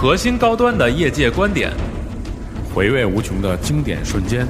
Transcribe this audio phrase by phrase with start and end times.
[0.00, 1.70] 核心高端的业界观点，
[2.74, 4.48] 回味无穷的经典瞬间。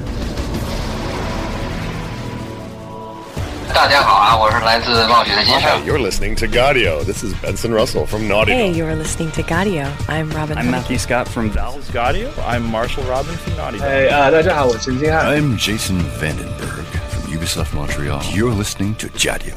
[3.73, 5.69] 大家好啊，我是来自冒雪的金生。
[5.69, 7.03] Hey, you're listening to Gaudio.
[7.03, 9.87] This is Benson Russell from Naughty Hey, you're listening to Gaudio.
[10.07, 10.57] I'm Robin.
[10.57, 12.29] I'm Matthew Scott from Val's Gaudio.
[12.47, 13.83] I'm Marshall Robin from Naughty.
[13.83, 15.25] 哎啊，大家好，我陈金汉。
[15.25, 18.21] I'm Jason Vandenberg from Ubisoft Montreal.
[18.33, 19.55] You're listening to Gaudio.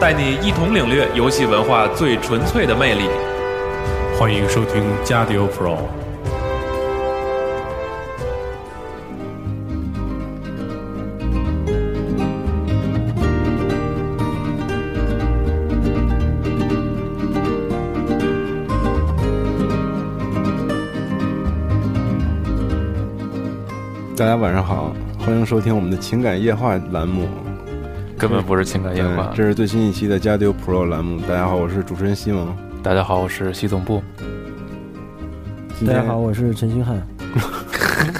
[0.00, 3.04] 带你一同领略游戏文化最纯粹的魅力。
[4.20, 5.78] 欢迎收听加迪欧 Pro。
[24.14, 27.26] 大家晚上好，欢迎收听我们的情感夜话栏目。
[28.18, 29.32] 根本不是情感夜话，。
[29.34, 31.18] 这是最新一期的加迪欧 Pro 栏目。
[31.22, 32.54] 大家好，我是主持人西蒙。
[32.82, 34.02] 大家好，我是西总部。
[35.80, 37.02] 今天大家好，，我是陈星汉。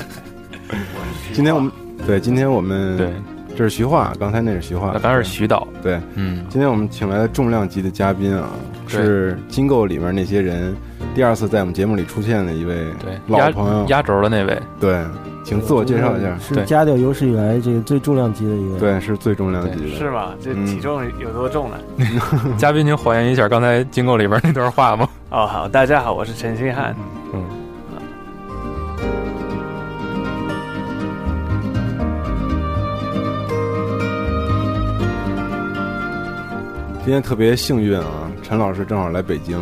[1.30, 1.70] 今天我们
[2.06, 3.12] 对，今天我们对，
[3.54, 5.68] 这是徐化，刚才那是徐化，那当然是徐导。
[5.82, 6.00] 对。
[6.14, 8.48] 嗯，今天我们请来的重量级的嘉宾啊，
[8.86, 10.74] 是金购里面那些人
[11.14, 13.84] 第二次在我们节目里出现的一位对，压老朋友。
[13.88, 14.98] 压轴的那位，对，
[15.44, 16.34] 请自我介绍一下。
[16.38, 19.98] 是家调有史以来这个最重量级的一位。，对，是最重量级的。
[19.98, 20.30] 是吗？
[20.40, 21.76] 这嗯体重有多重呢？
[22.56, 25.06] 嘉宾，您还原一下刚才金购里边那段话吗？
[25.28, 26.96] 哦，好，大家好，我是陈星汉。
[37.10, 39.60] 今天特别幸运啊，陈老师正好来北京，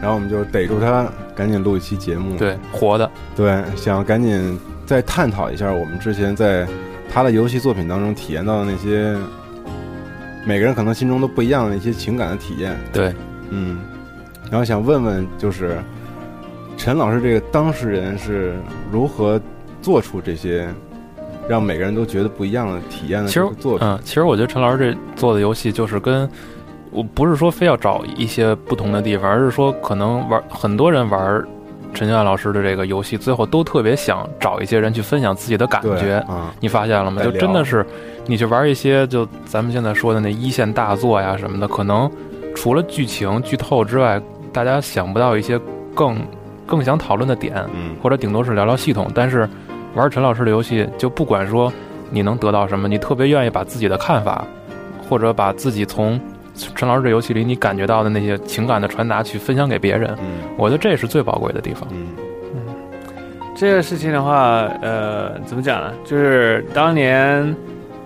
[0.00, 2.36] 然后我们就逮住他，赶紧录一期节目。
[2.36, 6.64] 对，活的，对，想赶紧再探讨一下我们之前在
[7.12, 9.12] 他的游戏作品当中体验到的那些，
[10.46, 12.78] 每个人可能心中都不一样的一些情感的体验。
[12.92, 13.12] 对，
[13.50, 13.80] 嗯，
[14.48, 15.78] 然后想问问，就是
[16.76, 18.54] 陈老师这个当事人是
[18.92, 19.40] 如何
[19.82, 20.68] 做出这些
[21.48, 23.40] 让每个人都觉得不一样的体验的其实？
[23.80, 26.30] 嗯，其实我觉得陈老师这做的游戏就是跟
[26.90, 31.44] 我不是说非要找一些不同的地方，而是说可能玩很多人玩
[31.94, 36.16] 陈星汉老师的这个游戏，最后都特别想找一些人去分享自己的感觉。
[36.28, 37.22] 啊，你发现了吗？
[37.22, 37.84] 就真的是
[38.26, 42.10] 你去玩一些就咱们现在说的那一线大作呀什么的，可能
[42.54, 44.20] 除了剧情剧透之外，
[44.52, 45.58] 大家想不到一些
[45.94, 46.18] 更
[46.66, 49.10] 更想讨论的点，嗯，或者顶多是聊聊系统。
[49.14, 49.48] 但是
[49.94, 51.72] 玩陈老师的游戏，就不管说
[52.10, 54.44] 你能得到什么，你特别愿意把自己的看法，
[55.08, 56.20] 或者把自己从
[56.74, 60.14] 陈老师这游戏里你感觉到的那些情感的传达去分享给别人。
[60.20, 61.88] 嗯我觉得这是最宝贵的地方。
[61.92, 62.08] 嗯
[63.60, 65.92] 这个事情的话，呃，怎么讲呢？
[66.04, 67.56] 就是当年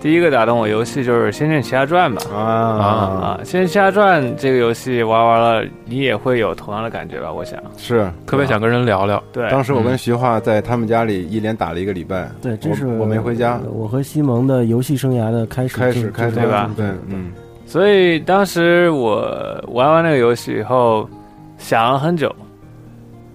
[0.01, 2.35] 第一个打动我游戏就是《仙剑奇侠传》吧。
[2.35, 7.31] 啊啊，《仙剑奇侠传》这个游戏玩完了，你也会有同样的感觉吧？
[7.31, 17.31] 我想，是特别想跟人聊聊，对，当时我跟徐化在他们家里一连打了一个礼拜，对，这是我我没回家，我和西蒙的游戏生涯的开始，开始开始对吧对，嗯
[17.73, 21.09] 所以当时我玩完那个游戏以后，
[21.57, 22.31] 想了很久，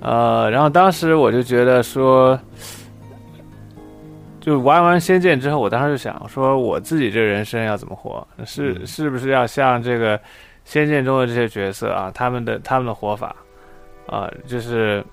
[0.00, 2.38] 呃，然后当时我就觉得说，
[4.40, 8.24] 就玩完《仙剑》之后，我当时就想说，我自己这人生要怎么活？
[8.44, 10.16] 是嗯是不是要像这个
[10.64, 13.34] 《仙剑》中的这些角色啊，他们的他们的活法
[14.06, 15.04] 啊、就是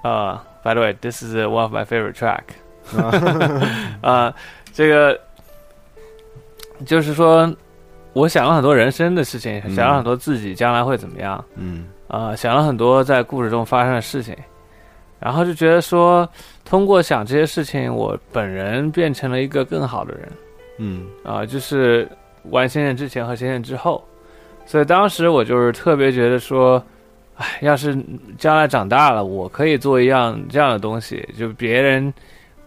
[0.00, 2.40] 啊、b y the way，this is one of my favorite track。
[4.00, 4.34] 啊，
[4.72, 5.20] 这个
[6.86, 7.54] 就是说，
[8.12, 14.36] 我想了很多人生的事情，嗯想了很多自己将来会怎么样，嗯啊、想了很多在故事中发生的事情，
[15.18, 16.28] 然后就觉得说，
[16.64, 20.28] 通过想这些事情，我本人变成了一个更好的人
[20.78, 22.08] 嗯啊、就是
[22.50, 24.02] 玩仙剑之前和仙剑之后，
[24.66, 26.82] 所以当时我就是特别觉得说。
[27.38, 27.96] 哎，要是
[28.36, 32.12] 将来长大了，我可以做一样这样的东西，就别人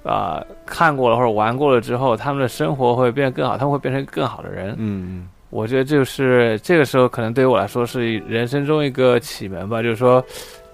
[0.04, 4.76] 啊、看过了或者玩过了之后，他们的生活会变得更好，他们会变成更好的人。
[4.80, 10.24] 嗯我觉得就是这个时候，可能对于我来说是人生中一个启蒙吧，就是说，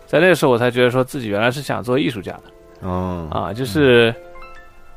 [0.08, 2.44] 在那个时候我才觉得说自己原来是想做艺术家的
[2.82, 4.14] 嗯哦啊，就是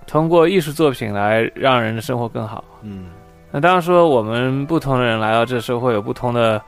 [0.06, 2.64] 通过艺术作品来让人的生活更好。
[2.82, 3.08] 嗯
[3.52, 6.60] 那当然说，我们不同的人来到这社会有不同的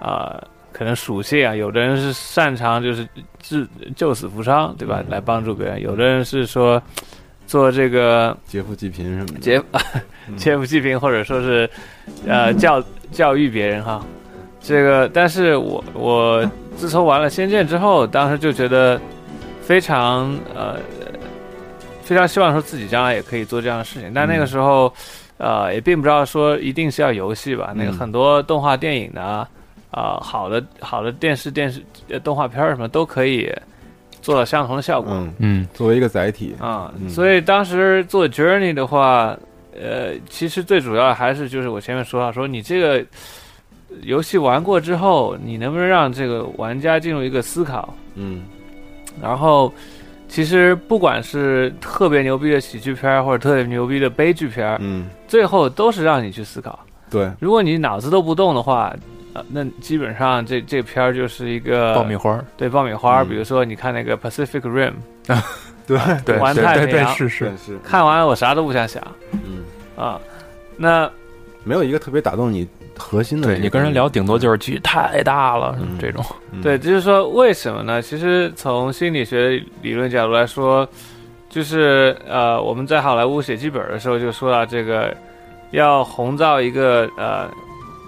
[0.00, 3.06] 啊、可能属性啊，有的人是擅长就是
[3.40, 5.00] 治救死扶伤，对吧？
[5.00, 6.82] 嗯来帮助别人，有的人是说
[7.46, 9.62] 做这个劫富济贫什么的，劫
[10.28, 11.68] 嗯 劫富济贫，或者说是
[12.26, 14.04] 呃教教育别人哈。
[14.60, 19.00] 这个，但是我我自从玩了《仙剑》之后，当时就觉得
[19.60, 20.78] 非常呃
[22.02, 24.92] 非常希望说自己将来也可以做这样的事情，但那个时候。
[25.36, 27.98] 呃，也并不知道说一定是要游戏吧，那个嗯。
[27.98, 29.48] 很多动画电影的啊，
[29.90, 33.52] 啊、好的好的电视电视呃动画片儿什么都可以
[34.24, 35.12] 做到相同的效果。
[35.12, 39.36] 嗯嗯，作为一个载体，啊、嗯所以当时做 Journey 的话，
[39.78, 43.04] 呃，其实最主要的还是就是我前面说到，说你这个
[44.02, 47.94] 游戏玩过之后，你能不能让这个玩家进入一个思考？
[48.14, 48.42] 嗯
[49.22, 49.72] 然后，
[50.26, 56.76] 其实不管是特别牛逼的喜剧片儿，或者特别牛逼的悲剧片儿，嗯，最后都是让你去思考。
[57.10, 58.92] 对，如果你脑子都不动的话，
[59.34, 63.22] 呃，那基本上这这片儿就是一个爆米花，对爆米花。
[63.22, 64.92] 嗯比如说，你看那个 Pacific Rim，
[65.86, 69.02] 对对环对对对，太平洋是是，是，看完了我啥都不想想
[69.32, 69.64] 嗯，
[69.96, 70.20] 啊。
[70.76, 71.10] 那
[71.64, 72.66] 没有一个特别打动你
[72.96, 76.24] 核心的你跟人聊，顶多就是剧太大了嗯这种。
[76.52, 78.00] 嗯对，就是说为什么呢？
[78.00, 80.88] 其实从心理学理论角度来说，
[81.48, 85.16] 就是呃，我们在好莱坞写剧本的时候就说到这个，
[85.70, 87.48] 要红造一个呃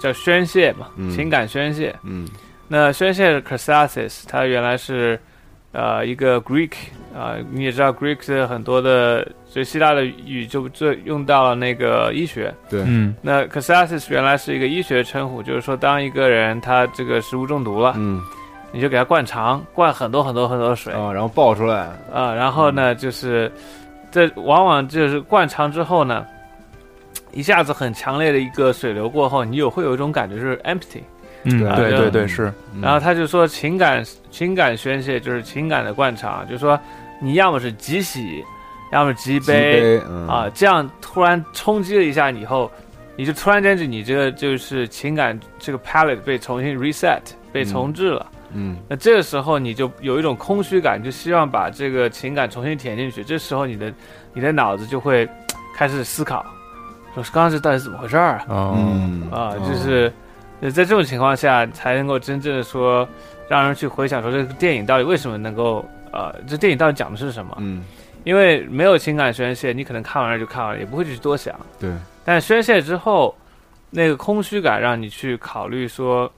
[0.00, 1.10] 叫宣泄嘛，嗯。
[1.10, 1.94] 情感宣泄。
[2.02, 2.26] 嗯。
[2.68, 5.18] 那宣泄是 catharsis，它原来是
[5.72, 6.72] 呃一个 Greek
[7.16, 12.52] 啊、你也知道 Greek 的很多的就希腊的语就就用到了那个医学。
[12.68, 13.14] 对，嗯。
[13.22, 18.20] 那 catharsis 原来是一个医学称呼，就是说当一个人他这个食物中毒了，嗯。
[18.72, 20.92] 你就给他灌肠，灌很多很多很多的水。
[20.92, 21.88] 啊、啊，然后爆出来。
[22.12, 23.50] 啊，然后呢就是
[24.10, 26.26] 这往往就是灌肠之后呢。
[27.36, 31.02] 一下子很强烈的一个水流过后，你有会有一种感觉就是 empty，
[31.44, 32.80] 嗯，对对对对是，嗯。
[32.80, 36.80] 然后他就说情感情感宣泄就是情感的灌肠，就是说
[37.20, 38.42] 你要么是极喜，
[38.90, 42.70] 要么极极悲啊，这样突然冲击了一下以后，
[43.16, 47.20] 你就突然间就你这个就是情感这个 palette 被重新 reset
[47.52, 48.26] 被重置了。
[48.54, 48.78] 嗯。
[48.88, 53.22] 那这个时候你就有一种空虚感，就希望把这个情感重新填进去。
[53.22, 53.92] 这时候你的
[54.32, 55.28] 你的脑子就会
[55.76, 56.46] 开始思考，
[57.22, 58.44] 说刚刚这到底怎么回事儿啊？
[58.48, 60.12] 哦，嗯啊，哦就是
[60.60, 63.08] 呃在这种情况下才能够真正的说，
[63.48, 67.56] 让人去回想说这个电影到底为什么能够呃，这电影到底讲的是什么？
[67.60, 67.84] 嗯
[68.24, 71.54] 因为没有情感宣泄，你可能看完了就看完了，也不会去多想。
[71.78, 71.88] 对，
[72.24, 73.32] 但宣泄之后，
[73.88, 76.28] 那个空虚感让你去考虑说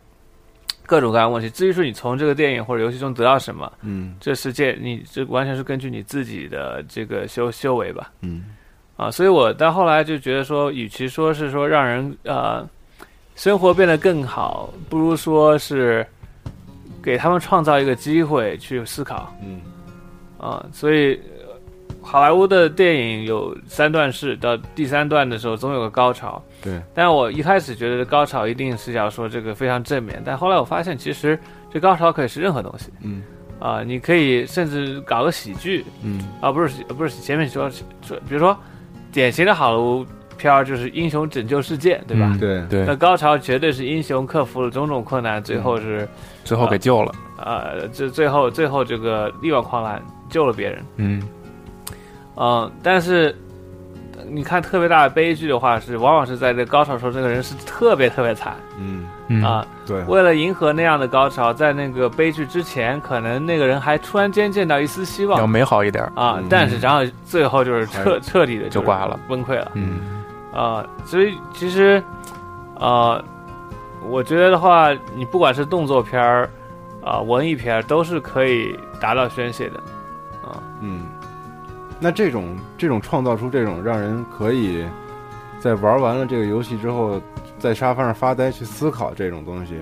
[0.84, 1.48] 各种各样的问题。
[1.48, 8.12] 至于说你从这个电影或者游戏中得到什么，嗯这世界你这完全是根据你自己的这个修修为吧。
[8.20, 8.44] 嗯
[8.98, 12.68] 啊，所以我到后来就觉得说，与其说是说让人呃
[13.36, 16.04] 生活变得更好，不如说是
[17.00, 19.60] 给他们创造一个机会去思考嗯
[20.36, 20.66] 啊。
[20.72, 21.54] 所以呃
[22.02, 26.42] 好莱坞的电影有三段式，到第三段的时候总有个高潮。
[26.60, 31.38] 对，但我一开始觉得高潮一定是要说这个非常正面，但后来我发现其实
[31.72, 33.22] 这高潮可以是任何东西嗯
[33.60, 37.70] 啊，你可以甚至搞个喜剧，嗯啊，不是不是前面说
[38.02, 38.58] 说，比如说
[39.12, 40.04] 典型的好莱坞
[40.36, 42.28] 片儿就是英雄拯救世界，对吧？
[42.32, 46.08] 嗯对对那，高潮绝对是英雄克服了种种困难，最后是
[46.44, 47.12] 最后给救了。
[47.44, 50.84] 呃，这最后最后这个力挽狂澜救了别人。
[50.96, 51.22] 嗯
[52.36, 53.47] 嗯，但是呃
[54.30, 59.66] 你看特别大的悲剧的话，是往往是在这高潮时候，这个人是特别特别惨嗯嗯啊。
[59.86, 66.04] 对，为了迎合那样的高潮，在那个悲剧之前，可能那个人还突然间见到一丝希望要望美好一点。
[66.14, 69.70] 啊嗯，但是然后最后就是彻彻底的就挂了，崩溃了。
[69.74, 70.00] 嗯
[70.50, 72.02] 啊、所以其实，
[72.80, 73.22] 呃，
[74.02, 76.50] 我觉得的话，你不管是动作片儿，
[77.04, 79.76] 啊、文艺片儿，都是可以达到宣泄的。
[80.42, 81.02] 啊、嗯，
[82.00, 84.84] 那这种这种创造出这种让人可以
[85.58, 87.20] 在玩完了这个游戏之后，
[87.58, 89.74] 在沙发上发呆去思考这种东西，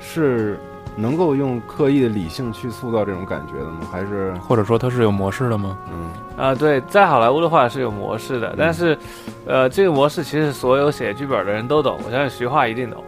[0.00, 0.58] 是
[0.96, 3.86] 能够用刻意的理性去塑造这种感觉的吗？
[3.90, 5.78] 还是或者说它是有模式的吗？
[5.90, 8.98] 嗯啊，对，在好莱坞的话是有模式的，但是，
[9.46, 13.04] 呃，这个模式其实所有写剧本的人都懂，我相信徐化一定懂。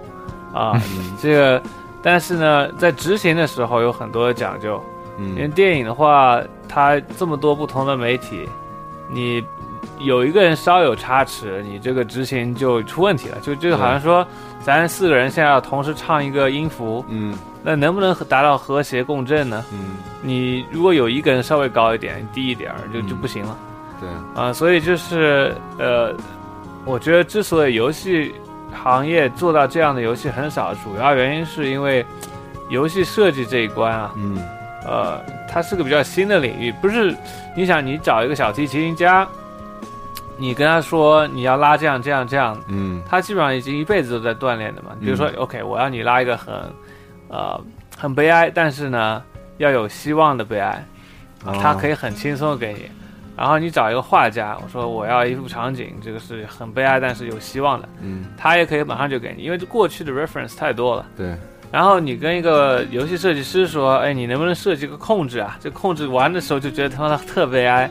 [0.53, 1.63] 啊，嗯这个，
[2.01, 4.81] 但是呢，在执行的时候有很多的讲究。
[5.19, 8.49] 因为嗯电影的话，它这么多不同的媒体，
[9.09, 9.45] 你
[9.99, 13.39] 有一个人稍有差池，你这个执行就出问题了。
[13.41, 14.27] 就就好像说，
[14.63, 19.65] 咱四个人现在要同时唱一个音符，嗯那能不能达到和谐共振呢？
[19.73, 23.57] 嗯，你如果有一个人稍微高一点、低一点儿，就就嗯不行了
[24.01, 24.53] 对，啊。
[24.53, 26.15] 所以就是呃，
[26.85, 28.35] 我觉得之所以游戏
[28.73, 32.05] 行业做到这样的游戏很少，主要原因是因为
[32.69, 34.39] 游戏设计这一关啊，嗯
[34.85, 37.15] 呃，它是个比较新的领域，不是？
[37.57, 39.27] 你想，你找一个小提琴家，
[40.37, 44.91] 你跟他说你要拉这样这样这样，嗯他基本上已经一辈子都在锻炼的嘛。
[45.01, 46.55] 比如说、嗯 o k 我要你拉一个很，
[47.29, 47.61] 呃，
[47.97, 49.23] 很悲哀，但是呢，
[49.59, 50.85] 要有希望的悲哀，
[51.45, 52.91] 哦他可以很轻松的给你。
[53.37, 61.07] 然后你找一个画家，我说我要一幅场景，这个是很悲哀但是有希望的，嗯他也可以马上就给你，因为这过去的 reference 太多了。
[61.17, 61.35] 对，
[61.75, 65.59] 然后你跟一个游戏设计师说，哎，你能不能设计个控制啊？
[65.59, 67.91] 这控制玩的时候就觉得他妈特悲哀，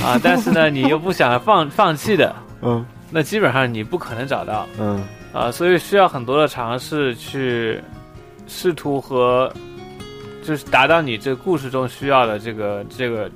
[0.00, 5.02] 啊， 但是呢，你又不想放放弃的，嗯，那基本上你不可能找到，嗯，
[5.32, 7.80] 啊，所以需要很多的尝试去
[8.46, 9.52] 试图和
[10.44, 13.28] 就是达到你这个故事中需要的这个这个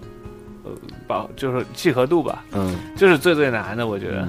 [0.62, 0.70] 呃
[1.08, 4.28] 保就是契合度吧，嗯，这是最最难的，我觉得，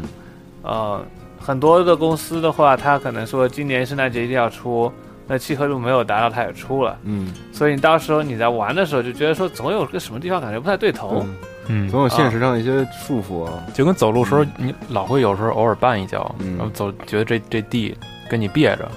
[0.63, 1.05] 呃，
[1.39, 4.91] 很多的公司的话，他可能说今年圣诞节一定要出。
[5.27, 11.25] 那契合度没有达到，它也出了，嗯，所以你到时候你在玩的时候就觉得说总有个什么地方感觉不太对头，
[11.67, 17.95] 嗯，总有现实上的一些束缚啊，就跟走路时候你老会有时候偶尔绊一跤，然后走觉得这这地
[18.29, 18.91] 跟你别着，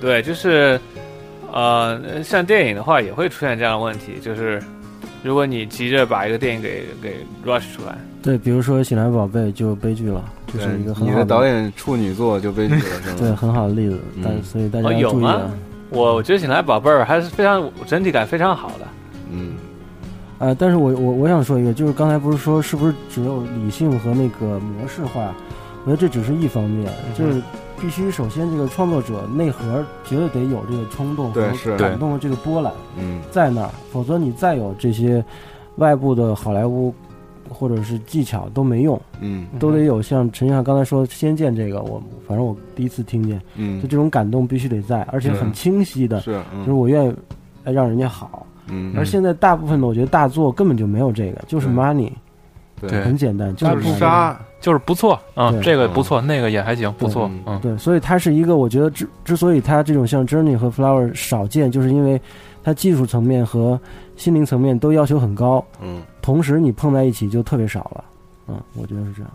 [0.00, 0.80] 对，就是
[1.52, 4.62] 呃，像电影的话也会出现这样的问题，就是
[5.22, 7.96] 如果你急着把一个电影给给 rush 出来，
[8.26, 13.16] 对，比如说《醒来宝贝》就悲剧了，就是一个很好你的导演处女作就悲剧了， 是吗？
[13.20, 15.48] 对，很好的例子，但所以大家要注意啊。
[15.90, 18.86] 我我觉得《醒来宝贝儿》还是非常整体感非常好的。
[19.30, 19.54] 嗯，
[20.40, 25.32] 呃，但是我我我想说一个，就是刚才不是说是不是只有理性和那个模式化？
[25.84, 27.40] 我觉得这只是一方面，就是
[27.80, 35.24] 必须首先这个创作者内核绝对得有这个冲动和感动的这个波澜，嗯，在那儿，否则你再有这些
[35.76, 36.92] 外部的好莱坞。
[37.48, 47.14] 或者是技巧都没用，嗯，都得有像陈翔刚才说《仙剑》这个，我反正我第一次听见，嗯，就这种感动必须得在，而且很清晰的，是，就是我愿意
[47.64, 52.10] 让人家好，嗯，而现在大部分的我觉得大作根本就没有这个，就是 money，
[52.80, 62.20] 对，很简单，就是杀，就是不错啊，这个不错，那个也还行，不错，嗯，对，所以它是一个，我觉得之之所以它这种像 Journey 和 Flower 少见，就是因为
[62.62, 63.80] 它技术层面和
[64.16, 68.04] 心灵层面都要求很高，嗯，同时你碰在一起就特别少了。
[68.48, 69.30] 嗯，我觉得是这样，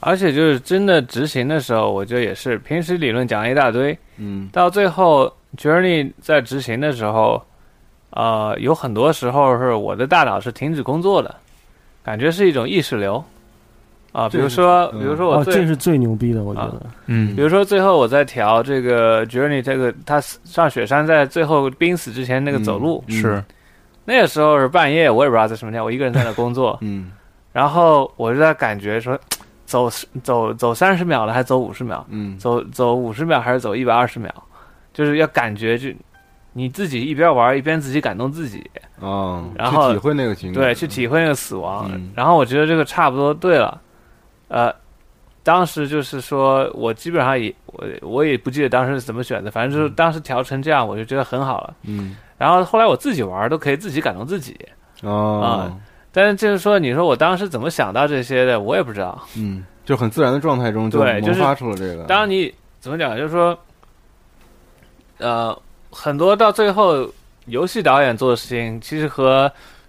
[0.00, 7.42] 而且就是真的执行的时候，我觉得也是平时理论讲了一大堆，嗯，到最后 Journey 在执行的时候，
[8.10, 11.34] 呃，有很多时候是我的大脑是停止工作的，
[12.02, 13.22] 感觉是一种意识流，
[14.12, 23.04] 啊，比如说，比如说我哦，这是最牛逼的，我觉得，嗯，比如说最后我在调这个 Journey 这个他上雪山在最后濒死之前那个走路。
[23.08, 23.44] 是，
[24.10, 27.12] 那个时候是半夜，我也不知道在什么天，我一个人在那工作， 嗯。
[27.52, 29.16] 然后我就在感觉说，
[29.64, 29.88] 走
[30.24, 32.04] 走走三十秒了，还走五十秒？
[32.08, 34.32] 嗯，走走五十秒还是走一百二十秒？
[34.92, 35.88] 就是要感觉就
[36.52, 41.88] 你自己一边玩一边自己感动自己哦，然后体会那个情，对，去体会那个死亡。
[41.92, 43.80] 嗯、然后我觉得这个差不多对了。
[44.48, 44.74] 呃，
[45.44, 51.74] 当时就是说我基本上也我我也不记得当时是怎么选的，反正就是当时调成这样，我就觉得很好了。
[51.84, 54.56] 嗯，然后后来我自己玩都可以自己感动自己。
[55.02, 55.42] 哦。
[55.44, 55.76] 啊
[56.12, 59.16] 但是就是说，你说我当时怎么想到这些的，我也不知道。
[59.36, 62.02] 嗯，就很自然的状态中就萌发出了这个。
[62.06, 63.56] 当你怎么讲，就是说，
[65.18, 65.56] 呃，
[65.88, 67.08] 很多到最后，
[67.46, 69.48] 游戏导演做的事情，其实和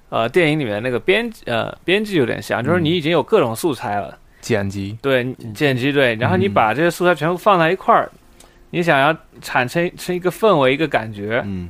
[0.10, 4.96] 呃电影里面那个编呃编辑有点像，就是你已经有各种素材了，剪辑。
[5.01, 5.24] 对
[5.55, 8.12] 剪辑对，然后你把这些素材全部放在一块儿，
[8.70, 11.67] 你想要产生成一个氛围、一个感觉，嗯，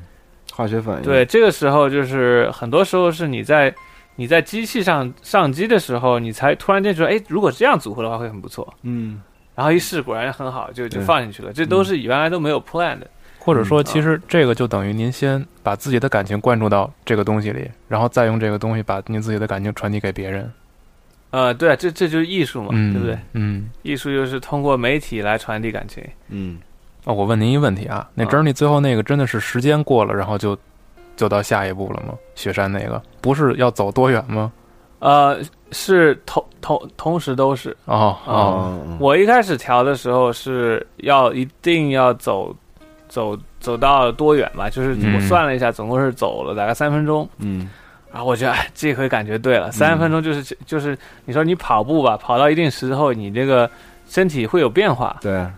[0.52, 1.04] 化学反应。
[1.04, 3.74] 对，这个时候就是很多时候是你在。
[4.18, 8.72] 你在机器上上机的时候，你才突然间觉得，哎，如果这样组合的话会很不错。
[8.84, 9.20] 嗯，
[9.56, 11.52] 然后一试果然很好，就就放进去了。
[11.52, 13.08] 这都是原来都没有 plan 的。
[13.40, 20.52] 或者说，其实这个就等于您先把自己的感情灌注到这个东西里，然后再用这个东西把您自己的感情传递给别人。
[21.32, 23.18] 呃，对，这这就是艺术嘛，嗯、对不对？
[23.34, 26.04] 嗯，艺术就是通过媒体来传递感情。
[26.28, 26.60] 嗯，
[27.06, 30.58] 哦，我问您一个问题啊，那 Journey 最后那个真的是时间过了，然后就
[31.16, 32.14] 就到下一步了吗？
[32.36, 34.52] 雪山那个不是要走多远吗？
[35.00, 35.40] 呃，
[35.72, 38.80] 是同同同时都是哦哦。
[39.00, 42.56] 我一开始调的时候是要一定要走
[43.10, 44.70] 走走到多远吧？
[44.70, 47.28] 就是我算了一下，总共是走了大概三分钟。
[47.40, 47.68] 嗯，
[48.12, 53.68] 然后我觉得哎，这回感觉对了，三分钟就是就是你说你跑步吧，跑到一定时候，你这个
[54.08, 55.18] 身体会有变化。
[55.20, 55.52] 对啊，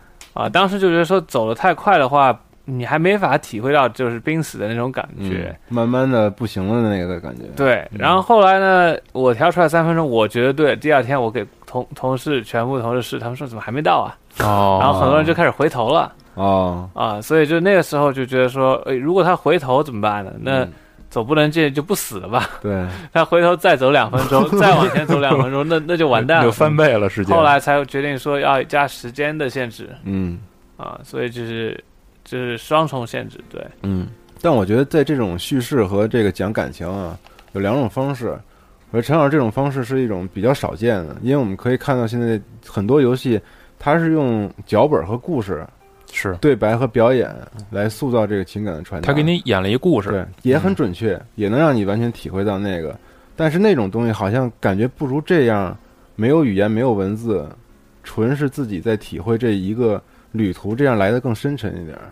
[0.49, 2.37] 当时就觉得说走的太快的话。
[2.65, 7.43] 你还没法体会到就是濒死的那种感觉，嗯、慢慢的不行了的那个感觉。
[7.57, 10.73] 对，然后后来呢，我调出来三分钟，我觉得对。
[10.73, 14.15] 第二天我给同同事全部同事试，他们说怎么还没到啊？
[14.39, 16.09] 哦，然后很多人就开始回头了。
[16.35, 20.31] 哦，啊，所以就那个时候就觉得说，诶，如果他回头怎么办呢？
[20.39, 20.65] 那
[21.13, 22.49] 走不能进就不死了吧？
[22.59, 27.35] 对， 他回头再走两分钟， 再往前走两分钟，那那就完蛋了， 就翻倍了时间。
[27.37, 29.89] 后来才决定说要加时间的限制。
[30.03, 30.39] 嗯，
[30.75, 31.81] 啊，所以就是。
[32.25, 34.07] 就是双重限制，对，嗯，
[34.41, 37.19] 但我觉得在这种叙事和这个讲感情啊，
[37.51, 38.39] 有两种方式。
[38.93, 43.37] 而陈老师这种方式是一种比较少见的，因为我们可以看到现在很多游戏，
[43.77, 45.67] 它是用脚本和故事
[46.13, 47.35] 是对白和表演
[47.71, 49.05] 来塑造这个情感的传达。
[49.05, 52.95] 他给你演了一故事，对，也很准确，也能让你完全体会到那个。
[53.35, 55.75] 但是那种东西好像感觉不如这样，
[56.15, 57.49] 没有语言，没有文字，
[58.03, 60.01] 纯是自己在体会这一个
[60.31, 62.03] 旅途，这样来的更深沉一点儿。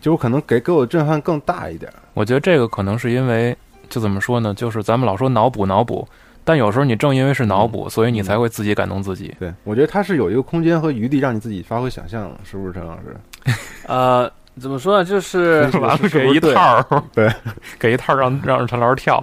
[0.00, 1.98] 就我可能给给我的震撼更大一点儿。
[2.14, 3.56] 我觉得这个可能是因为，
[3.88, 4.52] 就怎么说呢？
[4.54, 6.06] 就是咱们老说脑补脑补，
[6.46, 9.34] 但有时候你正因为是脑补，所以你才会自己感动自己。
[9.40, 13.16] 对，我觉得它是有一个空间和余地让你自己发挥想象的，是不是陈老师？
[13.88, 15.04] 呃，怎么说呢？
[15.04, 17.28] 就是 完了给一套儿，对，
[17.80, 19.20] 给一套儿让让陈老师跳。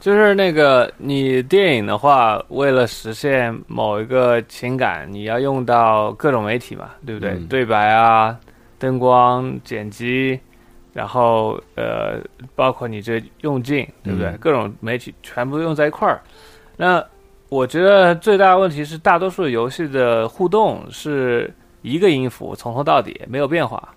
[0.00, 7.32] 就是那个你电影的话，为了实现某一个情感，你要用到各种媒体嘛，对不对？
[7.32, 8.36] 嗯对白啊，
[8.80, 10.40] 灯光、剪辑，
[10.92, 12.18] 然后呃，
[12.56, 14.30] 包括你这用镜，对不对？
[14.30, 16.20] 嗯各种媒体全部用在一块儿。
[16.76, 17.04] 那
[17.48, 21.52] 我觉得最大的问题是，大多数游戏的互动是
[21.82, 23.88] 一个音符从头到底没有变化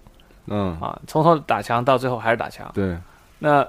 [0.48, 2.70] 嗯，啊，从头打墙到最后还是打墙。
[2.74, 2.96] 对，
[3.40, 3.66] 那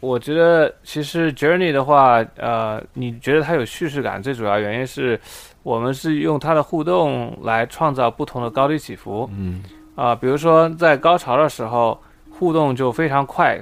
[0.00, 5.20] 我觉得其实 Journey 的话，呃，你觉得它有叙事感，最主要原因是
[5.62, 9.28] 我们是用它的互动来创造不同的高低起伏。
[9.32, 9.62] 嗯
[9.96, 11.98] 啊、比如说在高潮的时候，
[12.30, 13.58] 互动就非常快，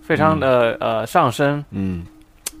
[0.00, 1.62] 非常的、呃上升。
[1.70, 2.06] 嗯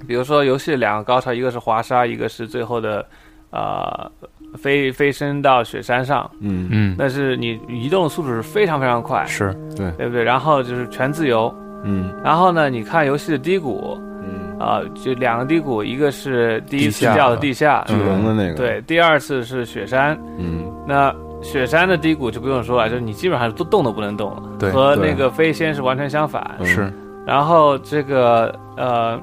[0.06, 3.04] 比如说游戏两个高潮，一个是滑沙，一个是最后的
[3.50, 4.10] 呃
[4.56, 6.30] 飞飞升到雪山上。
[6.40, 10.22] 嗯嗯，但是你移动的速度是非常非常快，是对对不对？
[10.22, 11.54] 然后就是全自由。
[11.86, 20.18] 嗯然后呢，你看游戏的低谷，嗯，啊、就两个低谷，一个是第一次掉的地下，巨龙的那个，，对，第二次是雪山。
[20.38, 26.56] 嗯那雪山的低谷就不用说了，就是你基本上都动都不能动了，对对和那个飞仙是完全相反。
[26.58, 26.90] 嗯是，
[27.26, 29.20] 然后这个呃，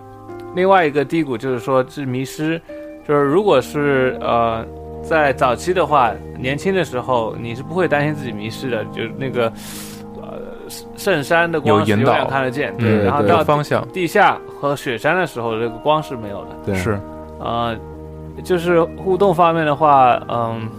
[0.55, 2.59] 另外一个低谷就是说是迷失，
[3.07, 4.65] 就是如果是呃
[5.01, 9.51] 在早期的话，年轻的时候你是不会担心自己迷失的，就是那个
[10.21, 10.39] 呃
[10.95, 12.13] 圣山的光有引导。
[12.13, 13.87] 是永远看得见，嗯对，然后到方向。
[13.89, 16.49] 地下和雪山的时候，这个光是没有的。
[16.65, 16.99] 对，是。
[17.39, 17.75] 呃，
[18.43, 20.69] 就是互动方面的话，嗯，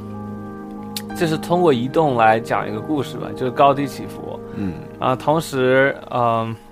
[1.16, 4.38] 就是通过移动来讲一个故事吧，就是高低起伏。
[4.54, 4.74] 嗯。
[5.00, 6.54] 啊、同时，嗯，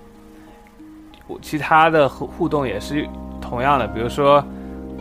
[1.41, 3.07] 其他的互互动也是
[3.39, 4.43] 同样的，比如说，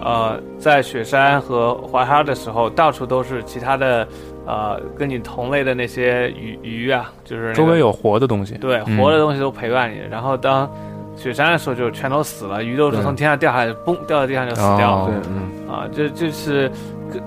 [0.00, 4.06] 呃，在雪山和滑沙的时候，到处都是其他的，
[4.46, 8.96] 呃，跟你同类的那些鱼鱼啊，就是、那个、周围有活的东西，对嗯。
[8.98, 9.98] 活的东西都陪伴你。
[10.10, 10.68] 然后当
[11.16, 15.04] 雪山的时候，就全都死了，鱼都是从天上掉下来，嘣掉到地上就死掉了。
[15.04, 16.70] 哦对，嗯啊，这就是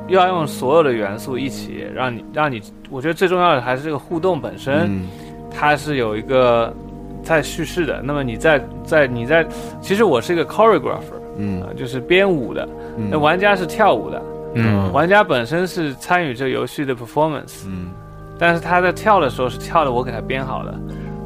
[0.07, 5.07] 要用所有的元素一起让你让你，我觉得最重要的还是这个互动本身，嗯。
[5.55, 6.73] 它是有一个
[7.23, 8.01] 在叙事的。
[8.03, 9.45] 那么你在在你在，
[9.81, 11.61] 其实我是一个 choreographer 嗯。
[11.61, 14.21] 啊，就是编舞的，嗯，那玩家是跳舞的，
[14.55, 17.91] 嗯，玩家本身是参与这个游戏的 performance，嗯。
[18.39, 20.71] 但是他在跳的时候是跳的我给他编好的，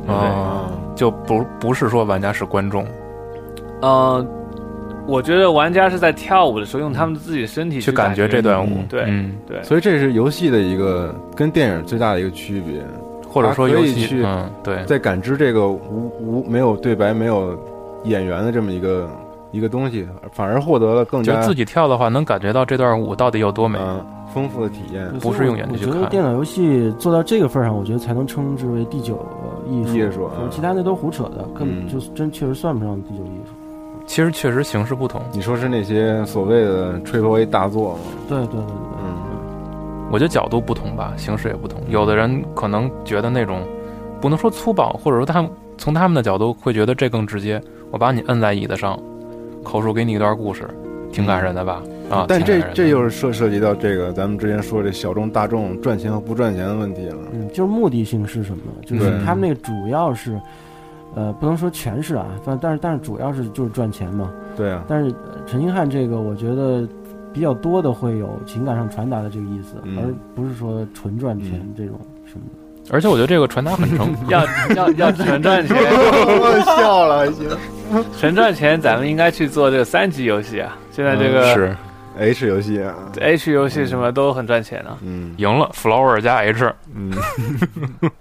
[0.05, 0.29] 对不对？
[0.29, 2.85] 哦，就不不是说玩家是观众，
[3.81, 4.27] 嗯、
[5.07, 12.83] 我觉得玩家是在跳舞的时候用他们自己的身体去感感觉这段舞，对嗯，对，所以这是游戏的一个跟电影最大的一个区别，
[13.41, 17.57] 或者说游戏，去嗯，对，在感知这个无无没有对白、没有
[18.03, 19.09] 演员的这么一个
[19.51, 23.79] 一个东西，反而获得了更加就自己跳的话，能感觉到这段舞到底有多美。
[23.79, 25.09] 嗯丰富的体验。
[25.19, 29.95] 不是用眼睛去看我觉得电脑游戏做到这个份儿上，我觉得才能称之为第九呃艺术。
[29.95, 33.53] 艺术其他那都胡扯的，根嗯本就真确实算不上第九艺术。
[34.05, 37.99] 其实确实形式不同，你说是那些所谓的 Triple A 大作吗？
[38.27, 38.96] 对对对对
[40.11, 41.81] 我觉得角度不同吧，形式也不同。
[41.89, 43.61] 有的人可能觉得那种
[44.21, 47.61] 不能说粗暴，或者说他们从他们的角度会觉得这更直接。
[47.91, 48.99] 我把你摁在椅子上，
[49.63, 50.67] 口述给你一段故事，
[51.11, 51.81] 挺感人的吧？
[52.09, 57.17] 啊，但这这又是涉涉及到这个咱们之前说这小众大众赚钱和不赚钱的问题了。
[57.33, 58.63] 嗯，就是目的性是什么？
[58.85, 60.39] 就是他们那个主要是，
[61.15, 64.31] 呃，不能说全是啊，但但是但是主要是就是赚钱嘛。
[64.55, 66.87] 对啊，但是呃陈星汉这个，我觉得
[67.37, 70.03] 比较多的会有情感上传达的这个意思，嗯而
[70.35, 72.91] 不是说纯赚钱嗯这种什么的。
[72.91, 74.43] 而且我觉得这个传达很成要
[74.75, 77.47] 要要纯 赚钱，我笑了还行。
[78.17, 80.75] 纯赚钱，咱们应该去做这个三级游戏啊。
[80.89, 81.77] 现在这个是
[82.17, 84.97] H 游戏啊，H 游戏什么都很赚钱啊。
[85.03, 87.13] 嗯赢了，flower 加 H，嗯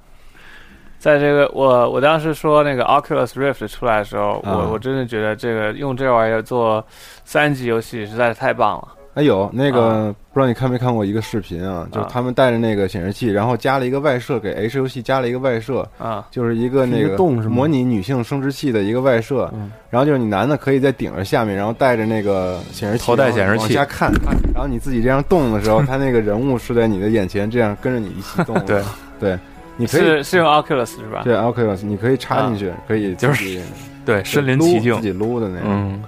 [0.98, 6.84] 在这个我我当时说那个 Oculus Rift 出来的时候，啊我我真的觉得这个用这玩意儿做
[7.24, 8.88] 三级游戏实在是太棒了。
[9.16, 10.14] 哎有那个、啊。
[10.32, 19.50] 不知道你看没看过一个视频啊，就是他们带着那个显示器，然后加了一个外设，给 H 游戏加了一个外设，啊，就是一个那个洞是模拟女性生殖器的一个外设。
[19.54, 19.72] 嗯。
[19.88, 23.60] 然后就是你男的可以在顶着下面，然后带着那个显示器，头戴显示器。
[23.60, 24.12] 往下看，
[24.52, 28.54] 然后你自己这样动的时候， 他那个人物是在你的眼前这样跟着你一起动。
[28.54, 28.60] 的。
[28.68, 28.82] 对。
[29.18, 29.38] 对，
[29.78, 31.22] 你可以是是用 Oculus 是吧？
[31.24, 33.62] 对 Oculus，你可以插进去，可以就是自己
[34.04, 34.94] 对，身临其境。
[34.96, 36.02] 自，己撸的那种，嗯，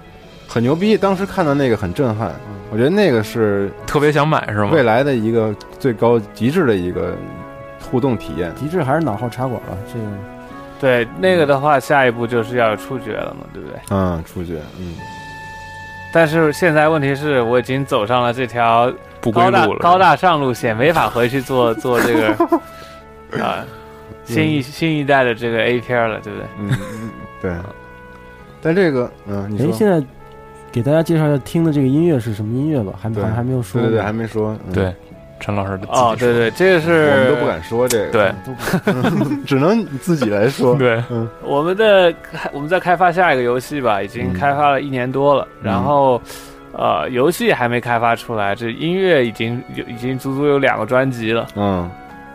[0.47, 0.95] 很牛逼。
[0.95, 2.31] 当时看到那个很震撼，
[2.71, 4.69] 我觉得那个是特别想买是吗？
[4.71, 7.15] 未来的一个最高极致的一个
[7.91, 8.53] 互动体验。
[8.55, 10.05] 极致还是脑后茶馆吧，这个
[10.79, 13.79] 对，那个的话，下一步就是要有触觉了嘛，对不对？
[13.89, 14.95] 嗯，出去，嗯，
[16.13, 22.27] 但是现在问题是我已经走上了这条不归高大路了，高大上路线，没法回去做 做这个
[23.43, 23.65] 啊
[24.23, 26.47] 新一新一代的这个 A 片了，对不对？
[26.59, 27.09] 嗯，嗯
[27.41, 27.51] 对。
[28.61, 30.05] 但这个，嗯，你哎，说，现在
[30.71, 32.93] 给大家介绍一下听的这个音乐是什么音乐吧？
[33.01, 34.73] 还对还还没有说，对对对，还没说，嗯。
[34.73, 34.93] 对，
[35.39, 38.33] 陈老师的哦，对对，这个是我们都不敢说这个，对，
[39.47, 40.75] 只能你自己来说。
[40.79, 41.01] 对，
[41.43, 46.21] 我们的开我们在开发下一个游戏吧，已经嗯开发了一年多了，然后
[46.73, 51.47] 呃，游戏还没开发出来，这音乐已经有已经足足有两个专辑了。
[51.55, 51.89] 嗯。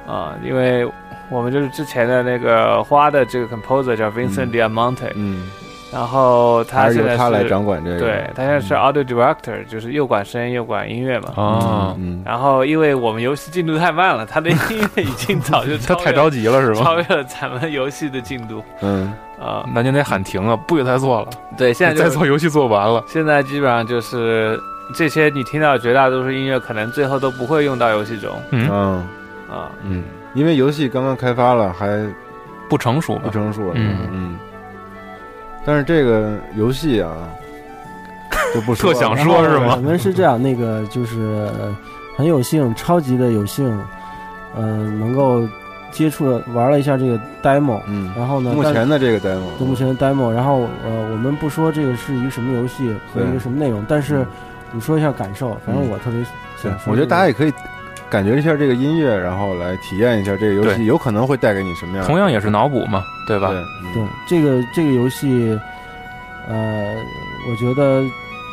[0.06, 0.86] 啊、因为
[1.30, 5.48] 我们就是之前的那个花的这个 composer 叫 Vincent Diamante，、嗯，
[5.94, 7.98] 然后他现在由他来掌管这个。
[8.00, 11.32] 对他现在是 audio director，就是又管声音又管音乐嘛。
[11.36, 14.56] 啊，嗯，然后，因为我们游戏进度太慢了，他的音
[14.96, 16.96] 乐已经早就 他太着急了是超？
[16.96, 24.58] 越了咱们游戏的进度嗯啊、那就得喊停了，不给他做了，对，现在就再做游戏做完了，现在基本上就是
[24.94, 28.82] 这些你听到绝大多数音乐，可能最后都不会用到游戏中嗯，嗯
[29.50, 29.70] 啊。
[29.82, 30.02] 嗯，
[30.34, 32.06] 因为游戏刚刚开发了，还
[32.70, 33.22] 不成熟吧？
[33.24, 33.70] 不成熟。
[33.74, 34.38] 嗯嗯。
[35.64, 37.28] 但是这个游戏啊，
[38.54, 39.74] 就不说特想说是吗？
[39.76, 41.20] 我们是这样，那个就是
[41.58, 41.76] 呃
[42.16, 43.66] 很有幸，超级的有幸，
[44.54, 45.40] 呃，能够
[45.90, 54.26] 接触了玩了一下这个 demo，嗯，然后呢，目前的这个 demo，对目前的 demo，然后呃，我们不说这个是一个什么游戏和一个什么内容，但是
[54.72, 56.22] 你说一下感受，反正嗯我特别
[56.60, 57.52] 想说这个，我觉得大家也可以
[58.14, 62.06] 感觉一下这个音乐，然后来体验一下这个游戏有可能会带给你什么样。
[62.06, 63.48] 同样也是脑补嘛，对吧？
[63.92, 65.58] 对这个这个游戏，
[66.48, 66.94] 呃，
[67.50, 68.04] 我觉得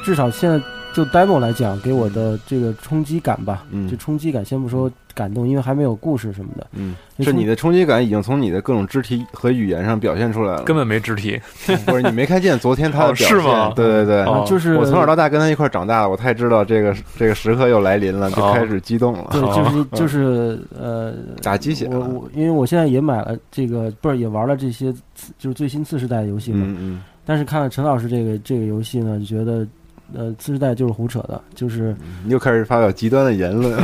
[0.03, 0.59] 至少现在
[0.95, 11.39] 就 demo 来讲，给我的这个冲击感吧，嗯这冲击感先不说感动，因为还没有故事什么的，嗯，那冲是你的冲击感已经从你的各种肢体和语言上表现出来了，根本没肢体，
[11.85, 13.27] 不是你没看见昨天他的哦表现？
[13.27, 13.73] 是吗？
[13.75, 21.87] 对对对，哦就是我从小到大跟他一块儿长大的，我太知道这个这个时刻又来临了，就哦开始激动了，对，哦就是就是 呃，打鸡血。
[21.91, 29.67] 我我因为我现在也买了这个，不是也玩了这些次就是最新次世代的游戏嘛，嗯嗯，但是看了陈老师这个这个游戏呢，就觉得
[30.13, 33.77] 呃次世代就是胡扯的，就是你又开始发表极端的言论，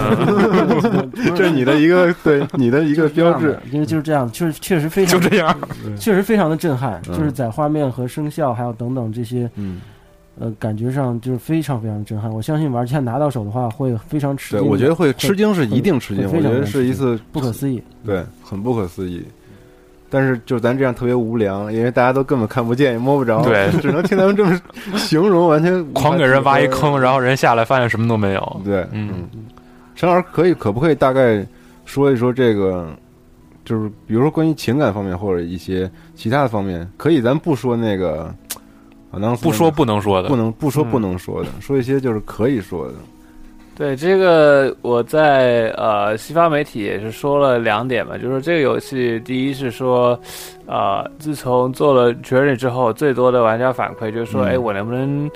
[1.13, 5.57] 这这是你的一个对你的一个标志。，因为就是这样，确实确实非常 就这样。
[5.99, 9.81] 确实非常的震撼，嗯就是在画面和声效还有等等这些嗯，
[10.39, 12.31] 呃感觉上就是非常非常震撼。
[12.31, 14.69] 我相信玩家拿到手的话会非常吃，惊对。
[14.69, 17.81] 我觉得会吃惊是一定吃惊，我觉得是一次不可思议。
[18.05, 19.23] 对，很不可思议。
[20.10, 23.70] 但是就咱这样特别无良，因为大家都根本看不见也摸不着，对。
[23.82, 24.60] 只能听他们这么
[24.98, 28.62] 形容，完全 狂给人挖一坑，然后人下来发现什么都没有。
[28.63, 29.10] 对，嗯。
[29.34, 29.46] 嗯，
[29.96, 31.46] 陈老师可以可不可以大概
[31.86, 32.88] 说一说这个，
[33.65, 38.34] 就是比如说关于情感方面或者一些其他的方面，可以咱不说那个，
[39.12, 42.93] 啊，能不说不能说的，不能不说嗯不能说的，说一些就是可以说的，
[43.77, 50.19] 对这个，我在呃西方媒体也是说了两点嘛，就是这个游戏，第一是说，
[50.65, 55.29] 呃，自从做了 Journey 之后，最多的玩家反馈就是说，嗯哎、我能不能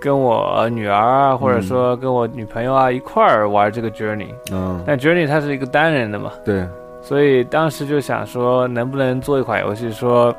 [0.00, 4.32] 跟我女儿啊，或者说跟我女朋友啊一块儿玩这个 Journey？
[4.52, 6.64] 嗯，但 Journey 它是一个单人的嘛，对，
[7.02, 10.32] 所以当时就想说，能不能做一款游戏说。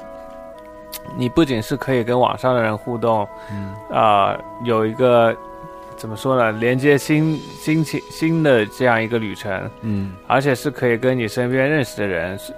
[1.17, 5.35] 你不仅是可以跟网上的人互动，嗯啊、有一个
[5.99, 10.13] 怎么说呢，连接新新情新的这样一个旅程，嗯。
[10.27, 12.53] 而且是可以跟你身边认识的人，是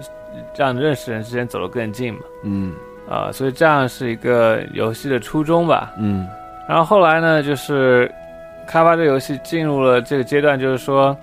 [0.56, 2.74] 让认识人之间走得更近嘛，嗯。
[3.10, 5.92] 啊、所以这样是一个游戏的初衷吧。
[5.98, 6.26] 嗯。
[6.70, 8.10] 然后后来呢，就是
[8.68, 11.18] 开发这个游戏进入了这个阶段，就是说，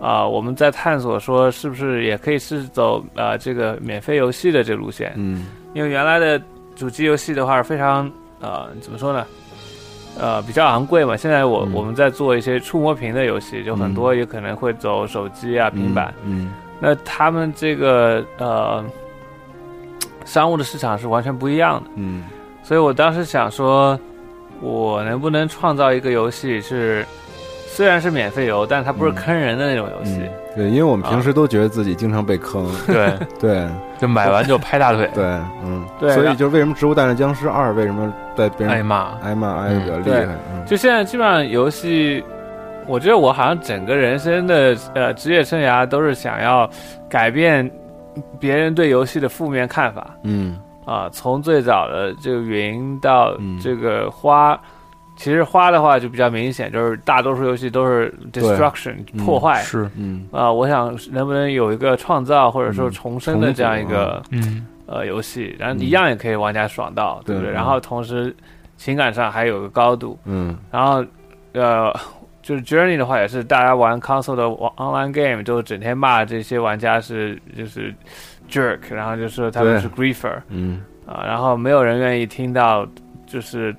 [0.00, 5.46] 啊、我们在探索说是不是也可以是走啊、这个免费游戏的这个路线，嗯。
[5.74, 6.42] 因为原来的
[6.74, 9.24] 主机游戏的话是非常呃怎么说呢？
[10.18, 11.16] 呃，比较昂贵嘛。
[11.16, 16.12] 现在我、嗯我们在做一些触摸屏的游戏，就很多也可能会走手机啊、平板。
[16.24, 18.84] 嗯那他们这个呃
[20.24, 21.90] 商务的市场是完全不一样的。
[21.96, 22.24] 嗯
[22.62, 23.98] 所以我当时想说，
[24.60, 27.04] 我能不能创造一个游戏是
[27.74, 29.14] 虽然是免费游，但它不是嗯。
[29.14, 30.20] 坑人的那种游戏。
[30.20, 33.66] 嗯，对，因为我们平时都觉得自己经常被坑， 对， 对。
[33.98, 35.24] 就买完就拍大腿，对，
[35.64, 39.12] 嗯， 对所以就是为什么《植物大战僵尸二》为什么在别人挨骂。
[39.22, 40.62] 挨骂挨的比较厉害，嗯。
[40.66, 42.22] 就现在基本上游戏，
[42.86, 46.68] 我觉得我好像整个人生的呃职业生涯都是想要
[47.08, 47.70] 改变
[48.40, 50.58] 别人对游戏的负面看法嗯。
[50.84, 53.56] 啊，从最早的这个云到嗯。
[53.62, 54.60] 这个花，
[55.14, 59.60] 其实花的话就比较明显，就是大多数游戏都是 destruction 嗯破坏。
[59.60, 60.26] 是，嗯。
[60.32, 64.66] 啊，我想能不能有一个创造或者说嗯重生的这样一个嗯。
[64.86, 67.50] 呃游戏，然后嗯一样也可以玩家爽到，对不对？
[67.50, 68.34] 然后同时
[68.76, 70.56] 情感上还有个高度，嗯。
[70.70, 71.04] 然后
[71.52, 71.94] 呃，
[72.42, 77.94] 就是 Journey 的话也是大家玩 console 的网 online game 就整天骂这些玩家是就是
[78.50, 80.82] jerk，然后就说他们是 griefer 嗯。
[81.06, 82.86] 啊，然后没有人愿意听到
[83.26, 83.76] 就是。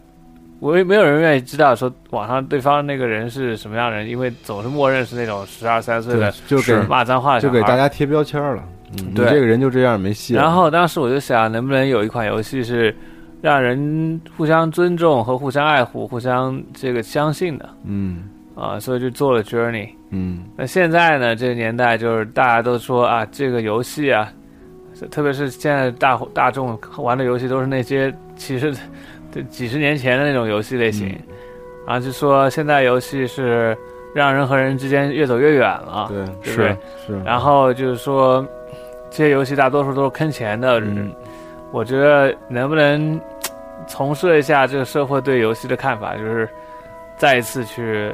[0.64, 8.64] 我也没有人愿意知道说网上对方那个人是什么样的人，因为总是默认是那种十二三岁的，就给骂脏话的就给大家贴标签了。
[8.92, 10.42] 嗯，你对这个人就这样没戏了。
[10.42, 12.96] 然后当时我就想，能不能有一款游戏是
[13.42, 18.80] 让人互相尊重和互相爱护、互相这个相信的嗯啊？
[18.80, 19.90] 所以就做了 Journey。
[20.12, 24.32] 嗯那现在呢，这个年代就是大家都说啊，这个游戏啊，
[25.12, 28.74] 特别是现在大大众玩的游戏都是那些其实
[29.34, 31.10] 对几十年前的那种游戏类型，
[31.88, 33.76] 然后就说现在游戏是
[34.14, 36.78] 让人和人之间越走越远了，对对对？
[37.08, 38.46] 是然后就是说，
[39.10, 40.80] 这些游戏大多数都是坑钱的。
[40.80, 41.12] 嗯
[41.72, 43.20] 我觉得能不能
[43.88, 46.48] 从事一下这个社会对游戏的看法，就是
[47.18, 48.14] 再一次去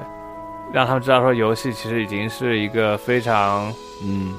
[0.72, 3.70] 让他们知道说，游戏其实已经是一个非常
[4.02, 4.34] 嗯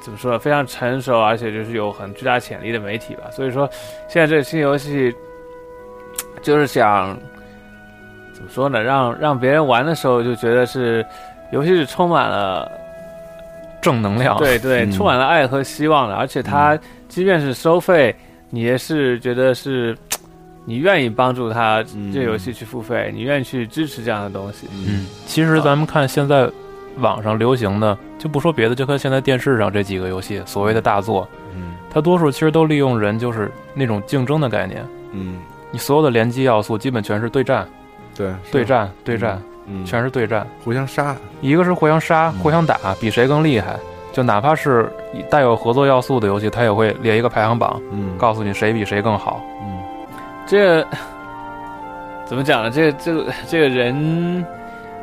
[0.00, 3.24] 怎么说呢，非常成熟，而且就是有很巨大潜力的媒体吧。
[3.32, 3.68] 所以说，
[4.06, 5.12] 现在这个新游戏
[6.46, 7.18] 就是想
[8.32, 11.04] 怎么说呢，让让别人玩的时候就觉得是
[11.50, 12.70] 游戏是充满了。
[13.82, 14.90] 正能量，对对，嗯。
[14.92, 16.76] 充满了爱和希望的，而且它
[17.08, 18.14] 即便是收费，
[18.50, 19.96] 你也是觉得是，
[20.64, 24.66] 你愿意帮助他嗯这游戏去付费，你愿意去支持这样的东西。
[24.72, 26.50] 嗯，其实咱们看现在
[26.98, 31.74] 网上流行的，就不说别的，就看现在电视上这几个游戏，所谓的大作，嗯。
[31.92, 35.36] 它多数其实都利用人就是那种竞争的概念，嗯，
[35.70, 37.66] 你所有的联机要素基本全是对战、
[38.14, 40.46] 对对，战、对战，嗯，全是对战。
[40.64, 41.16] 互相杀。
[41.40, 43.76] 一个是互相杀、嗯互相打，比谁更厉害。
[44.12, 44.90] 就哪怕是
[45.28, 49.42] 带有合作要素的游戏，它也会列一个排行榜，嗯告诉你谁比谁更好。
[49.62, 49.78] 嗯
[50.46, 50.86] 这
[52.24, 52.70] 怎么讲呢？
[52.70, 54.46] 这个这个这个人，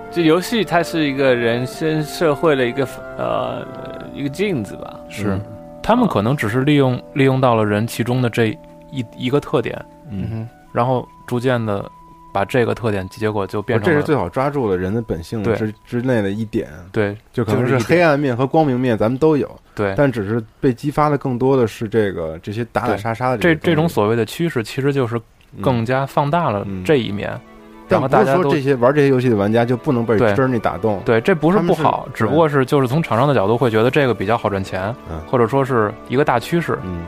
[0.10, 3.65] 这游戏它是一个人生社会的一个呃
[4.13, 4.99] 一个镜子吧。
[5.10, 5.39] 是，
[5.82, 8.47] 他们可能只是利用利用到了人其中的这
[8.89, 9.78] 一一个特点，
[10.13, 11.89] 嗯哼，然后逐渐的
[12.34, 16.67] 把这个特点，结果就变成这是最好抓住了人的本性之之内的一点。
[16.91, 19.93] 对就可能是黑暗面和光明面，咱们都有，对。
[19.97, 25.19] 但只是被激发的更多的是这个这些打打杀杀的这这种所谓的趋势，其实就是
[25.62, 27.39] 更加放大了嗯这一面。
[27.88, 36.80] 但不是说然后大家都这些玩这些游戏的玩家就不能被对 Journey 打动，对，这不是不好，只不过是就是从厂商的角度会觉得这个比较好赚钱，嗯或者说是一个大趋势。
[36.84, 37.04] 嗯，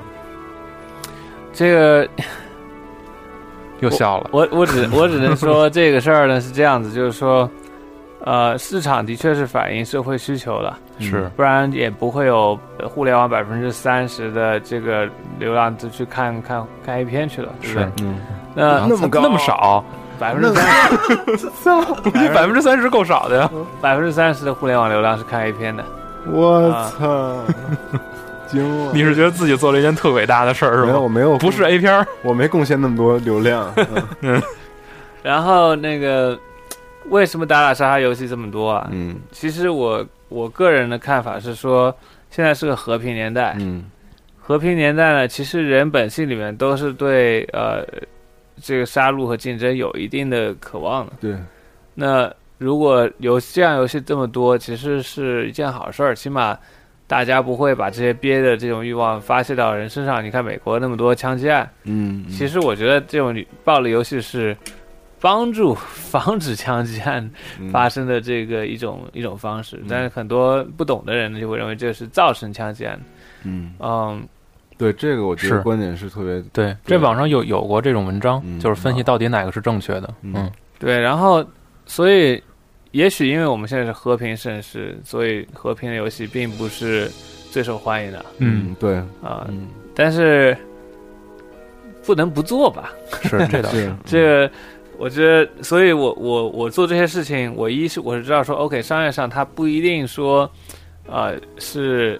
[1.53, 2.07] 这个
[3.79, 4.29] 又笑了。
[4.31, 7.49] 我我只我只能说 这个事儿呢是这样子，就是说，
[8.23, 11.29] 呃，市场的确是反映社会需求了，是。
[11.35, 15.07] 不然也不会有呃互联网百分之三十的这个
[15.38, 17.83] 流量都去看看看 A 片去了，对不对？
[17.83, 17.91] 是？
[18.03, 18.19] 嗯，
[18.55, 19.83] 那那么高那么少，
[20.17, 23.49] 百分之三我觉得百分之三十够少的呀。
[23.81, 25.83] 百分之三十的互联网流量是看 A 片的，
[26.31, 26.91] 我啊。
[26.97, 27.35] 操，
[28.47, 28.91] 惊了！
[28.93, 33.73] 你是觉得自己做了一件特伟大的事儿是吗没有，我没有，不是 A 片儿， 我没贡献那么多流量，
[34.21, 34.41] 嗯
[35.23, 36.39] 然后那个
[37.10, 38.88] 为什么打打杀杀游戏这么多啊？
[38.91, 41.95] 嗯其实我我个人的看法是说，
[42.29, 43.86] 现在是个和平年代，嗯
[44.39, 47.84] 和平年代呢，其实人本性里面都是对呃
[48.62, 51.13] 这个杀戮和竞争有一定的渴望的。
[51.19, 51.36] 对，
[51.95, 56.55] 那如果有这样游戏这么多，其实是一件好事儿，起码
[57.07, 60.23] 大家不会把这些憋的这种欲望发泄到人身上。
[60.23, 62.31] 你看美国那么多枪击案，嗯，嗯。
[62.31, 64.57] 其实我觉得这种暴力游戏是
[65.21, 67.69] 帮助防止枪击案嗯。
[67.69, 72.99] 发生的这个一种、一种方式，但是很多不懂的人呢就会认为这是造成枪击案。
[73.43, 74.27] 嗯，嗯，
[74.77, 80.11] 对这个我觉得是观点是特别对，这网上有有过这种文章，嗯就是分析到底哪个是正确的。
[80.23, 80.33] 嗯。
[80.35, 81.45] 嗯，对，然后
[81.85, 82.41] 所以
[82.95, 87.12] 也许因为我们现在是和平盛世，所以和平的游戏并不是
[87.51, 90.58] 最受欢迎的嗯，对，啊、嗯但是
[92.05, 92.93] 不能不做吧？
[93.23, 93.93] 是这倒是。
[94.08, 94.51] 这个，
[94.97, 100.49] 我觉得，所以我我我做这些事情，我一是我是知道说，OK，商业上它不一定说，
[101.05, 102.17] 呃，是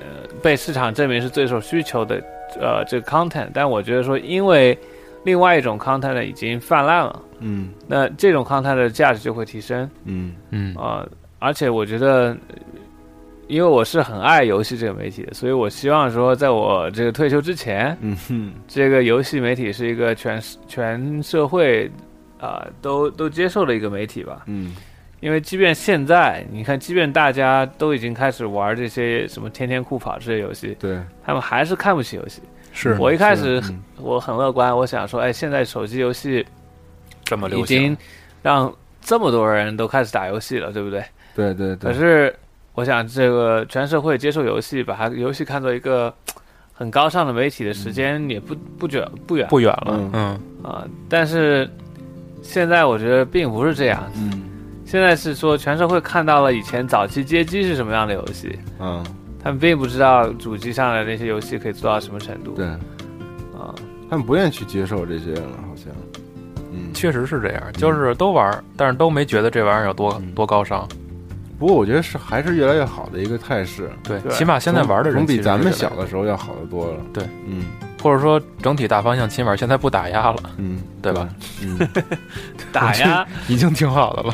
[0.00, 2.20] 呃被市场证明是最受需求的
[2.60, 4.76] 呃这个 content，但我觉得说，因为
[5.28, 7.70] 另外一种 content 呢已经泛滥了，嗯。
[7.86, 9.88] 那这种 content 的价值就会提升。
[10.04, 10.34] 嗯。
[10.50, 10.74] 嗯。
[10.74, 11.06] 啊、
[11.38, 12.36] 而且我觉得。
[12.48, 12.56] 呃
[13.48, 18.14] 因为我是很爱游戏这个媒体的，所以我希望说，在我这个退休之前，嗯。
[18.28, 21.90] 哼，这个游戏媒体是一个全全社会
[22.38, 24.42] 啊、都都接受的一个媒体吧。
[24.48, 24.76] 嗯。
[25.20, 32.42] 因为即便现在，你看，即便大家都已经开始玩这些什么天天酷跑这些游戏，对，他们还是看不起游戏。
[32.72, 33.62] 是我一开始
[33.96, 36.44] 我很乐观，我想说，哎，现在手机游戏
[37.24, 37.96] 这么流已经行，
[38.42, 41.04] 让这么多人都开始打游戏了，对不对？
[41.34, 42.34] 对对对，可是
[42.74, 46.12] 我想，这个全社会接受游戏，把它游戏看作一个
[46.72, 50.84] 很高尚的媒体的时间也不不远不远不远了嗯，嗯，啊。
[51.08, 51.68] 但是
[52.42, 54.44] 现在我觉得并不是这样，嗯。
[54.84, 59.04] 现在是说全社会看到了以前早期街机是什么样的游戏，啊，
[59.42, 62.52] 他们并不知道主机上的那些游戏可以做到什么程度。
[62.52, 62.66] 对。
[62.66, 63.74] 啊，
[64.10, 65.86] 他们不愿意去接受这些了，好像，
[66.72, 70.32] 嗯，确实是这样，就是都玩儿，但是都没觉得这玩意儿有多嗯。
[70.32, 70.86] 多高尚。
[71.58, 76.98] 不过我觉得是还是越来越好的一个态势，对，起码现在玩的人总比咱们小的时候要好得多了。
[77.12, 77.64] 对，嗯。
[78.00, 81.28] 或者说整体大方向，起码现在不打压了，嗯，对吧？
[81.60, 81.76] 嗯，
[82.72, 83.26] 打压？
[83.48, 84.32] 已经挺好的了。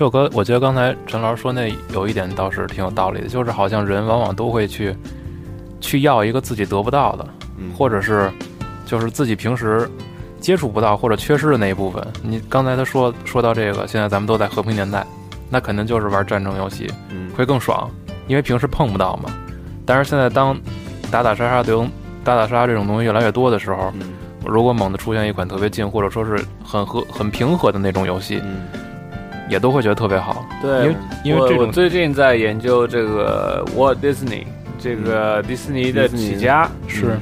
[0.00, 4.96] 其实我刚，我觉得刚才陈老师说那有一点倒是挺有道理的，就是好像人往往都会去
[5.78, 8.32] 去要一个自己得不到的，嗯或者是
[8.86, 9.86] 就是自己平时
[10.40, 12.02] 接触不到或者缺失的那一部分。
[12.22, 15.06] 你刚才他说说到这个，现在咱们都在和平年代，
[15.50, 17.86] 那肯定就是玩战争游戏嗯会更爽，
[18.26, 19.28] 因为平时碰不到嘛。
[19.84, 20.58] 但是现在当
[21.10, 21.90] 打打杀杀这种
[22.24, 24.14] 打打杀杀这种东西越来越多的时候，嗯
[24.46, 28.62] 如果猛地出现一款特别近或者说是很和很平和的那种游戏，嗯
[29.50, 30.46] 也都会觉得特别好。
[30.62, 34.44] 对，因为因为最近在研究这个 Walt Disney
[34.78, 37.18] 这个迪士尼的起家，是。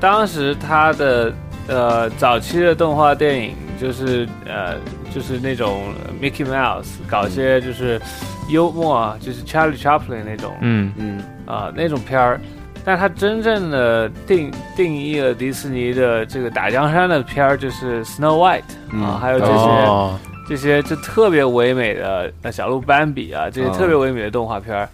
[0.00, 1.32] 当时他的
[1.68, 4.74] 呃早期的动画电影就是呃
[5.14, 8.00] 就是那种 Mickey Mouse 搞些就是
[8.48, 10.54] 幽默，就是 Charlie Chaplin 那种。
[10.60, 10.92] 嗯。
[10.96, 11.22] 嗯。
[11.46, 12.40] 啊、那种片儿。
[12.84, 19.04] 但他真正的定定义了迪士尼的这个打江山的片儿，就是 Snow White 嗯。
[19.04, 24.88] 啊，还有这些、哦，这些就特别唯美的那小鹿斑比啊，这些哦特别唯美的动画片儿。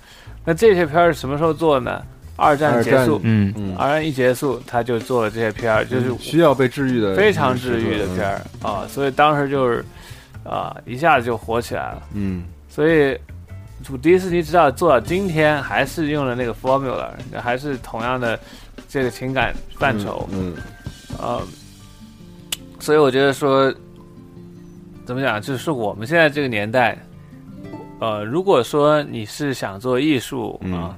[0.44, 2.02] 那这些片儿是什么时候做呢？
[2.36, 3.52] 二战结束，嗯。
[3.56, 8.40] 嗯，二战一结束，他就做了这些片儿，就是需要被治愈的，非常治愈的片儿。
[8.62, 9.84] 啊，所以当时就是
[10.44, 12.02] 啊一下子就火起来了。
[12.14, 12.44] 嗯。
[12.68, 13.18] 所以
[14.00, 17.08] 迪士尼直到做到今天，还是用了那个 formula，
[17.42, 18.38] 还是同样的
[18.88, 20.28] 这个情感范畴。
[20.30, 20.54] 嗯
[21.20, 21.42] 呃，
[22.78, 23.74] 所以我觉得说，
[25.08, 26.94] 怎么讲，就是我们现在这个年代，
[27.98, 30.94] 呃，如果说你是想做艺术啊、嗯。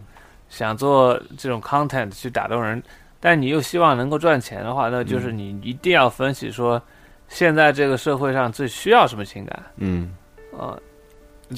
[0.48, 2.82] 想做这种 content 去打动人，
[3.20, 6.82] 但你又希望能够赚钱的话，那就是你一定要分析说，
[7.28, 9.62] 现在这个社会上最需要什么情感。
[9.76, 10.12] 嗯。
[10.58, 10.76] 呃，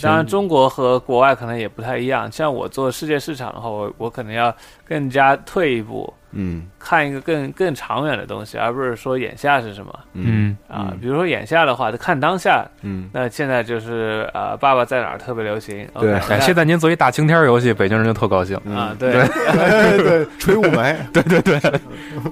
[0.00, 2.30] 当然，中国和国外可能也不太一样。
[2.30, 4.54] 像我做世界市场的话，我我可能要
[4.88, 10.88] 更加退一步，嗯看一个更更长远的东西，而不是说眼下是什么嗯啊。
[10.90, 12.64] 嗯比如说眼下的话，就看当下。
[12.80, 15.86] 嗯那现在就是呃，爸爸在哪儿特别流行。
[16.00, 18.58] 对现在您做一大晴天游戏，北京人就特高兴。
[18.64, 21.60] 嗯啊，对对对， 吹雾霾， 对对对，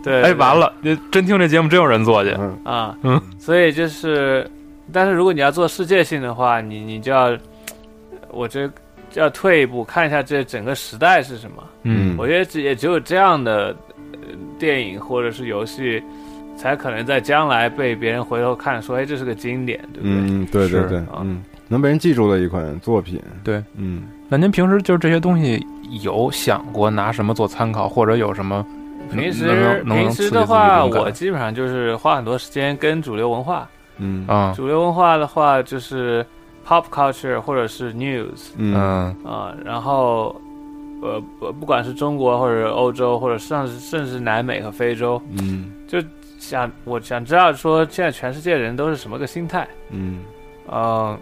[0.03, 2.35] 对，哎，完了，这真听这节目真有人做去。
[2.39, 4.49] 嗯啊，嗯，所以就是，
[4.93, 7.37] 但是如果你要做世界性的话，你你就要，
[8.33, 8.73] 我觉得
[9.15, 11.63] 要退一步看一下这整个时代是什么。
[11.83, 12.17] 嗯。
[12.19, 13.75] 我觉得只也只有这样的、
[14.13, 14.19] 呃
[14.59, 16.03] 电影或者是游戏，
[16.55, 20.13] 才可能在将来被别人回头看说，哎，这是个经典，对不对？
[20.13, 21.23] 嗯，对对对，啊。
[21.23, 24.03] 嗯，能被人记住的一款作品，对，嗯。
[24.29, 25.67] 那您平时就是这些东西
[26.03, 28.65] 有想过拿什么做参考，或者有什么
[29.11, 33.67] 平时平时的话，我基本上就是花很多时间跟主流文化。
[33.97, 34.27] 嗯。
[34.29, 34.53] 啊。
[34.55, 36.25] 主流文化的话，就是
[36.71, 38.75] pop culture 或者是 news 嗯。
[39.25, 40.41] 嗯啊、然后
[41.03, 45.73] 呃不不管是中国或者欧洲，或者甚至甚至南美和非洲，嗯。
[45.89, 45.99] 就
[46.39, 50.21] 想我想知道说现在全世界人都是什么个心态，嗯。
[50.73, 51.19] 嗯、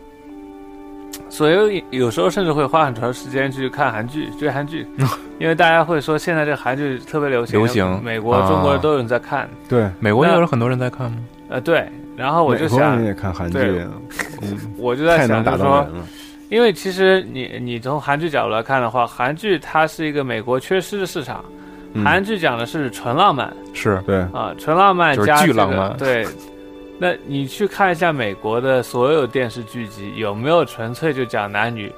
[1.31, 4.87] 所以有时候甚至会花很长时间去看韩剧、追韩剧，
[5.41, 8.05] 因为大家会说现在这个韩剧特别流行，流行。
[8.05, 11.18] 美国、啊中国都有人在看，对，美国也那有很多人在看吗？
[11.49, 13.91] 呃，对，然后我就想美国人，也看韩剧对啊，
[14.43, 15.87] 嗯，我就在想，就是说
[16.49, 21.45] 因为其实你你从韩剧角度来看的话，韩剧它是一个美国缺失的市场，
[21.93, 22.03] 嗯。
[22.05, 23.53] 韩剧讲的是纯浪漫。
[23.73, 25.97] 是对，啊，纯浪漫加这个巨浪漫。
[25.97, 26.27] 对，
[26.99, 31.93] 那你去看一下美国的所有电视剧集，有没有纯粹就讲男女、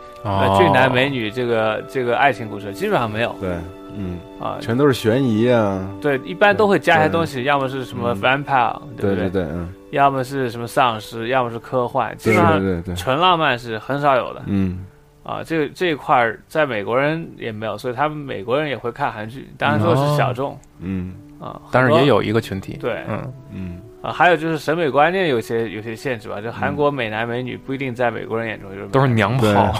[0.59, 2.75] 俊男美女这个这个爱情故事？
[2.75, 3.35] 基本上没有。
[3.41, 3.51] 对，
[3.97, 4.59] 嗯，啊。
[4.61, 8.21] 全都是悬疑啊，对，一般都会加一些东西，要么是什么嗯。
[8.21, 12.39] vampire，、不对对对，嗯，要么是什么丧尸，要么是科幻，基本
[12.85, 14.87] 上纯浪漫是很少有的嗯。
[15.23, 15.43] 啊。
[15.45, 21.15] 这这一块儿在美国人也没有，所以他们美国人也会看韩剧，当然说是小众嗯。
[21.41, 29.73] 啊，但是也有一个群体，对嗯，嗯，啊，还有就是审美观念有些有些限制吧，就韩国美男美女不一定在美国人眼中就是都是娘炮，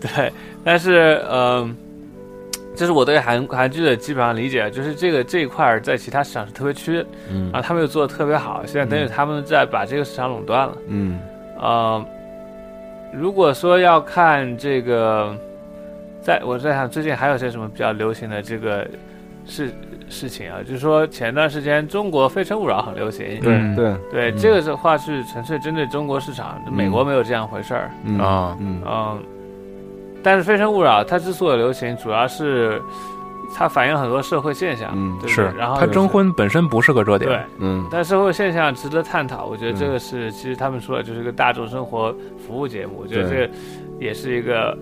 [0.14, 0.32] 对，
[0.62, 1.76] 但是嗯、
[2.78, 7.50] 这是我对韩韩剧的基本上理解，就是这个这一块儿在其他市场是特别缺嗯。
[7.52, 10.76] 然后，他们又做的特别好，现在等于他们在把这个市场垄断了。
[10.86, 11.18] 嗯。
[11.60, 12.04] 呃，
[13.12, 15.36] 如果说要看这个，
[16.22, 18.86] 在我在想最近还有些什么比较流行的这个
[19.44, 19.72] 事
[20.08, 23.74] 事情啊，就是说前段时间中国《非诚勿扰》很流行，对嗯。
[23.74, 23.96] 对。
[24.12, 27.90] 对，这个的话是纯粹针对中国市场，美国没有这样回事儿。
[28.04, 28.20] 嗯。
[28.20, 28.56] 啊。
[28.60, 28.80] 嗯。
[28.86, 29.22] 嗯，
[30.22, 32.80] 但是《非诚勿扰》它之所以流行，主要是
[33.54, 39.46] 它反映很多社会现象，嗯对对是，然后就是他征婚本身不是个热点，对，嗯但社会现象值得探讨。
[39.46, 43.50] 我觉得嗯这个是，其实他们说的就是一个大众生活服务节目，我觉得这个
[43.98, 44.76] 也是一个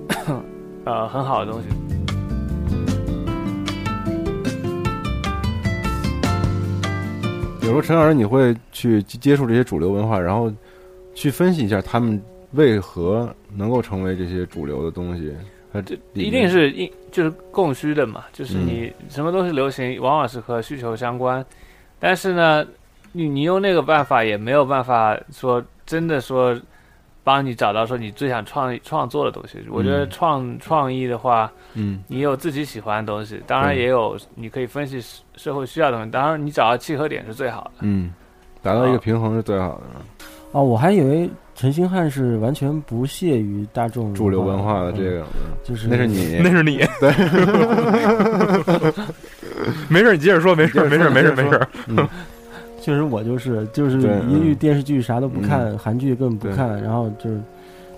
[0.84, 1.68] 呃很好的东西。
[7.62, 10.53] 有时候陈老师你会去接触这些主流文化，然后
[11.14, 12.22] 去分析一下他们
[12.53, 15.34] 为何能够成为这些主流的东西。
[15.72, 21.44] 它这一定是应就是供需的嘛，就是嗯你什么东西流行，往往是和需求相关。
[21.98, 22.64] 但是呢，
[23.12, 26.57] 你你用那个办法也没有办法说真的说
[27.24, 29.59] 帮你找到说你最想创创作的东西。
[29.68, 36.11] 我觉得嗯创创意的话，嗯你有自己喜欢的东西，当然也有你可以分析社社会需要的东西。
[36.11, 37.70] 当然，你找到契合点是最好的。
[37.80, 38.14] 嗯，
[38.62, 39.82] 达到一个平衡是最好的。
[40.52, 45.26] 哦，我还以为陈星汉是完全不屑于大众主流文化的这嗯个，
[45.64, 47.11] 就是那是你， 那是你， 对，
[49.88, 51.66] 没事，你接着说，没事，没事，没事，没事。
[51.88, 52.07] 嗯。
[52.82, 55.78] 确实我就是就是对一律嗯电视剧啥都不看，嗯。
[55.78, 57.40] 韩剧根本不看，然后就是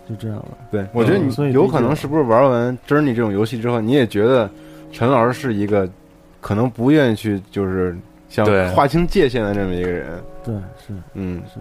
[0.09, 0.57] 就这样了。
[0.71, 4.49] 对，我觉得嗯所以你有可能是不是玩完 Journey 这种游戏之后，你也觉得
[4.93, 5.87] 陈老师是一个
[6.41, 7.95] 可能不愿意去就是
[8.31, 10.07] 想划清界限的这么一个人。
[10.45, 10.55] 对，
[10.87, 11.43] 是嗯。
[11.53, 11.59] 是。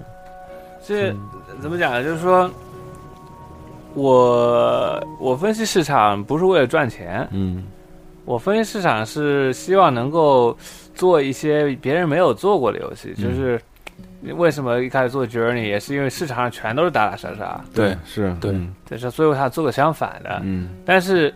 [0.88, 1.14] 这
[1.62, 2.04] 怎么讲呢？
[2.04, 2.50] 就是说，
[3.94, 7.66] 我我分析市场不是为了赚钱，嗯
[8.26, 10.56] 我分析市场是希望能够
[10.94, 13.14] 做一些别人没有做过的游戏。
[13.18, 13.60] 嗯就是
[14.36, 20.42] 为什么一开始做 Journey，也是因为市场上全都是打打杀杀，对，是，对嗯就是所以我想做个相反的。
[20.44, 21.34] 嗯但是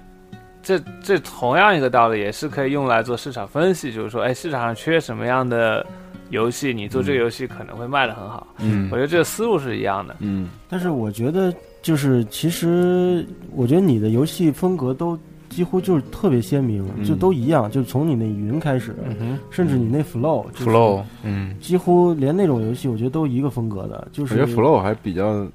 [0.61, 5.85] 这这同样一个道理，也是可以用来做市场分析，就是说，哎，市场上缺什么样的
[6.31, 8.47] 游戏，你做这个游戏可能会卖的很好。
[8.59, 8.89] 嗯。
[8.91, 10.15] 我觉得这个思路是一样的。
[10.19, 10.49] 嗯。
[10.67, 15.17] 但是我觉得就是其实我觉得你的游戏风格都
[15.49, 17.03] 几乎就是特别鲜明，嗯。
[17.03, 25.45] 就都一样，就从你那云开始，嗯，甚至你那 flow flow，嗯，几乎连那种游戏我觉得都一个风格的，就是我觉得 Flow 还比较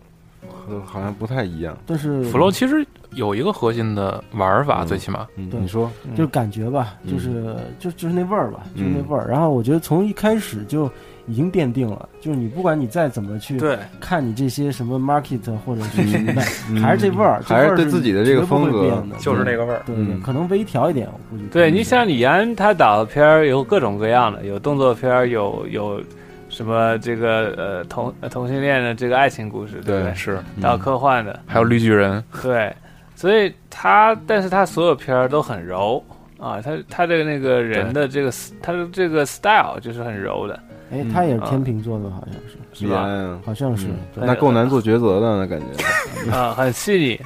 [0.66, 1.76] 和好像不太一样。
[1.86, 7.12] 但是 flow 其实有一个核心的玩法，嗯最起码，嗯，对你说，就是感觉吧，嗯。
[7.12, 9.28] 就是就就是那味儿吧，就是嗯那味儿。
[9.28, 10.90] 然后我觉得从一开始就
[11.26, 19.82] 已经奠定了，就是你不管你再怎么去对，看你这些什么 market 或者是什么的，嗯还是这味儿，这还是对自己的这个风格，就是那个味儿。
[19.86, 20.20] 对对，嗯。
[20.20, 21.48] 可能微调一点，我估计。
[21.50, 26.00] 对你像李安他导的片儿有各种各样的，有动作片儿，有有
[26.56, 30.14] 什么这个呃同呃同性恋的这个爱情故事，对不对？
[30.14, 32.74] 是，到科幻的，还有绿巨人，对，
[33.14, 36.02] 所以他但是他所有片儿都很柔
[36.38, 38.32] 啊，他他的那个人的这个
[38.62, 40.58] 他的这个 style 就是很柔的，
[40.90, 42.34] 哎，他也是啊天秤座的，好像
[42.72, 43.40] 是，是吧？
[43.44, 45.66] 好像是那够难做抉择的，那感觉。
[46.30, 47.20] 啊，很细腻，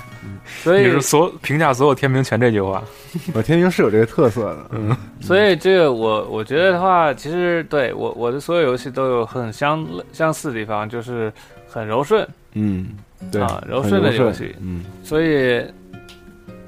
[0.62, 2.82] 所以你是所评价所有天平全这句话，
[3.32, 11.32] 我天平是有这个特色的，嗯所以这个我我觉得的话，其实对我我的所有游戏都有很相相似的地方，就是
[11.68, 12.88] 很柔顺，嗯，
[13.30, 14.84] 对啊，柔顺的游戏嗯。
[15.02, 15.64] 所以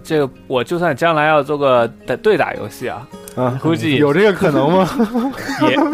[0.03, 4.89] 这个我就算将来要做个对对打游戏啊，啊，估计有这个可能吗？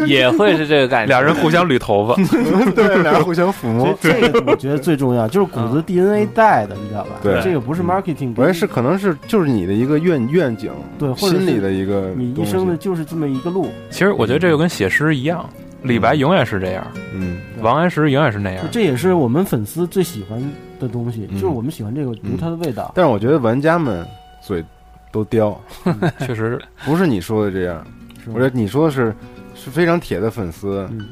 [0.06, 1.08] 也也会是这个感觉。
[1.08, 2.14] 俩人互相捋头发，
[2.72, 3.96] 对，俩人互相抚摸。
[4.00, 7.10] 这个我觉得最重要，就是骨子 DNA 带的，你知道吧？
[7.22, 15.48] 对这个不是 marketing，我觉得是可能是就是你的一个愿愿景，对或者是心里的一个你一生的就是这么一个路，其实我觉得这就跟写诗一样，
[15.82, 16.84] 李白永远是这样，
[17.14, 18.64] 嗯王安石永远是那样。
[18.72, 20.40] 这也是我们粉丝最喜欢
[20.80, 22.92] 的东西，嗯就是我们喜欢这个独特的味道。
[22.94, 24.04] 但是我觉得玩家们
[24.40, 24.64] 嘴
[25.10, 25.58] 都刁，
[26.20, 27.84] 确实，不是你说的这样。
[28.26, 29.14] 我觉得你说的是
[29.54, 31.06] 是非常铁的粉丝，嗯。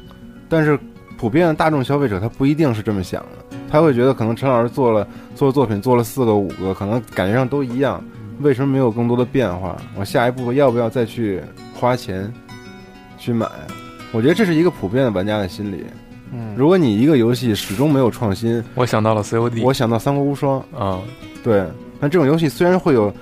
[0.49, 0.79] 但是
[1.17, 8.03] 普遍的大众消费者他不一定是这么想的，他会觉得可能陈老师做了做作品做了四个五个，可能感觉上都一样，
[8.39, 9.75] 为什么没有更多的变化？
[9.95, 11.41] 我下一步要不要再去
[11.73, 12.31] 花钱
[13.17, 13.47] 去买？
[14.13, 15.83] 我觉得这是一个普遍的玩家的心理。
[16.31, 21.01] 嗯，如果你一个游戏始终没有创新，我想到了 COD，我想到《三国无双》啊，
[21.43, 21.65] 对，
[21.99, 23.13] 那这种游戏虽然会有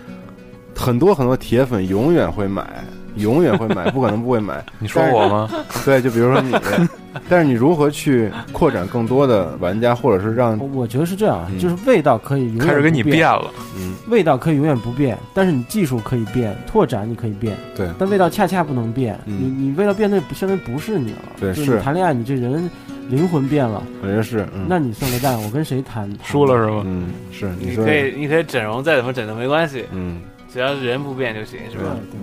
[0.75, 2.83] 很多很多铁粉永远会买，
[3.15, 4.63] 永远会买， 不可能不会买。
[4.79, 5.49] 你说我吗？
[5.85, 6.53] 对，就比如说你，
[7.29, 10.57] 但是你如何去扩展更多的玩家，或者是让？
[10.73, 19.17] 我觉得是这样，就是味道可以永远开始给你变了，嗯，味道可以永远不变，但是你技术可以变，拓展你可以变，对，但味道恰恰不能变。
[19.25, 21.19] 嗯你你味道变，那相当于不是你了。
[21.39, 22.69] 对，是谈恋爱，你这人
[23.09, 26.11] 灵魂变了，我觉得是，嗯、那你算个蛋，我跟谁谈？
[26.23, 26.81] 输了是吗？
[26.85, 30.19] 嗯，是，你说可以你可以整容再怎么整都没关系，嗯，
[30.55, 31.83] 只要是人不变就行，是吧？
[32.09, 32.17] 对。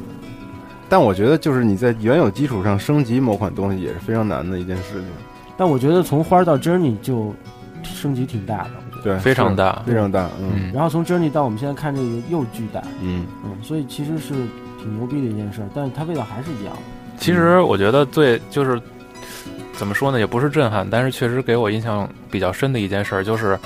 [0.89, 5.05] 但我觉得，就是你在原有基础上升级某款东西，也是非常难的一件事情。
[5.55, 7.35] 但我觉得从花到 Journey 就
[7.83, 10.31] 升级挺大的，我觉得对，非常大，非常大。
[10.41, 14.33] 嗯，然后从 Journey 到我们现在看这个又巨大，嗯嗯，所以其实是
[14.81, 16.73] 挺牛逼的一件事，但是它味道还是一样。
[17.19, 18.81] 其实我觉得最就是
[19.75, 23.59] 怎么说呢，也不是震撼，但是确实给我印象比较深的一件事，就是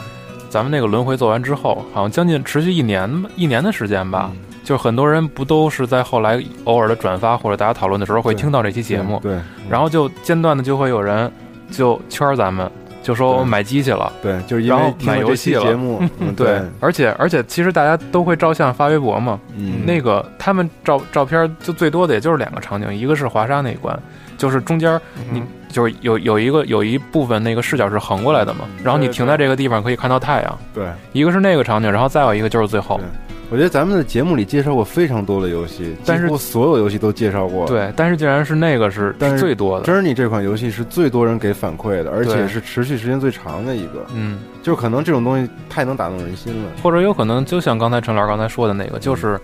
[0.50, 4.32] 咱们那个轮回做完之后，好像将近持续一年一年的时间吧。
[4.34, 9.38] 嗯就是很多人不都是在后来偶尔的转发或者大家讨论的时候会听到这期节目，对，
[9.70, 11.30] 然后就间断的就会有人
[11.70, 12.68] 就圈咱们，
[13.00, 23.96] 就说我买机器了，对，就是为买游戏了，节目， 嗯、对，而且而且其实大家都会照相发微博嘛，嗯，那个他们照照片就最多的也就是两个场景，一个是华沙那一关，
[24.36, 25.00] 就是中间
[25.30, 33.00] 你就是有有一个有一部分那个视角是横过来的嘛，然后你停在这个地方可以看到太阳，对，一个是那个场景，然后再有一个就是最后。
[33.48, 37.64] 我觉得咱们的节目里介绍过非常多的游戏，但是所有游戏都介绍过。
[37.66, 39.86] 对，但是竟然是那个是是最多的。
[39.86, 44.04] Journey 这款游戏是最多人给反馈的，而且是持续时间最长的一个。
[44.12, 49.38] 嗯，就是可能这种东西太能打动人心了，或者有可能就像刚才陈老师刚才说的那个，就是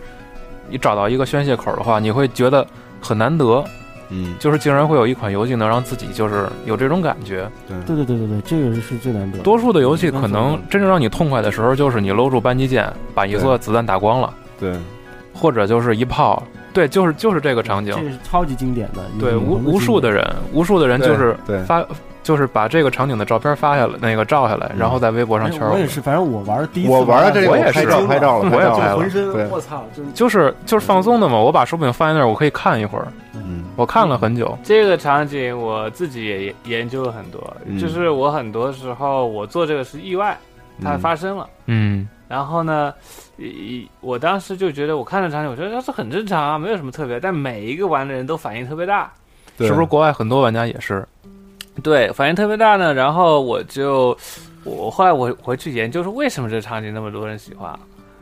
[0.68, 2.66] 你找到一个宣泄口的话，你会觉得
[3.00, 3.64] 很难得。
[4.12, 7.50] 嗯，就是竟然会有一款游戏能让自己就是有这种感觉。
[7.66, 9.38] 对对对对对对，这个是最难得。
[9.38, 14.32] 多数的游戏可能真正让你痛快的时候，就是你搂住扳机键，把一座子弹打光了。
[14.60, 14.74] 对，
[15.32, 16.42] 或者就是一炮，
[16.72, 19.02] 对，就是就是这个场景，这是超级经典的。
[19.18, 21.36] 对，无无数的人，无数的人就是
[21.66, 21.84] 发，
[22.22, 25.62] 就是把这个场景的照片发下来，那个照下来，然后在微博上圈。
[25.68, 31.38] 我也是，反正我玩第一次，我玩的这个，我也是拍照了，我也拍了，浑身我操，就是就是放松的嘛。
[31.38, 33.06] 我把手柄放在那儿，我可以看一会儿。
[33.34, 34.56] 嗯，我看了很久。
[34.62, 40.36] 这个场景我自己也研究了很多，嗯就是我很多时候我做这个是意外，
[40.82, 41.48] 它发生了。
[41.66, 42.08] 嗯。
[42.28, 42.94] 然后呢，
[43.36, 47.20] 一我当时就觉得，我看的场景，我觉得这是很正常啊，没有什么特别。
[47.20, 49.12] 但每一个玩的人都反应特别大，
[49.58, 49.84] 是不是？
[49.84, 51.06] 国外很多玩家也是，
[51.82, 52.92] 对，反应特别大呢。
[52.92, 54.16] 然后我就，
[54.64, 57.78] 我后来我回去研究说，为什么这个场景那么多人喜欢。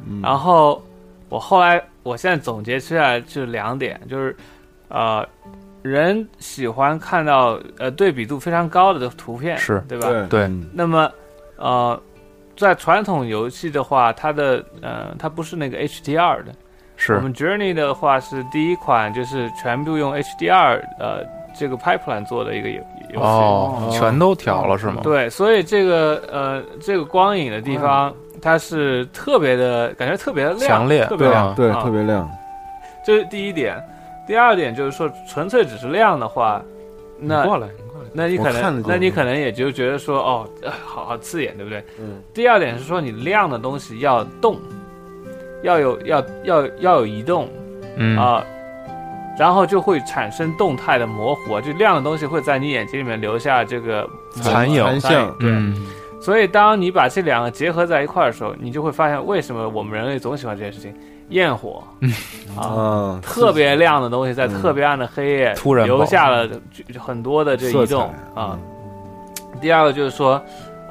[0.07, 0.82] 嗯、然后
[1.28, 4.36] 我后来，我现在总结出来就两点，就是，
[4.88, 5.26] 呃，
[5.82, 10.09] 人喜欢看到呃对比度非常高的图片，是对吧？
[10.28, 10.51] 对。
[10.72, 11.11] 那么，
[11.57, 12.01] 呃。
[12.57, 16.53] 在传统游戏的话，它的呃，它不是那个 HDR 的。
[16.94, 17.14] 是。
[17.14, 21.24] 我们 Journey 的话是第一款，就是全部用 HDR 呃
[21.57, 22.82] 这个 pipeline 做的一个游
[23.13, 23.27] 游戏。
[23.27, 25.01] 哦，全都调了是吗？
[25.03, 32.29] 对，所以这个呃这个光影的地方，它是特别的感觉特别的亮，强烈，特别亮，对，啊、特别亮。
[33.05, 33.77] 这是第一点。
[34.27, 36.63] 第二点就是说，纯粹只是亮的话，
[37.19, 37.69] 那过来。
[38.13, 40.49] 那你可能，那你可能也就觉得说，哦，
[40.85, 41.85] 好好刺眼，对不对？
[42.01, 42.21] 嗯。
[42.35, 44.57] 第二点是说，你亮的东西要动，
[45.63, 47.49] 要有要要要有移动，
[47.97, 48.45] 嗯啊，
[49.41, 55.34] 然后就会产生动态的模糊，就亮的东西会在你眼睛里面留下这个残影、残像。
[55.38, 55.49] 对。
[55.51, 55.86] 嗯、
[56.20, 60.95] 所以，当你把这两个结合在一块儿的时候，你就会发现，为什么我们人类总喜欢这件事情。
[61.30, 61.82] 焰火，
[62.55, 66.47] 啊，特别亮的东西在特别暗的黑夜突然留下了
[66.99, 68.59] 很多的这移动啊。
[69.59, 70.43] 第二个就是说，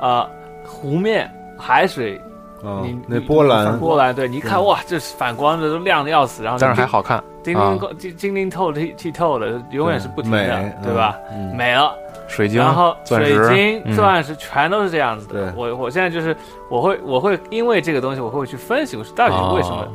[0.01, 0.27] 呃，
[0.65, 2.19] 湖面海水，
[2.61, 11.15] 你那波兰，波兰，对，你一看哇，这反光的都亮的要死，然后但是还好看，晶晶晶晶晶透剔剔透的，永远是不停的，对吧？
[11.55, 11.93] 美了，
[12.27, 15.53] 水晶，然后水晶、嗯钻石全都是这样子的。
[15.55, 16.35] 我我现在就是
[16.69, 19.87] 我会我会因为这个东西，我会去分析我是到底是为什么。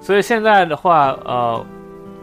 [0.00, 1.64] 所以现在的话，呃，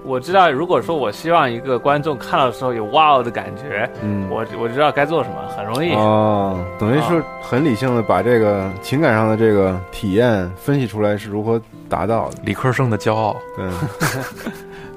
[0.04, 5.94] 我知道，如果说我希望一个观众看到的时候有哇哦的感觉，嗯，我我知道该做什么，很容易。
[5.94, 12.36] 哦，等于是很理性的把这个情感上的这个体验分析出来是如何达到的。
[12.44, 13.70] 理科生的骄傲，对，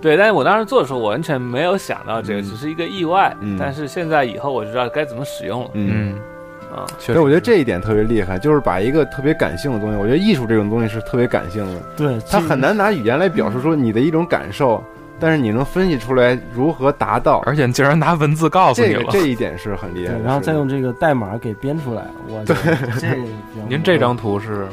[0.14, 3.34] 对，但是我当时做的时候，我完全没有想到这个，嗯只是一个意外。
[3.40, 5.70] 嗯但是现在以后我就知道该怎么使用了。
[5.74, 6.16] 嗯，
[6.74, 14.82] 啊，所以我觉得这一点特别厉害，就是把一个特别感性的东西，我觉得艺术这种东西是特别感性的，对，它很难拿语言来表述说你的一种感受，
[15.18, 19.00] 但是你能分析出来如何达到，而且你竟然拿文字告诉你了。
[19.00, 23.08] 这个这一点是很厉害的，然后再用这个代码给编出来，我这个比较
[23.68, 24.66] 您这张图是？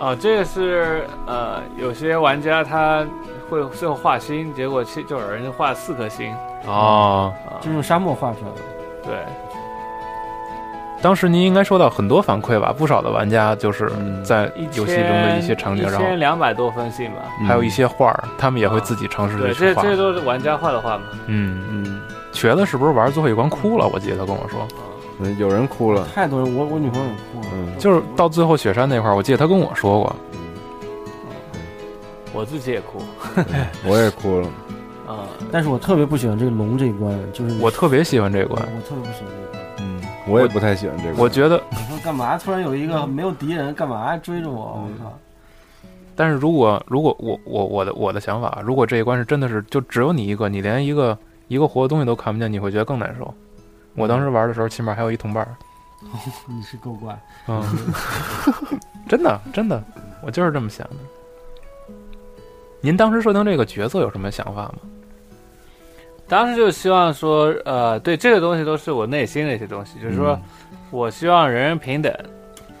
[0.00, 3.04] 哦，这个是呃，有些玩家他
[3.50, 6.32] 会最后画星，结果其就有人画四颗星。
[6.66, 8.60] 哦，啊就用沙漠画出来的。
[9.04, 9.14] 对，
[11.00, 12.74] 当时您应该收到很多反馈吧？
[12.76, 17.22] 不少的玩家就是嗯在游戏中的一些场景，然后一千两百多封信吧。
[17.46, 19.82] 还有一些画儿，他们也会自己尝试去画。
[19.82, 21.04] 这这都是玩家画的画嘛。
[21.26, 22.00] 嗯，嗯
[22.32, 23.88] 瘸子是不是玩最后一关哭了？
[23.92, 24.66] 我记得他跟我说，
[25.20, 27.52] 嗯，有人哭了，太多人，我我女朋友也哭了。
[27.54, 30.16] 嗯，就是到最后雪山那块儿，我记得他跟我说过，
[32.32, 33.00] 我自己也哭。
[33.84, 34.48] 我也哭了，
[35.06, 38.60] 啊， 但是我特别不喜欢这个龙这一关，就是我特别喜欢这一关。
[38.60, 39.44] 我特别不喜欢这一关。
[39.44, 39.47] 嗯，
[40.28, 42.36] 我也不太喜欢这个，我觉得，你说干嘛？
[42.36, 44.56] 突然有一个没有敌人，干嘛追着我？
[44.56, 45.18] 我靠！
[46.14, 51.16] 但是如果如果我我我的我的想法，如果这一关是真的是就只有你一个，你连一个
[51.48, 53.32] 一个活的东西都看不见，你会觉得更难受。
[53.94, 55.56] 我当时玩的时候，起码还有一同伴儿。
[56.46, 57.18] 你是够怪。
[57.48, 57.62] 嗯，
[59.08, 59.82] 真的真的，
[60.22, 60.96] 我就是这么想的。
[62.80, 64.74] 您当时设定这个角色有什么想法吗？
[66.28, 70.38] 当时就希望说，呃，对这个东西都是我内心的一些东西，就是说，
[70.90, 72.12] 我希望人人平等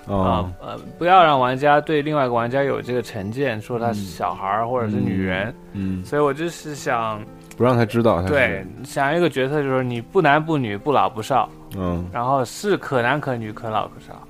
[0.06, 5.54] 啊、哦，呃，不要让玩家对另外一个玩家有这个成见，说他是小孩儿或者是女人。
[5.72, 7.20] 嗯，所以我就是想，
[7.56, 14.22] 不让他知道他是，对，想一个角色就是你不男不女不老不少，嗯，然后是可男可女可老可少，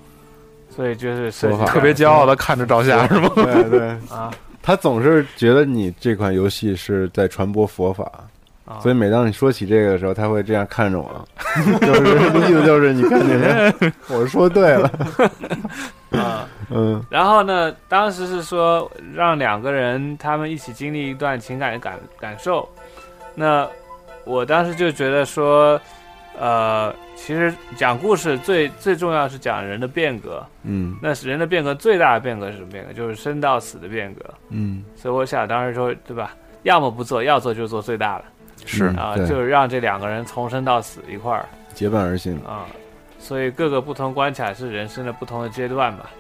[0.69, 1.31] 所以就是
[1.67, 3.31] 特别骄傲的看着赵夏是吗？
[3.35, 4.33] 对对， 啊。
[4.63, 8.11] 他总是觉得你这款游戏是在传播佛法。
[8.69, 11.27] 啊，所以每当你说起这个的时候，他会这样看着我，
[11.81, 13.39] 就是意思就是你看见
[13.81, 13.93] 没？
[14.15, 14.91] 我说对了，
[16.13, 16.47] 啊。
[16.71, 22.69] 嗯然后呢，当时是说让两个人他们一起经历一段情感的感感受。
[23.35, 23.67] 那
[24.25, 25.81] 我当时就觉得说，
[26.39, 30.45] 呃，其实讲故事最最重要是讲人的变革。
[30.65, 32.93] 嗯那是人的变革最大的变革是什么变革？
[32.93, 34.23] 就是生到死的变革。
[34.51, 36.37] 嗯，所以我想当时说，对吧？
[36.65, 38.25] 要么不做，要做就做最大的
[38.69, 42.67] 是啊，对就是让这两个人从生到死一块儿结伴而行，啊。
[43.19, 46.11] 所以各个不同关卡是人生的不同的阶段吧。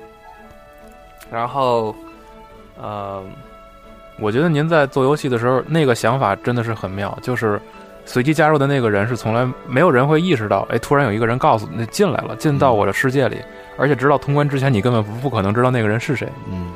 [1.31, 1.95] 然后，
[2.81, 3.23] 呃，
[4.19, 7.61] 我觉得您在做游戏的时候，那个想法真的是很妙，就是
[8.05, 13.41] 随机加入的那个人是从来没有人会意识到，哎，突然有一个人告诉你进来了，进到我的世界里，
[13.77, 16.29] 而且直到通关之前，你根本不不可能知道那个人是谁。
[16.51, 16.73] 嗯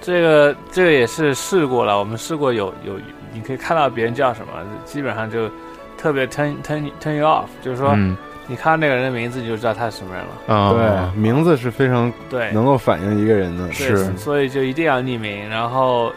[0.00, 2.94] 这个这个也是试过了，我们试过有有，
[3.32, 4.52] 你可以看到别人叫什么，
[4.84, 5.50] 基本上就
[5.96, 8.16] 特别 turn turn turn you off，就是说、嗯。
[8.48, 10.54] 你看到那个人的名字你就知道他是什么人了。
[10.54, 13.96] 啊，对，名字是非常对，能够反映一个人的，是。
[14.16, 15.48] 所以就一定要匿名。
[15.48, 16.12] 然后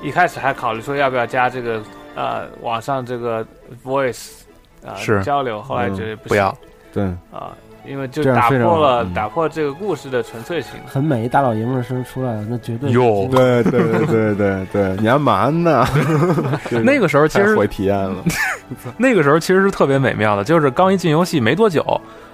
[0.00, 1.82] 一开始还考虑说要不要加这个
[2.14, 3.44] 呃网上这个
[3.84, 4.42] voice
[4.86, 5.20] 啊、是。
[5.24, 6.56] 交流，后来觉得不要，
[6.92, 7.02] 对，
[7.32, 7.52] 啊、
[7.86, 10.72] 因为就打破了、嗯打破这个故事的纯粹性。
[10.86, 15.86] 很美，大老爷们儿声出来了，那绝对有 对对对对对对，你还瞒呢？
[16.82, 18.16] 那个时候其实回体验了，
[18.96, 21.84] 那个时候其实是特别美妙的，就是刚一进游戏没多久，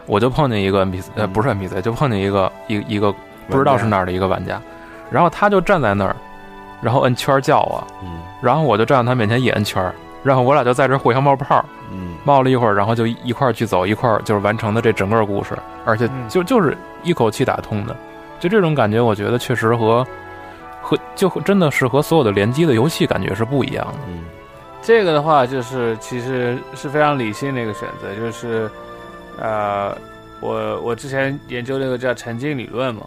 [0.07, 3.13] 我就碰见一个 NPC，呃，不是 NPC，就碰见一个一一个
[3.49, 4.61] 不知道是哪儿的一个玩家，
[5.11, 6.15] 然后他就站在那儿，
[6.81, 8.09] 然后摁圈儿叫我，嗯
[8.41, 17.97] 然后我就站在他面前也摁圈儿，然后我俩就在这互相冒泡，嗯冒了一会儿，然后就一一块儿去走，一块儿就是完成的这整个故事，而且嗯就就是一口气打通的，
[18.39, 20.07] 就这种感觉，我觉得确实和
[20.83, 23.95] 和就真的是和所有的联机的游戏感觉是不一样的。
[24.09, 24.25] 嗯
[24.83, 28.71] 这个的话，就是其实是非常理性的一个选择，就是，
[29.39, 29.95] 呃，
[30.41, 33.03] 我我之前研究那个叫沉浸理论嘛，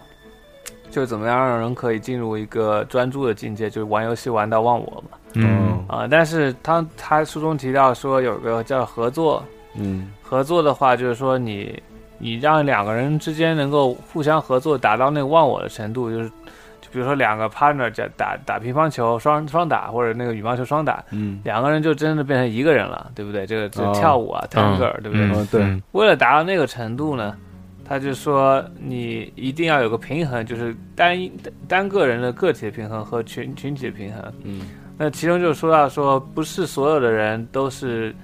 [0.88, 5.18] 就是怎么样让人可以进入一个专注的境界，就是玩游戏玩到忘我嘛。
[5.34, 5.84] 嗯。
[5.88, 9.42] 啊、但是他他书中提到说有个叫合作，
[9.74, 10.10] 嗯。
[10.22, 11.80] 合作的话就是说你
[12.18, 16.28] 你让两个人之间能够互相合作，达到那个忘我的程度，就是
[16.80, 21.40] 就比如说两个 partner 打打打乒乓球双双打或者那个羽毛球双打，嗯。
[21.44, 23.46] 两个人就真的变成一个人了，对不对？
[23.46, 25.46] 这个这跳舞啊、tango，对不对？
[25.46, 25.62] 对。
[25.62, 27.36] 嗯为了达到那个程度呢，
[27.84, 31.30] 他就说你一定要有个平衡，就是单一
[31.68, 34.32] 单个人的个体的平衡和群群体的平衡。
[34.42, 34.62] 嗯
[34.96, 38.14] 那其中就说到说，不是所有的人都是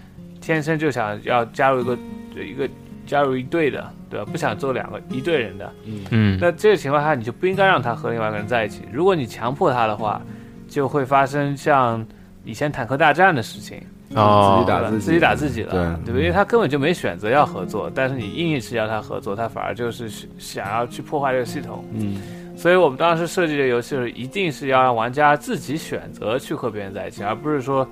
[0.40, 1.98] 天生就想要加入一个
[2.36, 2.68] 一个
[3.06, 4.26] 加入一队的，对吧？
[4.30, 5.72] 不想做两个一队人的。
[5.84, 8.82] 嗯嗯，那这个情况下，你就不应该让他和另外一个人在一起。
[8.92, 10.22] 如果你强迫他的话，
[10.68, 12.06] 就会发生像
[12.44, 13.82] 以前坦克大战的事情，
[14.14, 16.20] 哦自己打自己自己打自己了，对对吧？
[16.20, 20.08] 因为他根本就没选择要合作，但是你硬是要他合作，他反而就是
[20.38, 21.84] 想要去破坏这个系统。
[21.94, 22.22] 嗯
[22.60, 27.88] 所以我们当时设计这个游戏的时候，一定是要让玩家自己选择去和别人在一起，而不是说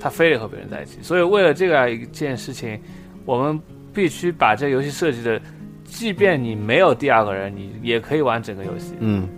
[0.00, 0.98] 他非得和别人在一起。
[1.02, 2.80] 所以为了这个一件事情，
[3.24, 3.60] 我们
[3.92, 5.40] 必须把这个游戏设计的，
[5.84, 8.94] 即便你没有第二个人，你也可以玩整个游戏。
[9.00, 9.28] 嗯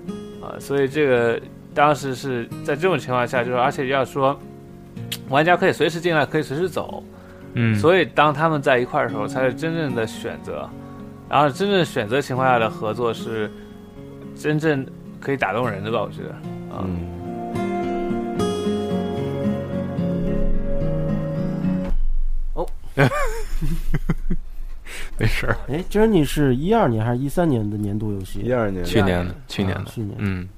[0.42, 1.40] 啊，所以这个
[1.72, 4.38] 当时是在这种情况下，就是而且要说，
[5.30, 7.02] 玩家可以随时进来，可以随时走，
[7.54, 10.68] 嗯，所以当他们在一块儿的时候，才是真正的选择。
[11.26, 13.50] 然后真正选择情况下的合作是
[14.36, 14.86] 真正
[15.20, 16.02] 可以打动人的吧？
[16.02, 16.34] 我觉得。
[16.78, 16.98] 嗯。
[22.54, 22.66] 哦，
[25.18, 28.40] 没事儿，哎，Journey 是一二年还是一三年的年度游戏？
[28.40, 28.84] 一二年。
[28.84, 30.14] 去年的，去年的，啊去年。
[30.18, 30.48] 嗯，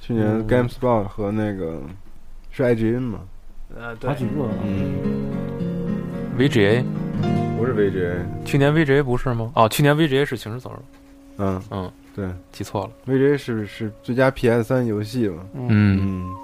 [0.00, 0.46] 去年嗯。
[0.48, 1.80] GameSpot 和那个
[2.50, 3.20] 是 IGN 吗？
[3.76, 4.08] 呃，对。
[4.10, 4.48] 好，几个。
[4.64, 4.98] 嗯
[6.38, 6.82] ，VGA，
[7.56, 9.50] 不是 VGA，去年 VGA 不是吗？
[9.54, 10.76] 哦，去年 VGA 是《行尸走肉》，
[11.38, 11.62] 嗯。
[11.70, 12.28] 嗯，对。
[12.50, 15.42] 记错了，，VGA 是是最佳 PS 三游戏嘛？
[15.54, 16.34] 嗯，嗯。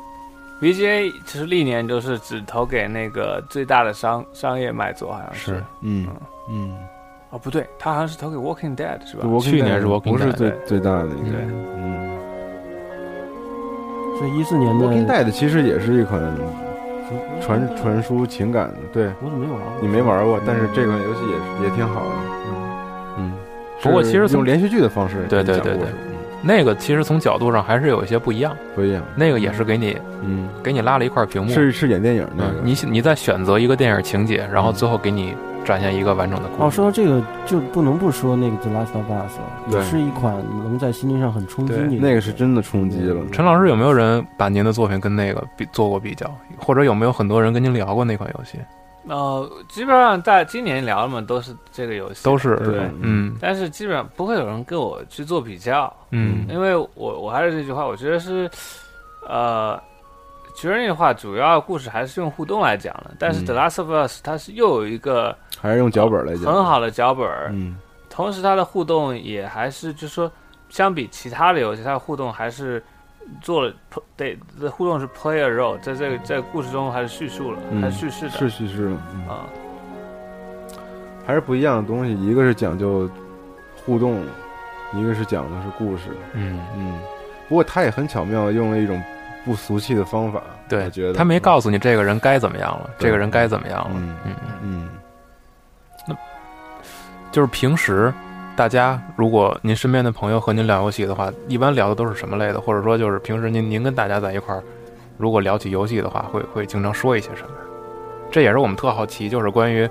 [0.62, 5.62] VGA 其实历年都是只投给那个最大的商商业卖座，好像是。
[5.82, 6.06] 嗯
[6.48, 6.78] 嗯，
[7.30, 9.26] 哦，不对，他好像是投给 Walking Dead 是吧？
[9.40, 11.40] 去年是 Walking 不是 Dead，不是最最大的一个，对。
[11.76, 12.18] 嗯。
[14.16, 16.22] 所以一四年的，Walking Dead 其实也是一款
[17.42, 19.06] 传传输情感的，对。
[19.20, 19.72] 我怎么没玩过？
[19.82, 22.10] 你没玩过，但是这款游戏也是也挺好的，
[22.43, 22.43] 嗯，
[23.84, 25.86] 不过其实从用连续剧的方式对对对对
[26.46, 39.38] 那个其实从角度上还是有一些不一样，不一样，那个也是给你嗯，给你拉了一块屏幕，是是演电影那个，嗯你你在选择一个电影情节，然后最后给你展现一个完整的故哦，说到这个，就不能不说那个《The Last of Us》
[39.74, 42.06] 也是一款能在心灵上很冲击你的。
[42.06, 48.58] 那个是真的冲击了，陈老师有没有人把您的作品跟那个比做过比较，或者有没有很多人跟您聊过那款游戏？
[49.06, 52.90] 呃，基本上在今年聊的嘛都是这个游戏，都是对。
[53.00, 53.36] 嗯。
[53.40, 56.46] 但是基本上不会有人跟我去做比较，嗯。
[56.48, 58.50] 因为我我还是这句话，我觉得是，
[59.28, 59.78] 呃
[60.56, 63.44] ，Journey 的话，主要故事还是用互动来讲的，但是嗯。
[63.44, 67.76] The Last of Us 它是又有一个还是用脚本来讲，很好的脚本，嗯。
[68.08, 70.30] 同时它的互动也还是就是说，
[70.68, 72.82] 相比其他的游戏，它的互动还是
[73.40, 73.72] 做了
[74.16, 79.28] 对，的互动是 play a role，在这个在故事中还是叙述了，嗯还是叙事的，是叙事了，嗯。
[79.28, 79.46] 啊，
[81.26, 83.08] 还是不一样的东西，一个是讲究
[83.84, 84.22] 互动，
[84.92, 86.98] 一个是讲的是故事，嗯，嗯，
[87.48, 89.02] 不过他也很巧妙的用了一种
[89.44, 91.14] 不俗气的方法，对我觉得。
[91.14, 93.90] 他没告诉你这个人该怎么样了，这个人该怎么样了。
[93.94, 94.88] 嗯嗯，嗯。
[97.32, 98.14] 就是平时
[98.56, 102.60] 大家如果您身边的朋友和您聊游戏的话，一般聊的都是什么类的？
[102.60, 104.62] 或者说就是平时您您跟大家在一块儿，
[105.18, 107.48] 如果聊起游戏的话，会会经常说一些什么？
[108.30, 109.88] 这也是我们特好奇，就是关于，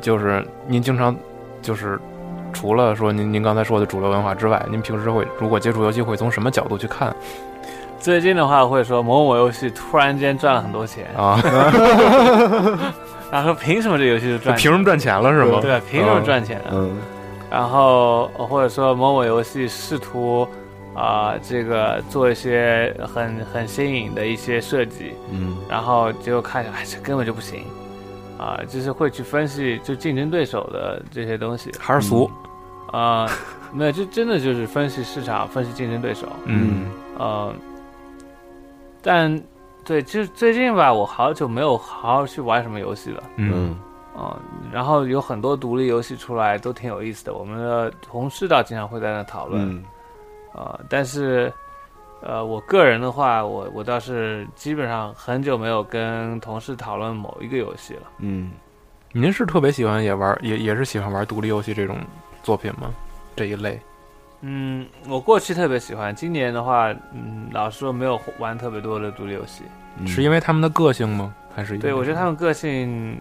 [0.00, 1.14] 就是您经常
[1.60, 2.00] 就是
[2.52, 7.14] 除了说您您刚才说的主流文化之外，您平时会如果接触游戏会从什么角度去看
[8.00, 11.38] 最近的话会说某某游戏突然间赚了很多钱，啊？
[13.30, 14.62] 然后说凭什么这游戏就赚钱？
[14.62, 15.58] 凭什么赚钱了是吗？
[15.60, 16.72] 对，凭什么赚钱啊？
[16.72, 16.96] 嗯
[17.52, 20.48] 然后或者说某某游戏试图
[20.94, 25.56] 啊、这个做一些很很新颖的一些设计，嗯。
[25.68, 27.62] 然后结果看起来哎这根本就不行。
[28.38, 31.70] 啊、就是会去分析就竞争对手的这些东西。
[31.78, 32.28] 还是俗？
[32.90, 33.28] 啊、
[33.72, 36.86] 没有，就真的就是分析市场，分析竞争对手，嗯。
[37.18, 37.54] 呃，
[39.00, 39.40] 但
[39.84, 43.22] 对，就是最近吧，我好久没有好好去玩什么游戏了。
[43.36, 43.78] 嗯嗯，
[44.70, 47.34] 然后有很多独立游戏出来，都挺有意思的。
[47.34, 49.84] 我们的同事倒经常会在那讨论，嗯
[50.54, 51.52] 啊、但是，
[52.20, 58.02] 呃，我个人的话，我我倒是基本上很久没有跟同事讨论某一个游戏了。
[58.18, 58.52] 嗯，
[59.12, 61.98] 您是特别喜欢也玩也也是喜欢玩独立游戏这种
[62.42, 62.94] 作品吗？
[63.34, 63.80] 这一类？
[64.42, 69.62] 嗯，我过去特别喜欢，今年的话，嗯，老实说没有玩特别多的独立游戏。
[69.98, 71.34] 嗯是因为他们的个性吗？
[71.54, 73.20] 还是对，我觉得他们个性，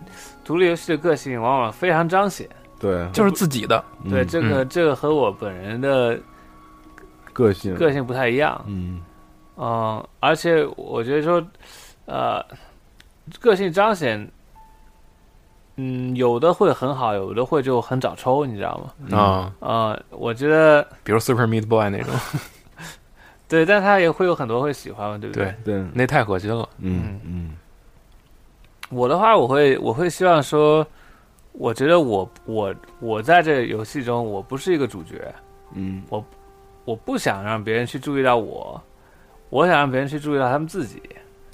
[0.51, 2.45] 独立游戏的个性往往非常彰显。
[2.77, 3.09] 对。
[3.13, 6.19] 就是自己的，对，嗯这个、这个和我本人的
[7.31, 7.73] 个性。
[7.75, 8.61] 个性不太一样。
[8.67, 9.01] 嗯。
[9.55, 11.41] 嗯，而且我觉得说，
[12.05, 12.43] 呃，
[13.39, 14.29] 个性彰显，
[15.77, 18.77] 嗯，有的会很好，有的会就很早抽，你知道
[19.07, 19.17] 吗？
[19.17, 22.13] 啊，呃，我觉得比如 Super Meat Boy 那种，
[23.47, 26.67] 对，但他也会有很多会喜欢嘛，对不对，对那太核心了。
[26.79, 27.21] 嗯。
[27.23, 27.55] 嗯
[28.91, 30.85] 我的话，我会我会希望说，
[31.53, 35.33] 我觉得我我我在这个游戏中，我不是一个主角，
[35.73, 36.03] 嗯。
[36.09, 36.23] 我
[36.83, 38.81] 我不想让别人去注意到我，
[39.49, 41.01] 我想让别人去注意到他们自己。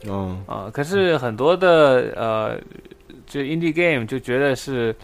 [0.07, 2.55] 嗯啊、可是很多的呃，
[3.25, 4.95] 就 indie game 就觉得是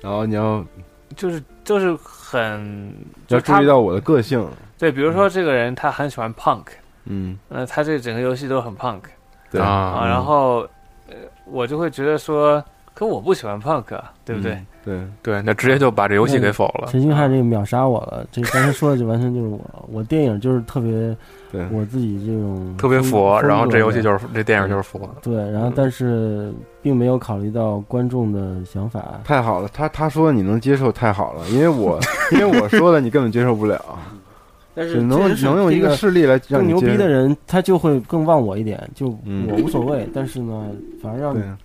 [0.00, 0.64] 然后你要
[1.16, 2.94] 就是就是很
[3.26, 6.66] 要注意到我的个性，对，比如说这个人他很喜欢 punk，
[7.06, 9.00] 嗯，那他这整个游戏都很 punk
[9.50, 9.60] 对。
[9.60, 10.70] 啊，啊，然后呃，
[11.50, 12.62] 我就会觉得说，
[12.94, 14.52] 可我不喜欢 punk，啊对不对？
[14.52, 16.86] 嗯对，对，那直接就把这游戏给否了。
[16.92, 20.92] 陈星汉这个秒杀我了，这刚才说的就完全就是我， 我电影就是特别
[21.50, 25.00] 对我自己这种特别佛，然后这游戏就是这电影就是佛。
[25.20, 31.98] 对，然后但是并没有考虑到观众的想法，太好了，他他说你能接受太好了，因为我
[32.30, 33.84] 因为我说的你根本接受不了，
[34.76, 40.66] 但只能能用一个事例来让更牛逼的人，他就会更忘我一点，就嗯我无所谓，但是呢，
[41.02, 41.56] 反而让，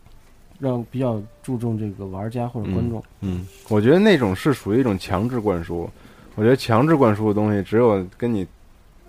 [0.59, 3.03] 让比较注重这个玩家或者观众。
[3.19, 5.89] 嗯，我觉得那种是属于一种强制灌输。
[6.35, 8.47] 我觉得强制灌输的东西，只有跟你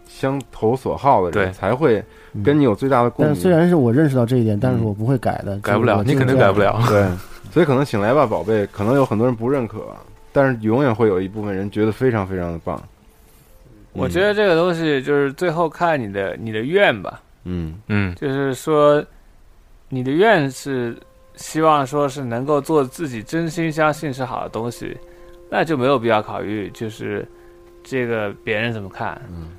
[0.09, 3.33] 相投所好的对人才会嗯跟你有最大的共鸣。
[3.33, 6.83] 但虽然是我认识到这一点，但是嗯我不会改的，改不了，你肯定改不了。
[6.89, 7.07] 对，
[7.53, 9.79] 所以可能醒来吧，宝贝，可能有很多人不认可，
[10.33, 12.83] 但是永远会有一部分人觉得非常非常的棒。
[13.95, 17.79] 我觉得这个东西就是最后看你的你的愿吧，嗯。
[17.89, 19.05] 嗯，就是说
[19.89, 20.97] 你的愿是
[21.35, 24.97] 希望说是能够做自己真心相信是好的东西，
[25.51, 27.27] 那就没有必要考虑就是
[27.83, 29.21] 这个别人怎么看。
[29.29, 29.51] 嗯。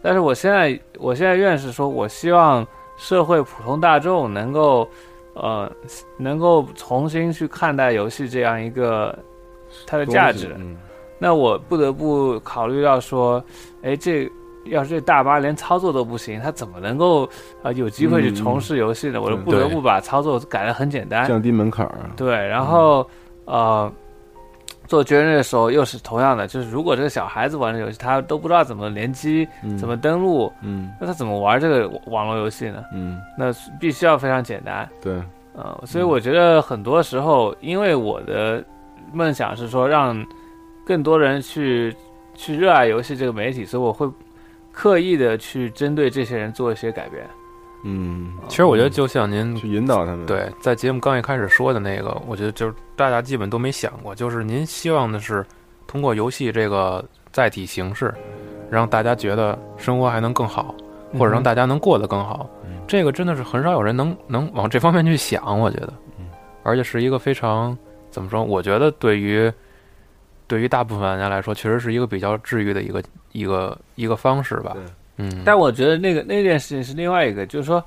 [0.00, 2.66] 但是我现在我现在愿是说，我希望
[2.96, 4.88] 社会普通大众能够
[5.32, 5.70] 呃
[6.16, 9.18] 能够重新去看待游戏这样一个
[9.86, 10.54] 它的价值。
[10.58, 10.76] 嗯
[11.18, 13.42] 那我不得不考虑到说，
[13.82, 14.30] 哎，这
[14.66, 19.20] 要是这大巴连操作都不行，他怎么能够啊、呃有机会去从事游戏呢？
[19.20, 21.26] 我就不得不把操作改得很简单。
[21.26, 21.94] 降低门槛儿。
[22.16, 23.06] 对，然后、
[23.44, 23.90] 呃，
[24.86, 32.82] 做决定的时候又是同样的，就是如果这个小孩子玩的游戏，他都不知道怎么联机、嗯怎么登录，嗯那他怎么玩这个网络游戏呢？
[32.94, 34.88] 嗯，那必须要非常简单。
[35.00, 35.22] 对，
[35.54, 38.64] 呃，所以我觉得很多时候，因为我的
[39.12, 40.16] 梦想是说让
[40.84, 41.94] 更多人去
[42.34, 44.08] 去热爱游戏这个媒体，所以我会
[44.72, 47.24] 刻意的去针对这些人做一些改变。
[47.84, 50.24] 嗯，其实我觉得就像您去引导他们。
[50.24, 55.44] 对在节目刚一开始说的那个，我觉得就是大家基本都没想过，就是您希望的是
[55.86, 58.12] 通过游戏这个载体形式，
[58.70, 60.74] 让大家觉得生活还能更好，
[61.12, 62.48] 或者让大家能过得更好。
[62.86, 65.92] 这个真的是很少有人能能往这方面去想，我觉得，
[66.62, 67.76] 而且是一个非常
[68.10, 68.42] 怎么说？
[68.42, 69.52] 我觉得对于
[70.46, 74.76] 对于大部分玩家来说，确实是一个比较治愈的一个一个一个方式吧。
[75.16, 77.82] 嗯，但我觉得那个那件事情是另外一个，就是说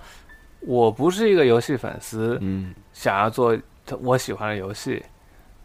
[0.62, 3.58] 我不是一个游戏粉丝，嗯想要做
[4.02, 5.04] 我喜欢的游戏，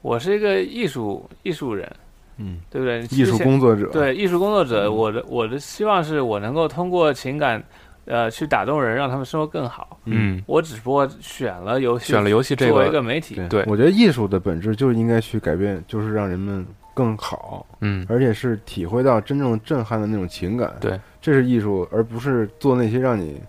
[0.00, 1.90] 我是一个艺术艺术人，
[2.36, 3.00] 嗯，对不对？
[3.16, 3.86] 艺术工作者。
[3.92, 7.62] 对艺术工作者，我的我的希望是我能够通过情感，
[8.06, 10.00] 呃，去打动人，让他们生活更好。
[10.04, 20.74] 嗯，我只不过选了游戏，选了游戏这作为个一个媒体，对我觉得艺术的本质就是应该去改变，就是让人们更好，嗯，而且是体会到真正震撼的那种情感。
[20.80, 23.40] 对，这是艺术，而不是做那些让你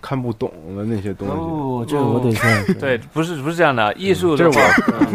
[0.00, 1.34] 看不懂的那些东西。
[1.34, 4.52] 哦，这个我得看， 对，不是不是这样的，艺术这我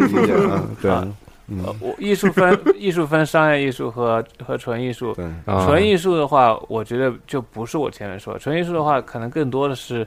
[0.08, 0.68] 理解啊。
[0.82, 5.16] 对，呃，我艺术分 艺术分商业艺术和和纯艺术。
[5.46, 10.06] 纯艺术的话，我觉得就不是我前面说的，纯艺术的话，可能更多的是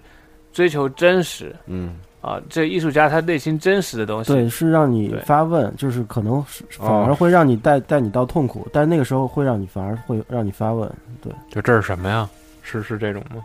[0.53, 4.33] 追求真实嗯啊，这艺术家他内心真实的东西。
[4.33, 12.27] 对，是让你发问，就是可能反哦而会让你带带你到痛苦，但那个时候会让你反而会让你发问，对，就这是什么呀？
[12.63, 13.43] 是是这种吗？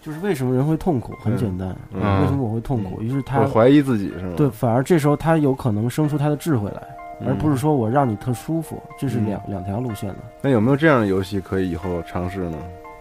[0.00, 1.12] 就是为什么人会痛苦？
[1.22, 3.02] 很简单，嗯为什么我会痛苦？
[3.02, 4.34] 于是他会怀疑自己是吗？
[4.36, 6.82] 对，反而这时候他有可能生出他的智慧来，
[7.20, 10.16] 嗯而不是说我让你特舒服，这是嗯两两条路线的。
[10.40, 12.56] 那有没有这样的游戏可以以后尝试呢？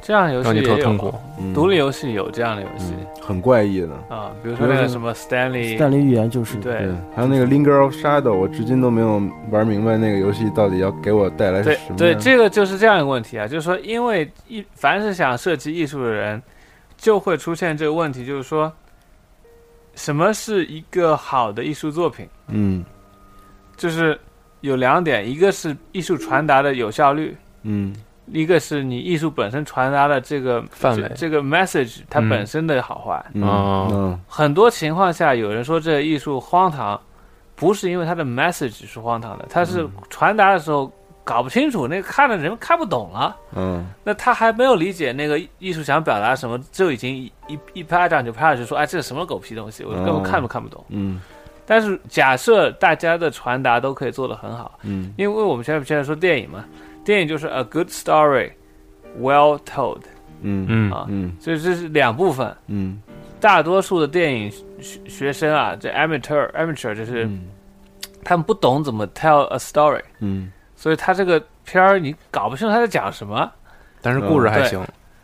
[0.10, 1.14] 这样的游戏让你也有特痛苦。
[1.38, 3.90] 嗯独立游戏有这样的游戏嗯很怪异的。
[4.10, 11.96] 啊，比如说那个什么 Stanley Stanley 预言就是对对，还有那个 Linger of Shadow，我至今都没有玩明白那个游戏到底要给我带来什么。
[11.96, 16.42] 对，这个就是这样一个问题啊，就是说，因为艺凡是想涉及艺术的人，
[16.98, 18.74] 就会出现这个问题，就是说，
[19.94, 22.28] 什么是一个好的艺术作品？
[22.48, 22.84] 嗯
[23.78, 24.20] 就是
[24.62, 27.96] 有两点，一个是艺术传达的有效率，嗯
[28.32, 31.04] 一个是你艺术本身传达的这个范围。
[31.10, 33.26] 这这个 message 它嗯本身的好坏。
[33.34, 33.44] 嗯。
[33.44, 33.88] 哦。
[33.92, 37.00] 嗯很多情况下，有人说这个艺术荒唐，
[37.56, 40.92] 不是因为它的 message 是荒唐的，它是传达的时候
[41.24, 43.36] 搞不清楚，那个看的人看不懂了。
[43.56, 43.86] 嗯。
[44.04, 50.84] 那他还没有理解那个艺术想表达什么，就已经一一一拍掌就拍下去说，哎，这是什么狗屁东西，我根本看都看不懂。
[50.90, 51.22] 嗯。
[51.68, 55.14] 但是假设大家的传达都可以做得很好，嗯。
[55.18, 56.66] 因为我们现在现在说电影嘛，
[57.10, 58.52] 电影就是 a good story,
[59.20, 60.02] well told，
[60.44, 60.68] 嗯。
[60.70, 60.92] 嗯。
[60.92, 61.36] 啊嗯。
[61.40, 62.56] 所以这是两部分。
[62.68, 63.02] 嗯。
[63.40, 67.28] 大多数的电影学学生啊，这 amateur amateur 就是、
[68.24, 70.52] 他们不懂怎么 tell a story，嗯。
[70.76, 73.52] 所以他这个片儿你搞不清楚他在讲什么。
[74.04, 74.80] 但是故事还行。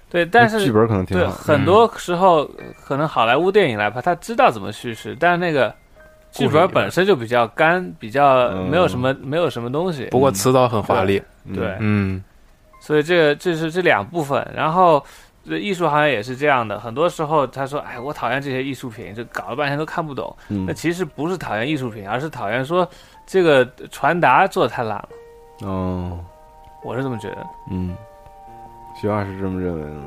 [0.09, 2.49] 对，但是剧本可能挺对好很多时候
[2.83, 5.71] 可能好莱坞电影来拍，他知道怎么叙事，但是那个
[6.35, 10.05] 剧本本身就比较干，比较嗯没有什么、没有什么东西。
[10.11, 11.21] 不过词藻很华丽。
[11.53, 12.23] 对，嗯，
[12.79, 15.03] 所以这个这是这两部分，然后。
[15.47, 20.35] 这艺术行业也是这样的，很多时候他说：“哎，我讨厌这些艺术品，就搞了半天都看不懂。
[20.49, 22.89] 嗯那其实不是讨厌艺术品，而是讨厌说
[23.27, 25.09] 这个传达做的太烂了。
[25.61, 26.17] 哦，
[26.83, 27.45] 我是这么觉得。
[27.69, 27.95] 嗯，
[28.99, 30.03] 徐老师这么认为的吗？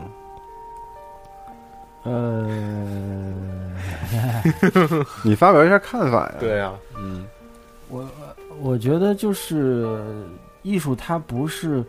[2.08, 2.48] 呃，
[5.22, 6.34] 你发表一下看法呀？
[6.40, 7.26] 对呀，嗯，
[7.90, 8.08] 我
[8.62, 9.86] 我觉得就是
[10.62, 11.84] 艺术，它不是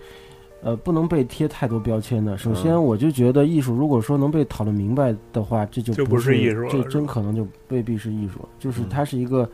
[0.61, 2.37] 呃不能被贴太多标签的。
[2.37, 9.49] 首先，嗯我就觉得艺术如果说能被讨论明白的话，这就不就不是艺术了这真可能就未必是艺术，就是嗯它是一个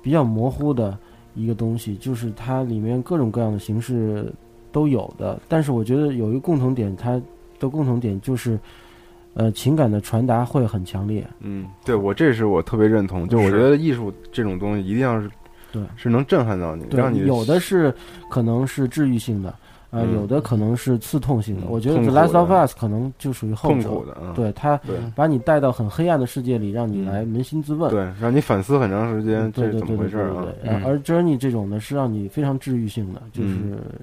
[0.00, 0.96] 比较模糊的
[1.34, 4.32] 一个东西，就是它里面各种各样的形式
[4.72, 5.38] 都有的。
[5.48, 7.20] 但是我觉得有一个共同点，它
[7.58, 8.58] 的共同点就是。
[9.34, 15.30] 呃，情感的传达会很强烈，嗯，对我这是我特别认同，就我觉得艺术这种东西一定要是
[15.72, 15.82] 对。
[15.96, 17.94] 是能震撼到你，让你有的是
[18.28, 19.54] 可能是治愈性的，
[19.92, 21.66] 呃，嗯有的可能是刺痛性的。
[21.66, 24.80] 嗯我觉得《痛 The 苦 Last of Us》可能就属于后者，痛苦的嗯对他
[25.14, 30.82] 把你带到很黑暗的世界里，让你来扪心自问，对，让你反思很长时间，这是怎对对对对么回事儿啊。
[30.84, 33.50] 而 Journey 这种呢，是让你非常治愈性的，就是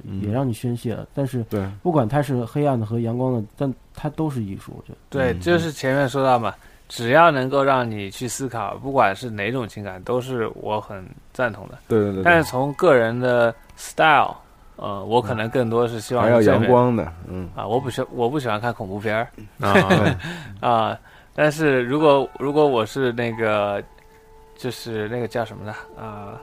[0.05, 1.07] 嗯也让你宣泄了。
[1.13, 4.97] 但是对，不管它是黑暗的和阳光的，但它都是艺术，我觉得。
[5.09, 6.53] 对，就是前面说到嘛，
[6.87, 11.79] 只要能够让你去思考，不管是哪种情感，都是我很赞同的。
[11.87, 14.35] 对对对对但是从个人的 style，
[14.81, 19.27] 呃，我可能更多是希望还要阳光的嗯啊，我不喜我不喜欢看恐怖片儿
[19.59, 20.15] 啊
[20.61, 20.99] 啊，
[21.35, 23.83] 但是如果如果我是那个，
[24.57, 25.73] 就是那个叫什么呢？
[25.97, 26.39] 啊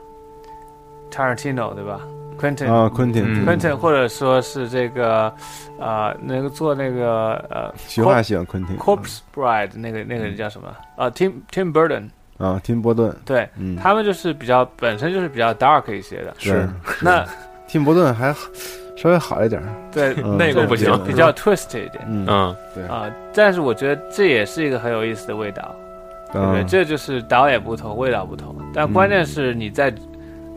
[1.11, 2.01] ，Tarantino 对吧
[2.39, 3.47] ？Quentin 啊，Quentin 嗯。
[3.47, 5.33] Quentin 或者说是这个
[5.81, 10.69] 啊，那个做那个呃，喜欢喜欢 Quentin Corpse Bride 那个那个人叫什么？
[10.97, 16.69] 啊？Tim Tim Burton 啊，tim 波顿，对，嗯，他们就是比较本身就是比较 dark 一些的，是。
[17.01, 17.27] 那
[17.69, 18.35] tim 波顿还
[18.97, 19.63] 稍微好一点，
[19.93, 20.91] 对嗯那个不行。
[21.07, 22.25] 比较 twisted 一点，嗯。
[22.29, 22.85] 嗯，对。
[22.87, 25.75] 啊，但是我觉得这也是一个很有意思的味道，
[26.33, 26.63] 对不对？
[26.63, 29.93] 嗯这就是导演不同，味道不同，但关键是你在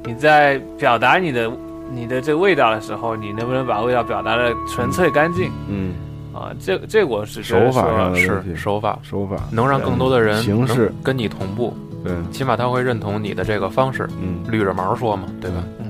[0.05, 1.51] 你在表达你的
[1.91, 5.51] 你的这个味道的时候，你能不能把味道表达的纯粹干净？
[5.67, 5.93] 嗯，
[6.33, 15.57] 啊，这这我是觉得手法说上的是问题手法，手法能让更多的人形式能跟你同步，对，起码他会认同你的这个方式，嗯，捋着毛说嘛，对吧？
[15.79, 15.88] 嗯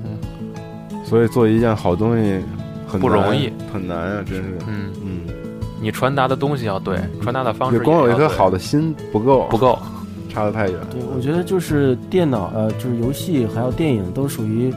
[1.10, 2.40] 所以做一件好东西
[2.88, 5.22] 很不容易，很难啊，真是，嗯嗯，
[5.82, 9.80] 你传达的东西要对，传达的方式也光有一颗好的心不够，不够，
[10.30, 10.80] 差得太远。
[10.92, 14.72] 对，我觉得就是电脑，呃，就是游戏还有电影都属于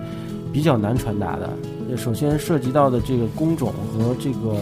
[0.51, 1.51] 比较难传达的。
[1.97, 4.57] 首先涉及到的这个工种和这个，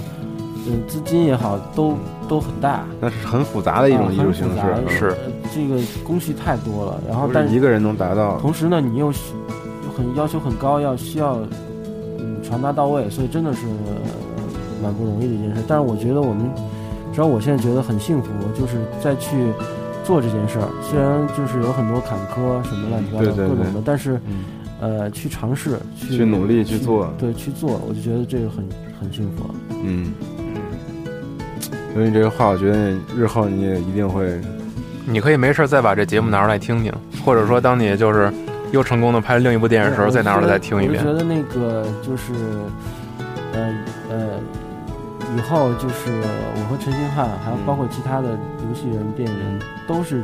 [0.67, 1.95] 嗯，资金也好，都
[2.29, 2.85] 都很大。
[3.01, 5.17] 那是很复杂的一种艺术形式，是呃
[5.55, 7.01] 这个工序太多了。
[7.09, 8.39] 然后，但是一个人能达到。
[8.41, 9.60] 同时呢，你又需又
[9.91, 11.39] 很要求很高，要需要
[12.19, 14.11] 嗯传达到位，所以真的是、呃
[14.83, 15.63] 蛮不容易的一件事。
[15.69, 16.51] 但是我觉得我们，
[17.13, 18.29] 只要我现在觉得很幸福，
[18.59, 19.53] 就是再去
[20.05, 20.67] 做这件事儿。
[20.81, 24.19] 虽然就是有很多坎坷什么乱七八糟各种的，对但是
[24.81, 28.67] 呃，去尝试，去去努力去做对，去做，我就觉得这个很
[28.99, 29.45] 很幸福。
[29.85, 30.15] 嗯，
[31.93, 34.41] 所以你这个话，我觉得日后你也一定会，
[35.05, 36.91] 你可以没事儿再把这节目拿出来听听，
[37.23, 38.33] 或者说当你就是
[38.73, 41.13] 又成功的拍另一部电影的时候，再拿出来再听一遍我。
[41.13, 42.33] 觉得那个就是，
[43.53, 43.75] 呃
[44.09, 44.39] 呃，
[45.37, 46.11] 以后就是
[46.57, 50.23] 我和陈星汉，还有包括其他的游戏人、电影人，都是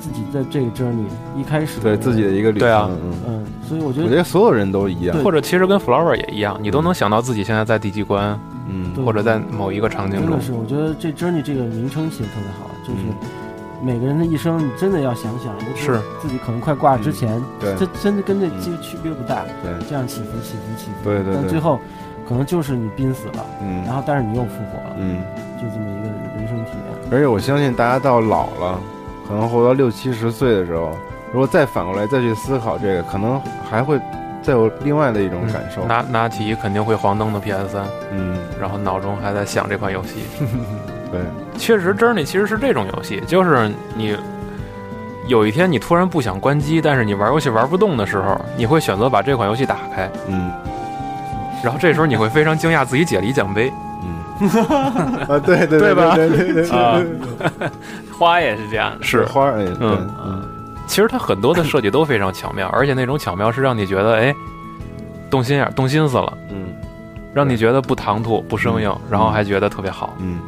[0.00, 1.06] 自己在这个 journey
[1.36, 10.44] 一开始对自己的一个旅对啊程嗯嗯，所以我觉得我觉得所有人都一样，或者其实跟 Flower 也一样，你都能想到自己现在在第几关，嗯或者在某一个场景中真的。
[10.44, 13.43] 是，我觉得这 journey 这个名称写的特别好，就是。
[13.84, 16.00] 每个人的一生，你真的要想想，就是。
[16.20, 21.34] 自己可能快挂之前，对这真的跟这其实区别不大，对，这样起伏起伏起伏，对对对。
[21.34, 21.78] 但最后
[22.26, 23.84] 可能就是你濒死了，嗯。
[23.84, 25.22] 然后但是你又复活了，嗯，
[25.60, 26.08] 就这么一个
[26.38, 27.12] 人生体验。
[27.12, 28.80] 而且我相信大家到老了，
[29.28, 30.96] 可能活到六七十岁的时候，
[31.30, 33.38] 如果再反过来再去思考这个，可能
[33.70, 34.00] 还会
[34.42, 35.84] 再有另外的一种感受。
[35.84, 40.24] 拿拿起肯定会黄灯的 PS 三，嗯，然后脑中还在想这款游戏。
[41.14, 44.16] 对，确实，Journey 其实是这种游戏，就是你
[45.26, 50.50] 有一天你突然不想关机，但是你玩游戏玩不动的时候，你会选择把这款游戏打开，嗯，
[51.62, 54.50] 然后这时候你会非常惊讶自己解了一奖杯，嗯，
[55.28, 56.68] 啊，对对对吧对对对
[58.18, 59.24] 花也是这样的，是。
[59.26, 60.10] 花儿，哎，对嗯。
[60.26, 60.42] 嗯，
[60.86, 64.34] 其实它很多的设计都非常巧妙，而且那种巧妙是让你觉得哎，
[65.30, 66.66] 动心眼、动心思了，嗯。
[67.32, 70.14] 让你觉得不唐突、不生硬，然后还觉得特别好。
[70.20, 70.38] 嗯，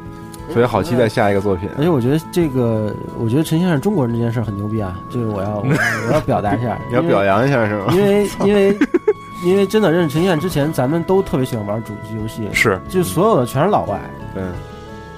[0.52, 1.68] 所以好期待下一个作品。
[1.76, 5.64] 而且我觉得这个，我觉得陈先生中国人这件事儿很牛逼啊，这个我要我
[6.08, 7.86] 我要表达一下，你要表扬一下是吗？
[7.92, 8.78] 因为 因为
[9.44, 14.00] 因为真的认识陈先生之前，咱们都特别喜欢玩主机游戏，是，就所有的全是老外，
[14.34, 14.42] 对，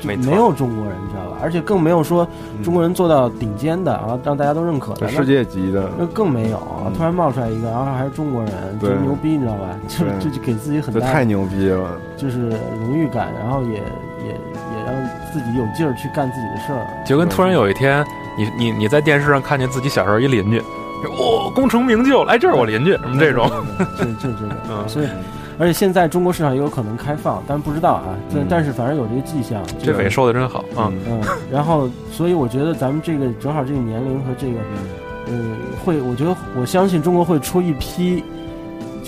[0.03, 1.39] 没没有中国人，你知道吧？
[1.41, 2.27] 而且更没有说
[2.65, 6.91] 中国人做到顶尖的，然后让大家都认可的，世界级的，那更没有啊！
[6.97, 9.69] 突然冒出来一个，然后还是中国人，对真牛逼，你知道吧？
[10.21, 12.49] 就就给自己很大，这太牛逼了，就是
[12.81, 14.58] 荣誉感，然后也也也
[14.93, 16.87] 让自己有劲儿去干自己的事儿。
[17.05, 18.05] 就跟突然有一天，
[18.37, 23.51] 你你你在电视上看见自己小时候一邻居，哦，功成名就，来这是我邻居，什么这种，
[23.99, 25.09] 就就这个， 嗯所以
[25.59, 28.15] 而且现在中国市场也有可能开放，但不知道啊。
[28.33, 29.61] 但但是反正有这个迹象。
[29.83, 30.93] 这尾说的真好啊。
[31.09, 31.21] 嗯，
[31.51, 34.59] 然后所以我觉得咱们这个正好这个年龄和这个，
[35.27, 38.23] 嗯，会，我觉得我相信中国会出一批。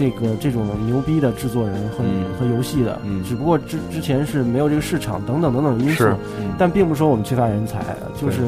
[0.01, 2.03] 这个这种牛逼的制作人和、
[2.39, 6.17] 和游戏的，只不过之之前是没有这个市场等等等等因素是，
[6.57, 7.85] 但并不说我们缺乏人才，
[8.19, 8.41] 就是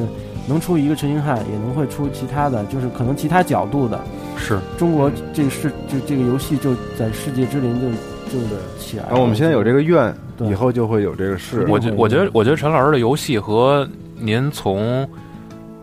[0.48, 4.00] 能出一个陈星汉，也能会出其他的，就是可能其他角度的，
[4.34, 4.58] 是。
[4.78, 7.90] 中国这个世就这个游戏就在世界之林就
[8.32, 8.46] 就
[8.78, 9.08] 起来了。
[9.10, 10.48] 然后我们现在有这个愿，对。
[10.48, 11.66] 以后就会有这个事。
[11.68, 13.86] 我觉我觉得我觉得陈老师的游戏和
[14.18, 15.06] 您从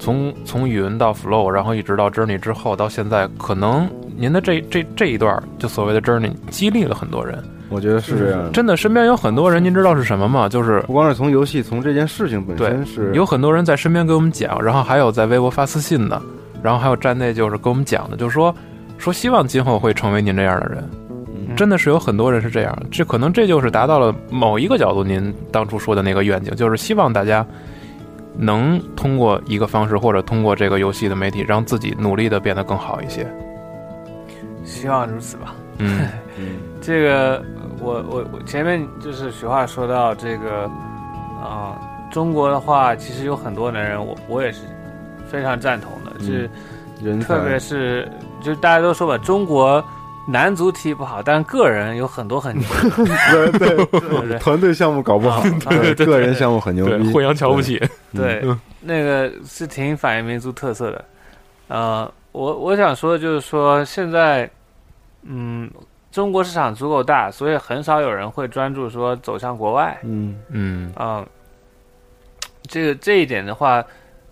[0.09, 3.87] 从从云到 Flow，然后一直到 Journey 之后到现在，可能
[4.17, 7.43] 您的这这这一段就所谓的 Journey 激励了很多人。
[7.69, 8.51] 我觉得是这样。
[8.51, 10.49] 真的，身边有很多人，您知道是什么吗？
[10.49, 16.19] 就是不光是从游戏，从这件事情本对身是，有很多人在身边给我们讲，然后还有在微博发私信的，
[16.63, 18.55] 然后还有站内就是跟我们讲的，就是说
[18.97, 20.83] 说希望今后会成为您这样的人。
[21.55, 27.45] 真的是有很多人是这样，这可能这就是达到了某一个角度您当初说的那个愿景，就是希望大家
[28.37, 33.27] 能通过一个方式或者通过这个游戏的媒体，让自己努力的变得更好一些。
[34.63, 35.55] 希望如此吧。
[35.77, 36.09] 嗯
[36.81, 37.43] 这个
[37.79, 40.69] 我我我前面就是许话说到这个
[41.41, 41.79] 啊、
[42.11, 44.61] 中国的话，其实有很多男人，我我也是
[45.27, 46.49] 非常赞同的，就是
[47.01, 48.09] 人特别是
[48.41, 49.83] 就大家都说吧，中国
[50.31, 52.65] 男足踢不好，但个人有很多很牛，
[53.31, 54.37] 对对对对。
[54.39, 57.81] 团队项目搞不好，对对个人项目很牛逼，对互相瞧不起。
[58.13, 58.45] 对，
[58.81, 61.05] 那个是挺反映民族特色的。
[61.67, 64.49] 呃，我我想说的就是说，现在，
[65.23, 65.69] 嗯，
[66.11, 69.97] 中国市场足够大，所以很少有人会专注说走向国外。
[70.03, 70.39] 嗯。
[70.49, 70.93] 嗯。
[70.95, 71.25] 啊、
[72.67, 73.83] 这个这一点的话，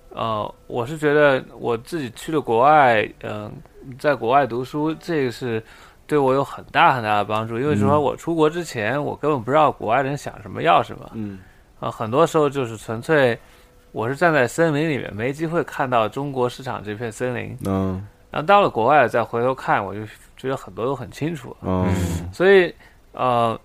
[0.10, 3.52] 呃，我是觉得我自己去了国外，嗯、
[4.00, 5.62] 在国外读书，这个是
[6.08, 7.60] 对我有很大很大的帮助。
[7.60, 11.12] 因为说嗯我出国之前，我根本不知道国外人想什么要什么。
[11.14, 11.38] 嗯
[11.80, 13.38] 啊，很多时候就是纯粹，
[13.92, 17.56] 我是站在森林里面，没机会看到中国市场这片森林。
[17.66, 20.02] 嗯然后到了国外再回头看，我就
[20.36, 21.56] 觉得很多都很清楚。
[21.62, 21.88] 嗯
[22.34, 22.74] 所以
[23.14, 23.60] 呃，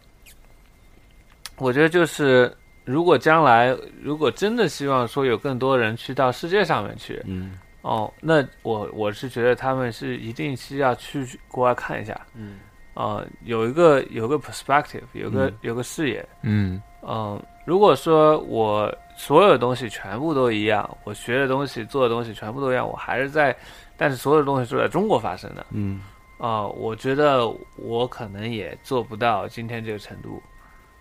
[1.58, 12.60] 我觉得就是如果将来如果真的希望说有更多人去到世界上面去，嗯哦，那我我是觉得他们是一定是要去国外看一下，嗯，
[12.94, 16.80] 呃，有一个有个 perspective，有个、嗯有个视野，嗯。
[17.04, 23.54] 嗯，如果说我所有的东西全部都一样，我学的东西、做的东西全部都一样，我还是在，
[23.96, 26.00] 但是所有的东西是在中国发生的，嗯。
[26.38, 30.40] 啊、我觉得我可能也做不到今天这个程度，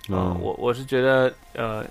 [0.08, 0.42] 啊、嗯。
[0.42, 1.86] 我我是觉得，呃，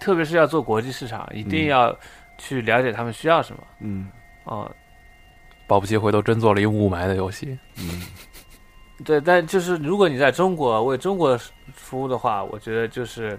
[0.00, 1.68] 特别是要做国际市场，一定嗯。
[1.68, 1.96] 要
[2.42, 4.08] 去了解他们需要什么，嗯。
[4.44, 4.68] 啊、
[5.68, 7.56] 保不齐回头真做了一雾霾的游戏。
[7.78, 8.02] 嗯。
[9.04, 11.38] 对，但就是如果你在中国为中国
[11.74, 13.38] 服务的话，我觉得就是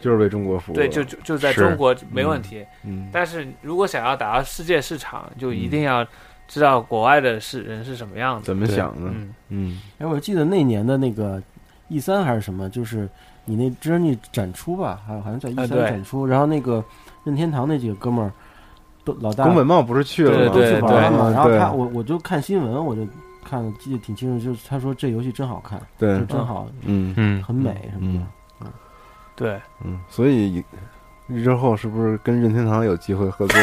[0.00, 2.64] 就是为中国服务，对，就就就在中国没问题。
[2.84, 3.08] 嗯。
[3.12, 6.06] 但是如果想要打到世界市场，就一定要
[6.46, 9.80] 知道国外的是人是什么样子，怎么想的嗯，嗯。
[9.98, 11.42] 哎，我记得那年的那个
[11.88, 13.08] E 三还是什么，就是
[13.44, 15.66] 你那 Journey 展出吧，好像好像在 E 啊对。
[15.66, 16.84] 三展出，然后那个
[17.24, 18.30] 任天堂那几个哥们儿
[19.04, 20.52] 都老大宫本茂不是去了吗？
[20.54, 23.06] 都去玩了嘛，对对然后他我我就看新闻，我就
[23.44, 27.42] 看了记得挺清楚，就是他说这游戏真好看，对就真好，嗯嗯。
[27.42, 28.26] 很美什么的。
[28.60, 28.66] 嗯。
[29.36, 30.62] 对，嗯，所以
[31.28, 33.58] 之后是不是跟任天堂有机会合作？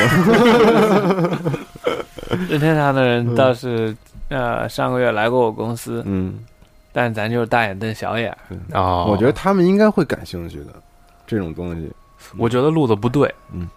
[2.49, 3.95] 任天堂的人倒是、
[4.30, 6.40] 呃上个月来过我公司，嗯，
[6.98, 10.74] 但咱就是大眼瞪小眼儿哦我觉得他们应该会感兴趣的
[11.28, 11.91] 这种东西。
[12.38, 13.32] 我觉得路子不对。
[13.52, 13.69] 嗯，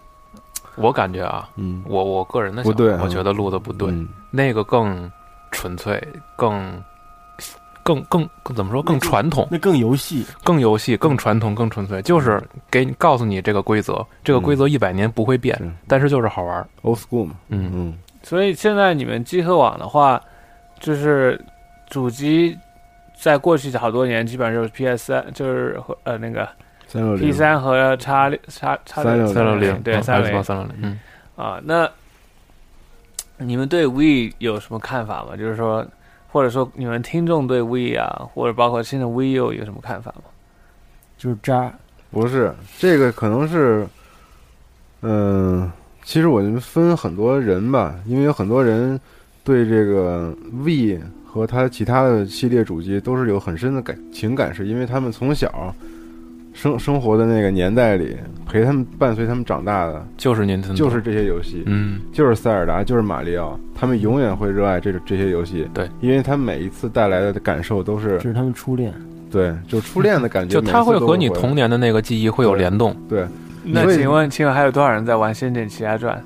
[0.76, 3.90] 我感觉啊，嗯，我我个人的想法不对啊我觉得路子不对。
[3.90, 5.10] 嗯那个更
[5.50, 6.02] 纯粹，
[6.34, 6.82] 更
[7.82, 16.66] 更更更怎么说更传统，那更游戏，更游戏，更传统，更纯粹，就是给你告诉你这个规则，这个规则一百年不会变，是但是就是好玩儿。
[16.84, 20.18] old school 嘛，嗯嗯，所以现在你们集合网的话，
[20.78, 21.38] 就是
[21.90, 22.56] 主机
[23.20, 26.48] 在过去好多年基本上就是 PS 三，就是和呃那个
[26.90, 30.98] P 零，三和叉叉叉360三六零对三六零三六零，嗯，
[31.36, 31.60] 啊。
[31.62, 31.86] 那
[33.36, 35.36] 你们对 We 有什么看法吗？
[35.36, 35.86] 就是说，
[36.28, 40.22] 或者说你们听众对 We 啊，或者包括现在 We U 有什么看法吗？
[41.18, 41.70] 就是渣，
[42.10, 43.86] 不是这个可能是，
[45.02, 45.70] 嗯、
[46.04, 48.98] 其实我们分很多人吧，因为有很多人
[49.44, 50.34] 对这个
[50.64, 50.98] V
[51.32, 55.72] 和他其他的系列主机都是有很深的感情感，是因为他们从小
[56.52, 68.92] 生生活的那个年代里，陪他们伴随他们长大的就是您的，就是这些游戏，嗯，就是塞尔达，就是马里奥，他们永远会热爱这这些游戏，对，因为他每一次带来的感受都是这是他们初恋。
[69.30, 72.92] 对，就初恋的感觉， 就他会和你童年的那个记忆会有联动。
[73.08, 73.24] 对。
[73.62, 76.16] 那请问，请问还有多少人在玩《仙剑奇侠传《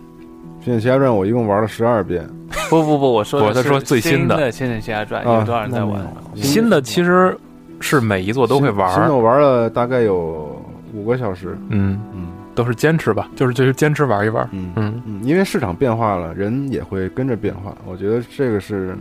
[0.64, 2.26] 仙剑奇侠传》我一共玩了十二遍，》？
[2.70, 6.00] 不不不，我说的是不他说最新的新的《仙剑奇侠传》，啊有多少人在玩？
[6.36, 7.36] 新的其实
[7.80, 10.58] 是每一座都会玩，新的我玩了大概有
[10.94, 14.48] 五个小时，嗯，嗯都是坚持吧，就是就是坚持玩一玩。
[14.52, 18.96] 嗯嗯，嗯，因为市场变化了，人也会跟着变化，我觉得这个是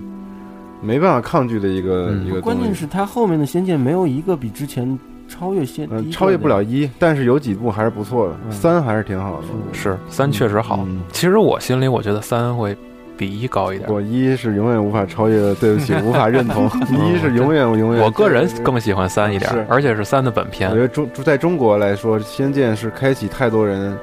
[0.81, 2.59] 没办法抗拒的一个、嗯一个关。
[2.59, 4.99] 键是它后面的仙剑没有一个比之前
[5.33, 6.61] 超越仙，超越不了。
[6.61, 9.47] 一，但是有几部还是不错的，嗯三还是挺好的。
[9.73, 10.79] 是三确实好。
[10.87, 12.75] 嗯其实我心里我觉得三会
[13.17, 13.91] 比一高一点。
[13.91, 16.65] 我一是永远无法超越的，对不起，无法认同。
[16.89, 20.81] 一是永远永远，我个人更喜欢三一点，而且是三的本片我觉。
[20.81, 23.97] 得中在中国来说，《仙剑》是开启太多人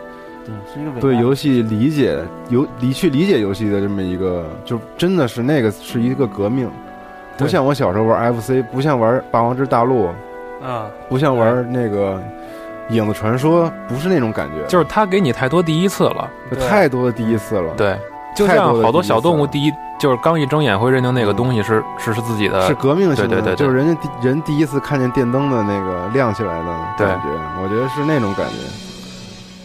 [0.44, 6.68] 对，是一个对游戏理解游理去理解游戏的这么一个，就真的是那个是一个革命，
[7.36, 10.04] 不像我小时候玩 FC，不像玩《霸王之大陆》，
[10.62, 12.14] 嗯，不像玩那个
[12.94, 16.30] 《影子传说》，不是那种感觉，就是他给你太多第一次了，
[16.68, 17.98] 太多的第一次了。，对，
[18.36, 26.66] 就太多的像好多小动物第一就是刚一睁眼会认定那个东西是是是自己的，是革命性的，对对对对就是人家人第一次看见电灯的那个亮起来的
[26.98, 27.28] 感觉，
[27.62, 28.54] 我觉得是那种感觉。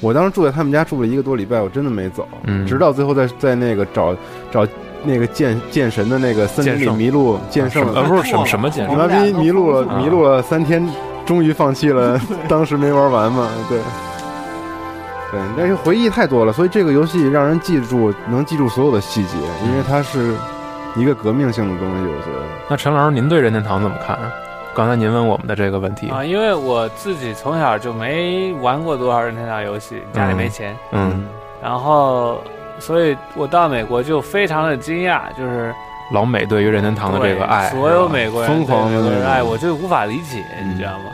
[0.01, 4.15] 我当时住在他们家住了一个多礼拜，我真的没走，嗯直到最后在在那个找
[4.51, 4.67] 找
[5.06, 9.98] 那个剑剑神的那个森林里迷路，剑圣呃不是什么什么剑你妈逼迷路了，啊。
[9.98, 10.88] 迷路了三天，
[11.26, 13.80] 终于放弃了，当时没玩完嘛，对。
[15.32, 20.34] 对，但是回忆太多了，所以这个游戏让人记住，能记住所有的细节，因为它是
[20.95, 22.45] 一个革命性的东西，我觉得。
[22.69, 24.15] 那陈老师，您对任天堂怎么看？
[24.15, 24.32] 啊？
[24.73, 31.26] 刚才您问我们的这个问题，啊，因为我自己从小就没玩过多少任天堂游戏，家里没钱，嗯，
[31.64, 32.41] 然后，
[32.80, 35.73] 所以我到美国就非常的惊讶，就是
[36.14, 41.06] 老美对于任天堂的这个爱，所有美国人疯狂的爱，我就无法理解，你知道吗？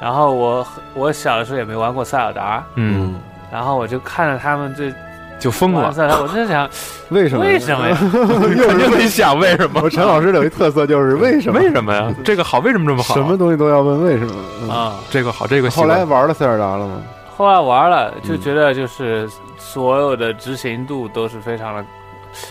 [0.00, 3.14] 然后我我小的时候也没玩过塞尔达，嗯，
[3.52, 4.92] 然后我就看着他们这
[5.38, 5.92] 就疯了。
[5.92, 6.68] 塞尔达，我真想
[7.10, 7.44] 为什么？
[7.44, 7.96] 为什么呀？
[8.00, 9.80] 肯定得想为什么？
[9.82, 11.60] 我 陈老师有一特色就是为什么？
[11.60, 12.12] 为什么呀？
[12.24, 13.14] 这个好，为什么这么好？
[13.14, 14.34] 什么东西都要问为什么？
[14.62, 17.00] 嗯啊、这个好，这个后来玩了塞尔达了吗？
[17.36, 19.28] 后来玩了，就嗯觉得就是
[19.72, 21.84] 所有的执行度都是非常的，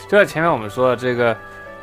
[0.09, 1.35] 就在前面我们说的这个。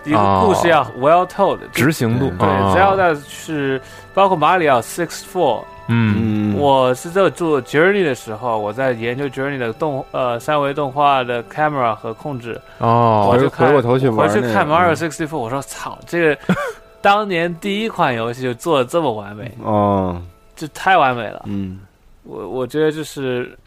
[0.04, 0.44] 一个哦。
[0.46, 3.80] 故事要 well told，执行度，对啊 Zelda 是
[4.14, 13.28] 包括马里奥 Six Four，嗯，我是在做 Journey 的时候，我在研究 Journey 的动呃三维动画的 camera 和控制，哦。
[13.30, 14.96] 我就看回过头去回去看那个 Mario 嗯。
[14.96, 16.38] Sixty Four，我说操，这个
[17.02, 20.22] 当年第一款游戏就做的这么完美，哦，
[20.54, 21.42] 这太完美了。
[21.46, 21.80] 嗯。
[22.22, 23.58] 我我觉得就是，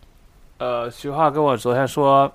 [0.62, 2.32] 呃，徐浩跟我昨天说，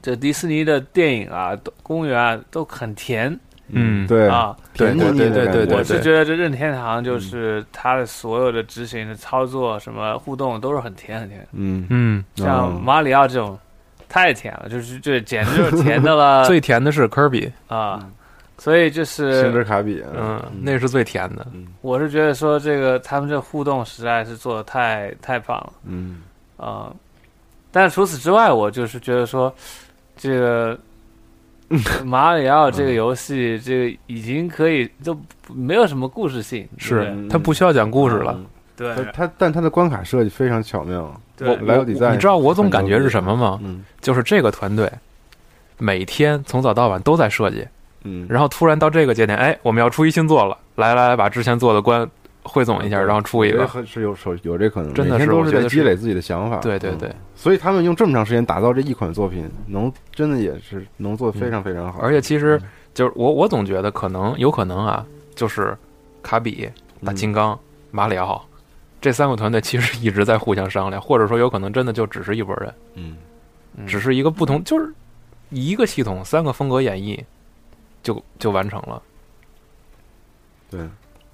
[0.00, 3.38] 这迪士尼的电影啊、公园啊都很甜。
[3.66, 4.56] 嗯，对啊。
[4.72, 5.76] 甜腻腻的对对对对。
[5.76, 12.80] 我是觉得这任天堂就是它的所有的执行的操作、什么互动都是很甜很甜，嗯嗯，像哦。
[12.82, 13.58] 马里奥这种
[14.08, 16.46] 太甜了，就是这简直就是甜的了。
[16.48, 18.08] 最甜的是科比，啊！
[18.56, 21.46] 所以就是星是之卡比，嗯，那是最甜的。
[21.82, 25.72] 我是觉得说这个他们这互动实在是做的太太棒了。
[25.84, 26.22] 嗯。
[26.56, 26.90] 啊、
[27.70, 29.54] 但除此之外，我就是觉得说，
[30.16, 30.78] 这个
[32.04, 35.18] 马里奥这个游戏，这个已经可以就
[35.54, 38.40] 没有什么故事性，是对，他不需要讲故事了。
[38.76, 38.94] 对。
[38.94, 43.58] 它它但它的关卡设计非常巧妙，对我来有比赛你知道我总感觉是什么吗？
[43.62, 43.84] 嗯。
[44.00, 44.90] 就是这个团队
[45.76, 47.66] 每天从早到晚都在设计，
[48.04, 52.08] 嗯，然后突然到这个节点，哎，我们要出一新作了，来来来，把之前做的关
[52.48, 53.68] 汇总一下，然后出一个。
[53.86, 62.60] 是有有有这可能，真的是是我觉得积累自己的想法，嗯对对对，所以他们用这么长时间打造这一款作品，能真的也是能做得非常非常好，而且其实
[62.94, 65.76] 就是我我总觉得可能有可能啊，就是
[66.22, 66.68] 卡比、
[67.04, 67.58] 大嗯金刚、
[67.90, 68.42] 马里奥
[69.00, 73.16] 这三个团队，其实一直在互相商量，或者说有可能真的就只是一拨人，嗯。
[73.86, 74.92] 只是一个不同，就是
[75.50, 77.22] 一个系统三个风格演绎，
[78.02, 79.00] 就就完成了。
[80.68, 80.80] 对，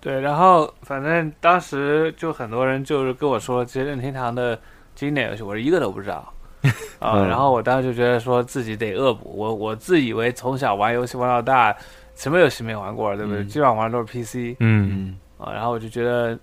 [0.04, 4.56] 对，然后反正当时就很多人就是跟我说这些任天堂的
[4.94, 6.30] 经典游戏，我是一个都不知道
[7.00, 7.12] 啊。
[7.14, 11.74] 嗯然后我当时就觉得说自己得恶补，我我自以为从小玩游戏玩到大，
[12.14, 13.42] 什么游戏没玩过，对不对？
[13.42, 15.50] 嗯基本上玩的都是 PC 嗯嗯啊。
[15.54, 16.38] 然后我就觉得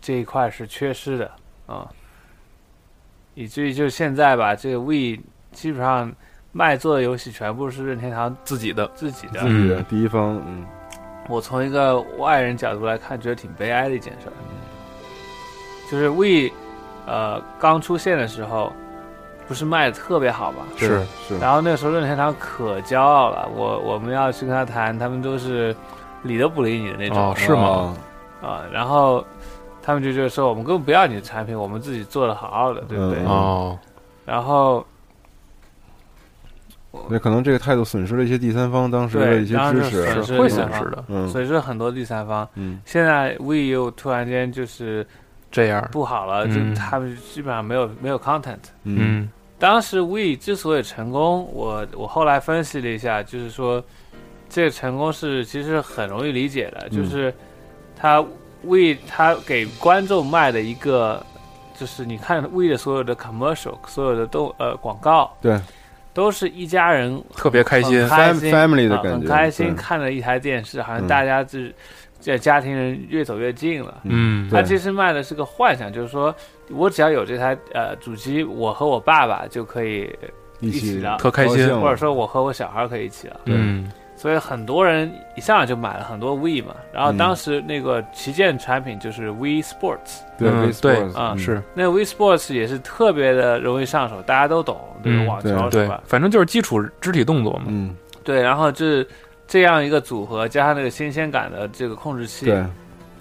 [0.00, 1.30] 这一块是缺失的
[1.68, 1.88] 啊，
[3.34, 6.12] 以至于就现在吧，这个 We 基本上
[6.50, 9.40] 卖座的游戏全部是任天堂自己的自己的。
[9.42, 10.66] 自己的第一方，嗯
[11.28, 14.32] 我从一个外人角度来看，觉得挺悲哀的一件事儿。
[15.90, 16.50] 就是 We，
[17.06, 18.72] 呃，刚出现的时候，
[19.46, 20.64] 不是卖的特别好嘛？
[20.76, 25.74] 是是，然后那个时候任天堂可骄傲了，我我们要去跟他谈，他们都是
[26.22, 27.18] 理都不理你的那种。
[27.18, 27.94] 哦是吗？
[28.40, 29.24] 啊，然后
[29.82, 33.20] 他们就觉得说，我们根本不要你的产品，我们自己做的好好的，对不对？
[33.20, 33.78] 嗯哦，
[34.24, 34.84] 然后
[37.08, 42.46] 那可能这个态度损失了一些第三方当时的对，一些当支持，时损失会损失的，嗯损失了很多第三方。
[42.54, 45.06] 嗯现在 We 又突然间就是
[45.50, 48.58] 这样，不好了，就嗯他们基本上没有没有 content。
[48.84, 53.82] 嗯嗯当时 We 之所以成功，我我后来分析了一下，就是说
[54.48, 57.32] 这个成功是其实很容易理解的，嗯就是
[57.96, 58.20] 他
[58.62, 61.24] We 他给观众卖的一个，
[61.78, 65.60] 就是你看 We 的所有的 commercial，所有的动呃广告，对，
[66.14, 71.08] 都是一家人特别开心很开心 Fam- family 的啊感觉很开心看着一台电视，好像嗯。
[71.08, 71.72] 大家这
[72.20, 74.00] 这家庭人越走越近了。
[74.04, 76.34] 嗯他其实卖的是个幻想，就是说
[76.70, 80.14] 我只要有这台呃主机，我和我爸爸就可以
[80.60, 81.80] 一起了特开心。
[81.80, 83.40] 或者说我和我小孩可以一起了。
[83.46, 83.90] 嗯
[84.22, 97.64] 所以很多人一上来就买了很多 We 嘛，然后嗯当时那个旗舰产品就是 We Sports，对嗯 We 对 Sports，啊嗯是那 We Sports 也是特别的容易上手，大家都懂，对网球是吧？，反正就是基础肢体动作嘛。
[97.66, 99.04] 嗯对，然后就是
[99.48, 102.64] 这样一个组合，加上那个新鲜感的这个控制器，对，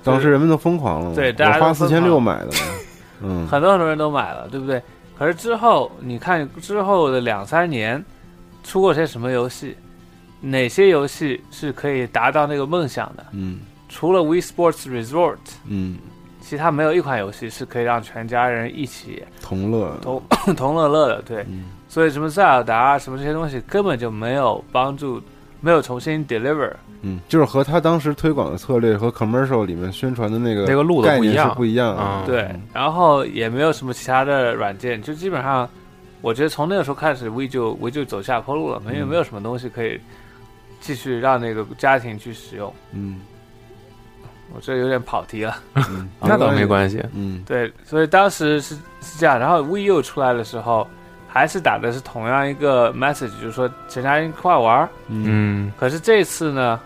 [0.04, 2.50] 当时人们都疯狂了，对大家我花四千六买的，
[3.24, 4.80] 嗯很多很多人都买了，对不对？
[5.18, 8.06] 可是之后你看之后的两三年，
[8.64, 9.76] 出过些什么游戏？
[10.42, 13.26] 哪些游戏是可以达到那个梦想的？
[13.32, 13.60] 嗯。
[13.88, 15.38] 除了 We Sports Resort，
[15.68, 15.98] 嗯，
[16.40, 20.22] 其他没有一款游戏是可以让全家人一起同乐，同
[20.56, 21.22] 同乐乐的。
[21.24, 21.66] 对，嗯。
[21.90, 25.22] 所以什么塞尔达啊，什么这些东西根本就没有帮助，
[25.60, 26.72] 没有重新 deliver。
[27.02, 31.50] 嗯，就是和他当时推广的策略和 commercial 里面宣传的那个那个路子概念不一样。
[31.50, 32.02] 是不一样的。
[32.02, 35.68] 啊对，然后也没有什么其他的软件，就基本上，
[36.22, 39.08] 我觉得从那个时候开始，We 就 We 就走下坡路了，没有嗯。
[39.10, 40.00] 没有什么东西可以
[40.82, 42.74] 继续让那个家庭去使用。
[42.92, 43.22] 嗯
[44.54, 45.56] 我这有点跑题了。
[45.76, 47.02] 嗯，那倒没关系。
[47.14, 50.86] 嗯对，所以当时是是这样，然后 We U 出来的时候，
[51.26, 56.78] 还是打的是同样一个 message，就是说全家人一块玩嗯可是这次呢，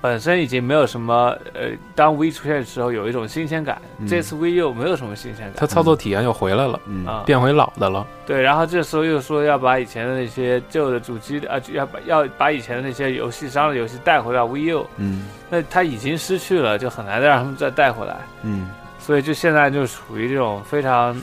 [0.00, 4.06] 本身已经没有什么呃，当 We 出现的时候有一种新鲜感，嗯。
[4.06, 5.54] 这次 We U 没有什么新鲜感。
[5.56, 7.04] 它操作体验又回来了，嗯。
[7.06, 8.06] 啊，变回老的了。
[8.26, 15.26] 对，然后这时候又说要把以前的那些旧的主机啊，就要把要把以前的那些游戏商的游戏带回到 VU，嗯。
[15.50, 18.70] 那它已经失去了，就很难再让他们再带回来，嗯。
[18.98, 21.14] 所以就现在就处于这种非常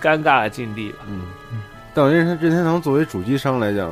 [0.00, 0.98] 尴尬的境地吧。
[1.08, 1.22] 嗯，
[1.94, 3.90] 但我认为任天堂作为主机商来讲，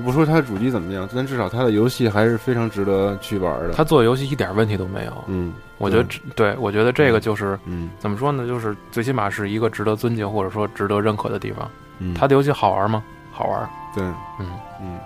[0.00, 3.72] 就不说它的主机怎么样，但至少它的游戏还是非常值得去玩的。
[3.74, 5.12] 它做游戏一点问题都没有。
[5.26, 8.46] 嗯，我觉得对，我觉得这个就是嗯怎么说呢？
[8.46, 11.70] 就是最起码是一个值得尊敬或者说值得认可的地方。
[11.98, 13.02] 嗯，他的游戏好玩吗？
[13.30, 14.02] 好玩，对，
[14.38, 14.50] 嗯
[14.80, 14.98] 嗯，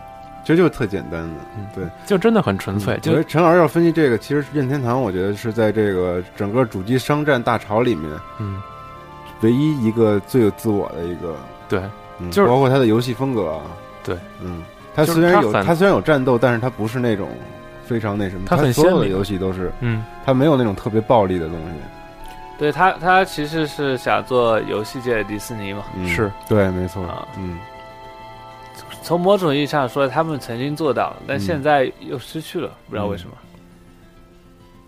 [0.42, 1.84] 其实就是特简单的，嗯对。
[2.06, 2.96] 就真的很纯粹。
[3.02, 8.62] 就我觉得陈老师要分析这个，其实任天堂我觉得是在这个整个主机商战大潮里面，嗯，
[9.40, 11.34] 唯一一个最有自我的一个，
[11.68, 11.82] 对，
[12.18, 13.62] 嗯就是包括它的游戏风格啊，
[14.04, 14.62] 对，嗯，
[14.94, 17.28] 它虽然有它虽然有战斗，但是它不是那种
[17.84, 21.64] 非常那什么，它很所有的游戏都是，嗯，它没有那种特别暴力的东西，
[22.58, 25.82] 对他，他其实是想做游戏界的迪士尼嘛。
[25.96, 27.58] 嗯是对，没错啊，嗯
[29.02, 33.34] 从某种意义上说，他们曾经做到了，但嗯现在又失去了，不知道为什么。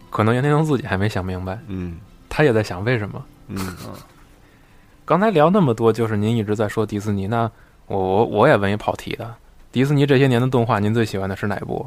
[0.09, 3.23] 可能袁天罡自己还没想明白，嗯他也在想为什么。
[3.49, 3.77] 嗯
[5.05, 7.51] 刚才聊那么多，就是您一直在说迪士尼，那
[7.87, 9.35] 我我我也问一跑题的，
[9.77, 11.87] 迪士尼这些年的动画，您最喜欢的是哪部？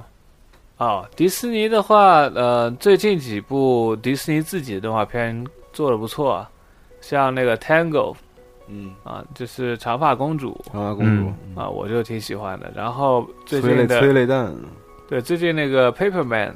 [0.77, 5.43] 哦，迪士尼的话，呃，最近几部迪士尼自己的动画片
[5.73, 6.51] 做的不错啊，
[7.01, 8.15] 像那个 Tango
[8.67, 12.71] 嗯，啊，就是长发公主长发公主，啊，我就挺喜欢的。
[12.75, 14.55] 然后最近的催泪弹，
[15.07, 16.53] 对最近那个 Paperman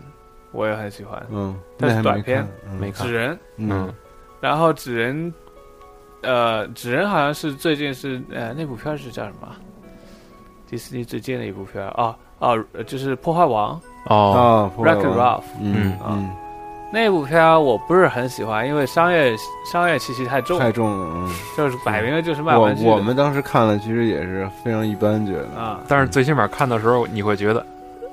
[0.52, 2.48] 我也很喜欢，嗯，它那还没是短片
[2.80, 3.92] 没看纸人，嗯。
[4.40, 5.34] 然后纸人，
[6.22, 9.48] 呃，纸人好像是最近是呃那部片是叫什么？
[10.74, 13.80] 迪士尼最近的一部片儿哦哦，就是破坏王
[14.10, 16.32] 哦，啊 Wreck-It Ralph 嗯啊嗯，
[16.92, 19.36] 那部片我不是很喜欢，因为商业
[19.72, 21.30] 商业气息太重，太重了，嗯。
[21.56, 25.48] 就是摆明了就是卖我玩具的我们当时看了，其实也是非常一般，觉得。
[25.56, 27.64] 啊，但是最起码看的时候，你会觉得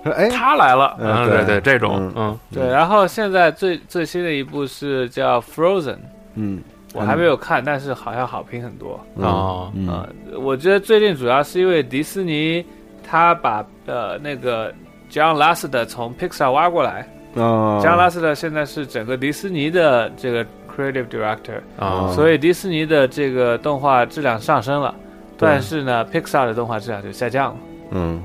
[0.04, 2.68] 说哎，他来了，嗯，嗯对对对，这种嗯，嗯，对。
[2.68, 5.96] 然后现在最最新的一部是叫 Frozen，
[6.34, 6.62] 嗯，
[6.92, 8.98] 我还没有看，但是好像好评很多。
[9.16, 10.08] 嗯哦嗯啊、
[10.40, 12.64] 我觉得最近主要是因为迪士尼
[13.08, 14.72] 他把呃那个
[15.10, 17.00] John Lasseter 从 Pixar 挖过来、
[17.34, 20.44] 啊 j o h n Lasseter 现在是整个迪士尼的这个
[20.74, 24.94] Creative Director，、啊，所以迪士尼的这个动画质量上升了，
[25.38, 27.56] 但是呢，Pixar 的动画质量就下降了。
[27.92, 28.22] 嗯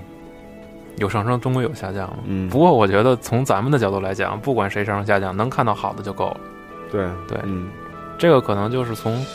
[0.97, 2.17] 有上升，终归有下降了。
[2.25, 6.37] 嗯，不过我觉得从咱们的角度来讲，不管谁上升下降，能看到好的就够了。
[6.91, 7.67] 对对嗯
[8.17, 9.25] 这个可能就是从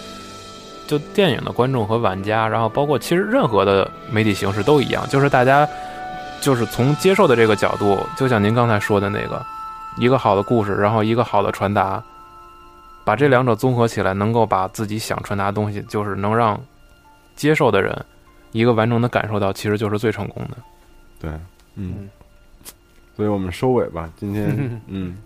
[0.87, 5.69] 就电影的观众和玩家，然后包括其实任何的媒体形式都一样，就是大家
[6.41, 9.45] 就是从接受的这个角度，就像您刚才说的那个，
[9.99, 12.03] 一个好的故事，然后一个好的传达，
[13.05, 16.61] 把这两者综合起来，能够把自己想传达的东西，就是能让
[17.37, 17.97] 接受的人
[18.53, 20.57] 一个完整的感受到，其实就是最成功的。
[21.21, 21.31] 对
[21.77, 22.09] 嗯，
[23.15, 25.19] 所以我们收尾吧，今天 嗯。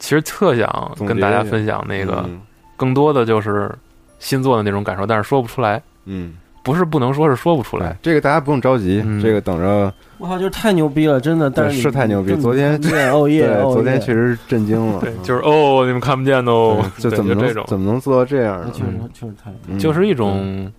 [0.00, 2.40] 其实特想跟大家分享那个，嗯
[2.78, 3.70] 更多的就是
[4.18, 6.32] 新做的那种感受，但是说不出来，嗯，
[6.62, 7.88] 不是不能说，是说不出来。
[7.88, 9.20] 哎。，这个大家不用着急，嗯。
[9.20, 9.92] 这个等着。
[10.18, 11.48] 我靠，就是太牛逼了，真的。
[11.50, 12.74] 但是你是太牛逼昨天
[13.12, 18.66] 哦耶，对，哦昨天耶确实震惊了，对，就是哦，你们看不见哦，对就怎么这种，怎么能做到这样呢？
[18.66, 20.72] 那确实确实太嗯就是一种，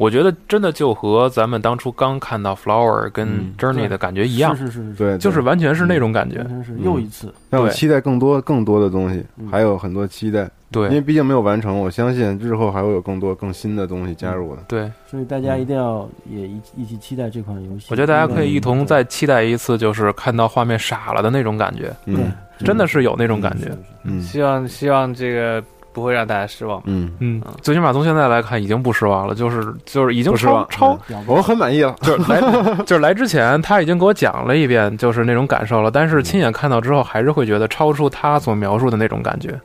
[0.00, 6.48] 我觉得真的就和咱们当初刚看到 Flower 跟嗯 Journey 的感觉一样，是是是是，对，就是完全是那种感觉完。
[6.48, 6.82] 全是嗯。
[6.82, 7.26] 又一次。
[7.26, 10.84] 对让我期待更多更多的东西嗯，还有很多期待，对。
[10.84, 14.62] 因为毕竟没有完成，我相信日后还会有更多更新的东西加入的。
[14.68, 17.88] 对，所以大家一定要也一一起期待这款游戏。
[17.90, 22.14] 我觉得大家可以一同再期待一次，就是看到画面傻了的那种感觉，对。
[22.14, 23.70] 嗯，真的是有那种感觉
[24.04, 24.22] 嗯。
[24.22, 26.80] 希望希望这个不会让大家失望。
[26.86, 31.94] 嗯，嗯，最起码从现在来看，已经不失望了，就是就是已经不失望超超嗯我很满意了。
[32.02, 32.40] 就是来
[32.84, 39.60] 就是来之前他已经给我讲了一遍，就是那种感受了，但是亲眼看到之后，还是会觉得超出他所描述的那种感觉，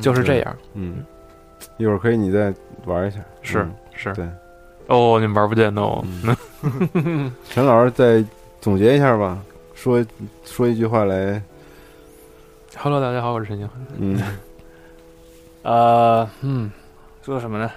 [0.00, 0.56] 就是这样。
[0.74, 0.96] 嗯，
[1.76, 2.52] 一会儿可以你再
[2.84, 3.18] 玩一下。
[3.42, 4.26] 是嗯是，对。
[4.86, 6.04] 哦，你们玩不见哦。
[7.50, 8.24] 陈老师再
[8.60, 9.38] 总结一下吧，
[9.74, 10.04] 说
[10.44, 11.42] 说一句话来
[12.76, 13.68] ，Hello，大家好，我是陈星。
[13.98, 14.20] 嗯
[15.64, 16.70] 呃，嗯，
[17.22, 17.70] 说什么呢？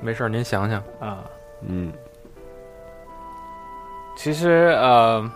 [0.00, 0.82] 没事儿，您想想。
[1.00, 1.24] 啊，
[1.60, 1.92] 嗯
[4.16, 5.28] 其实呃，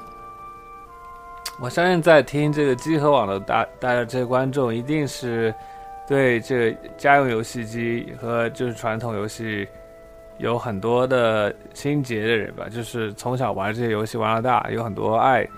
[1.60, 5.54] 我相信在听这个集合网的大大家这些观众，一定是
[6.06, 9.66] 对这个家用游戏机和就是传统游戏
[10.38, 15.48] 有很多的心结的人吧，就是从小玩这些游戏玩到大，有很多爱，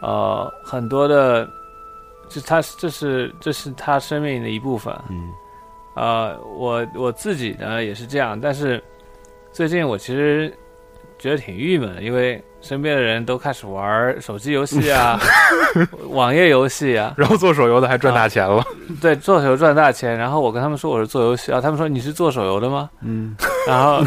[0.00, 1.48] 呃，很多的，
[2.28, 4.94] 就他这是这是他生命的一部分。
[5.10, 5.30] 嗯
[5.94, 8.82] 呃，我我自己呢也是这样，但是
[9.52, 10.52] 最近我其实
[11.20, 15.20] 觉得挺郁闷的，因为身边的人都开始玩手机游戏啊、
[16.10, 18.60] 网页游戏啊，然后做手游的还赚大钱了。
[19.00, 20.18] 对，做手游赚大钱。
[20.18, 22.90] 然后我跟他们说我是做游戏啊，他们说你是做手游的吗？
[23.02, 23.36] 嗯，
[23.68, 24.02] 然后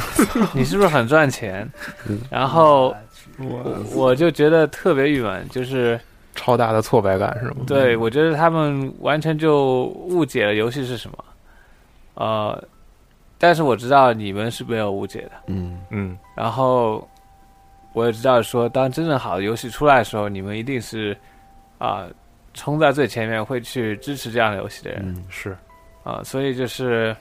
[0.54, 1.66] 你是不是很赚钱？
[2.30, 2.94] 然后
[3.40, 5.98] 我我就觉得特别郁闷，就是
[6.38, 7.66] 超大的挫败感是吗？
[7.68, 11.26] 对我觉得他们完全就误解了游戏是什么。
[12.14, 12.64] 呃，
[13.38, 15.32] 但是我知道你们是没有误解的。
[15.48, 17.06] 嗯嗯，然后
[17.94, 21.18] 我也知道说，当真正好的游戏出来的时候，你们一定是
[21.80, 22.08] 啊、
[22.54, 25.58] 冲在最前面，会去支持这样的游戏的人嗯是
[26.04, 27.14] 啊、所以就是，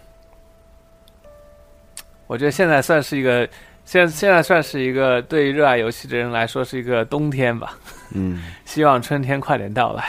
[2.26, 3.48] 我觉得现在算是一个，
[3.86, 7.78] 现现在算是一个对于热爱游戏的人来说是一个冬天吧。
[8.14, 10.04] 嗯 希望春天快点到来。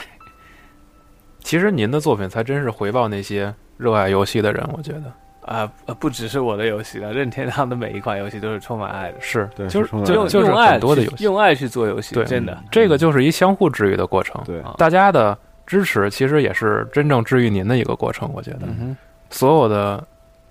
[1.40, 5.04] 其实您的作品才真是回报那些热爱游戏的人，我觉得
[5.42, 12.62] 啊、呃不只是我的游戏了，任天堂的每一款游戏都是充满爱的，是对就是就就是用爱很多的游戏，用爱去做游戏，对真的。
[12.70, 14.42] 这个就是一相互治愈的过程。
[14.44, 18.62] 对啊大家的支持其实也是真正治愈您的一个过程，我觉得。
[18.64, 18.98] 嗯，
[19.30, 20.06] 所有的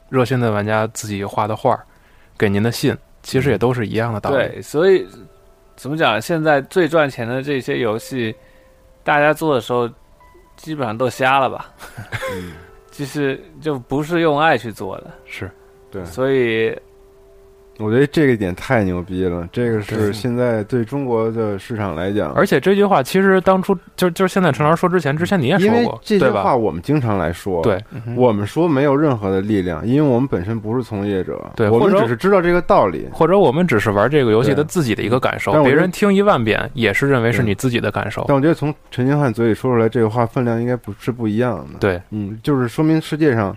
[0.08, 1.80] 热心的玩家自己画的画儿，
[2.38, 2.96] 给您的信，
[3.26, 4.36] 其实也都是一样的道理。
[4.36, 5.04] 对，所以
[5.74, 6.22] 怎么讲？
[6.22, 8.32] 现在最赚钱的这些游戏，
[9.02, 9.90] 大家做的时候
[10.54, 11.74] 基本上都瞎了吧？
[12.32, 12.52] 嗯，
[12.92, 15.50] 其实就不是用爱去做的，是
[15.90, 16.72] 对，所以
[17.78, 26.42] 我觉得这个点太牛逼了，这个是现在对中国的市场来讲，而且这句话其实当初就就是现在陈老师说之前，之前你也说过，这句对吧？
[26.42, 27.82] 话我们经常来说，对，
[28.16, 31.38] 我们说没有任何的力量，因为我们本身不是从业者，
[31.70, 33.06] 我们只是知道这个道理。
[33.12, 38.24] 或者我们只是玩这个游戏的自己的一个感受别人听一万遍也是认为是你自己的感受。
[38.26, 41.78] 但我觉得从陈星汉嘴里说出来这个话分量应该不是不一样的。
[41.78, 43.56] 对，嗯，就是说明世界上，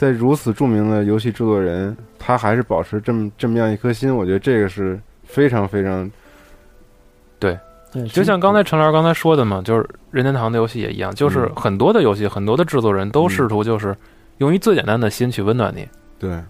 [0.00, 6.10] 在如此著名的游戏制作人，他还是保持这么这么样一颗心，我觉得这个是非常非常
[7.38, 7.54] 对，
[7.92, 13.94] 对，就像刚才陈老师刚才说的嘛，就是任天堂的游戏也一样，就是嗯很多的游戏，很多的制作人都试图就是
[14.38, 15.86] 用一最简单的心去温暖你。
[16.18, 16.42] 对，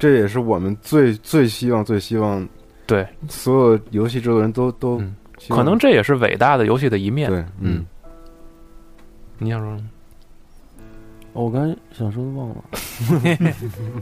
[0.00, 2.44] 这也是我们最最希望最希望
[2.84, 5.14] 对，所有游戏制作人都都嗯
[5.48, 7.30] 可能这也是伟大的游戏的一面。
[7.30, 7.86] 对，嗯，
[9.38, 9.88] 你想说什么？
[11.38, 12.56] 哦我刚才想说的忘了，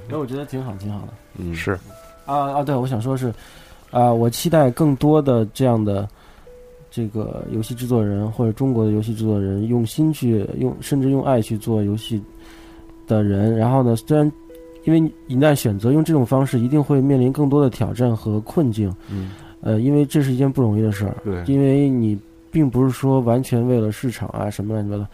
[0.08, 1.08] 然 后我觉得挺好，挺好的。
[1.38, 1.72] 嗯是
[2.24, 3.30] 啊啊，对，我想说是，
[3.90, 6.08] 啊，我期待更多的这样的
[6.90, 12.22] 这个游戏制作人或者中国的游戏制作人用心去用，甚至用爱去做游戏
[13.06, 13.54] 的人。
[13.54, 14.32] 然后呢，虽然
[14.84, 18.90] 因为一旦选择用这种方式，一定会面临更多的挑战和困境。
[19.10, 21.14] 嗯，呃，因为这是一件不容易的事儿。
[21.22, 22.18] 对因为你
[22.50, 25.06] 并不是说完全为了市场啊什么乱七八糟。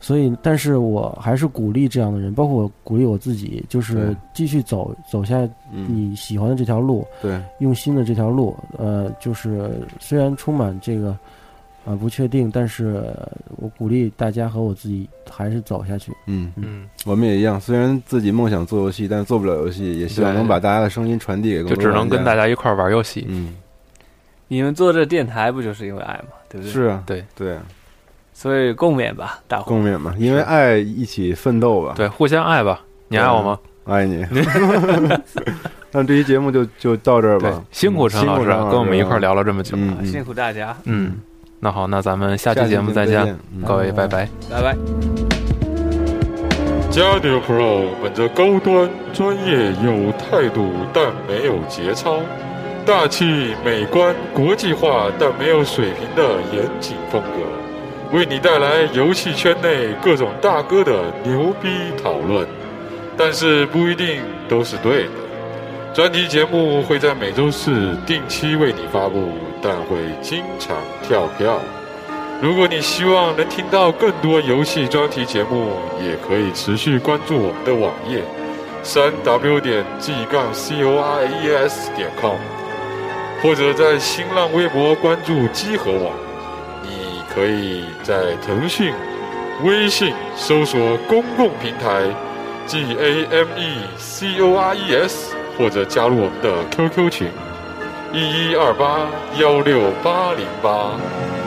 [0.00, 5.36] 所以，但是我还是鼓励这样的人，包括我鼓励我自己，就是继续走走下
[5.72, 5.86] 嗯。
[5.88, 11.16] 你喜欢的这条路，对，用心的这条路，呃，就是虽然充满这个
[11.84, 16.12] 啊、不确定，但是呃我鼓励大家和我自己还是走下去。
[16.26, 16.52] 嗯。
[16.56, 22.48] 嗯，我们也一样，虽然自己梦想做游戏，但做不了游戏，也希望能把大家的声音传递给更多就只能跟大家。
[22.48, 23.26] 一块儿玩游戏。
[23.28, 23.54] 嗯，
[24.48, 26.72] 你们做这电台不就是因为爱吗，对不对？
[26.72, 27.24] 是啊，对。
[27.34, 27.54] 对。
[27.54, 27.62] 啊，
[28.40, 29.64] 所以共勉吧，大伙。
[29.64, 31.92] 共勉吧，因为爱一起奋斗吧。
[31.94, 32.80] 对，互相爱吧。
[33.08, 33.58] 你爱我吗？
[33.84, 34.26] 爱你。
[35.92, 39.76] 那这期节目就就到这儿吧，，辛苦陈老师啊，跟我们一块儿聊了这么久。
[40.06, 41.18] 辛苦大家，嗯，
[41.58, 44.26] 那好，那咱们下期节目再见各位拜拜。
[44.50, 44.74] 拜拜。
[46.90, 52.20] 加迪 Pro 本着高端、专业、有态度但没有节操，
[52.86, 57.42] 大气、美观、国际化但没有水平的严谨风格，
[58.12, 61.68] 为你带来游戏圈内各种大哥的牛逼
[62.02, 62.44] 讨论，
[63.16, 65.10] 但是不一定都是对的。
[65.94, 69.32] 专题节目会在每周四定期为你发布，
[69.62, 71.60] 但会经常跳票。
[72.42, 78.22] 如果你希望能听到更多游戏专题节目，也可以持续关注我们的网页，
[78.82, 82.36] 三 w 点 g 杠 c o r e s 点 com，
[83.40, 86.12] 或者在新浪微博关注机核网。
[87.32, 88.92] 可以在腾讯、
[89.62, 92.02] 微信搜索公共平台
[92.66, 97.28] G A M E C O R E S，或者加入我们的 QQ 群
[98.12, 99.08] 一一二八
[99.38, 100.90] 幺六八零八。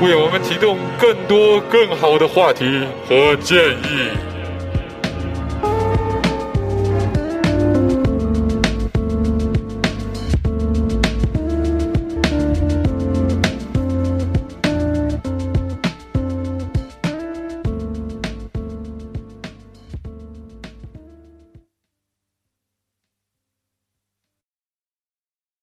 [0.01, 4.32] 为我们提供更多更好的话题和建议。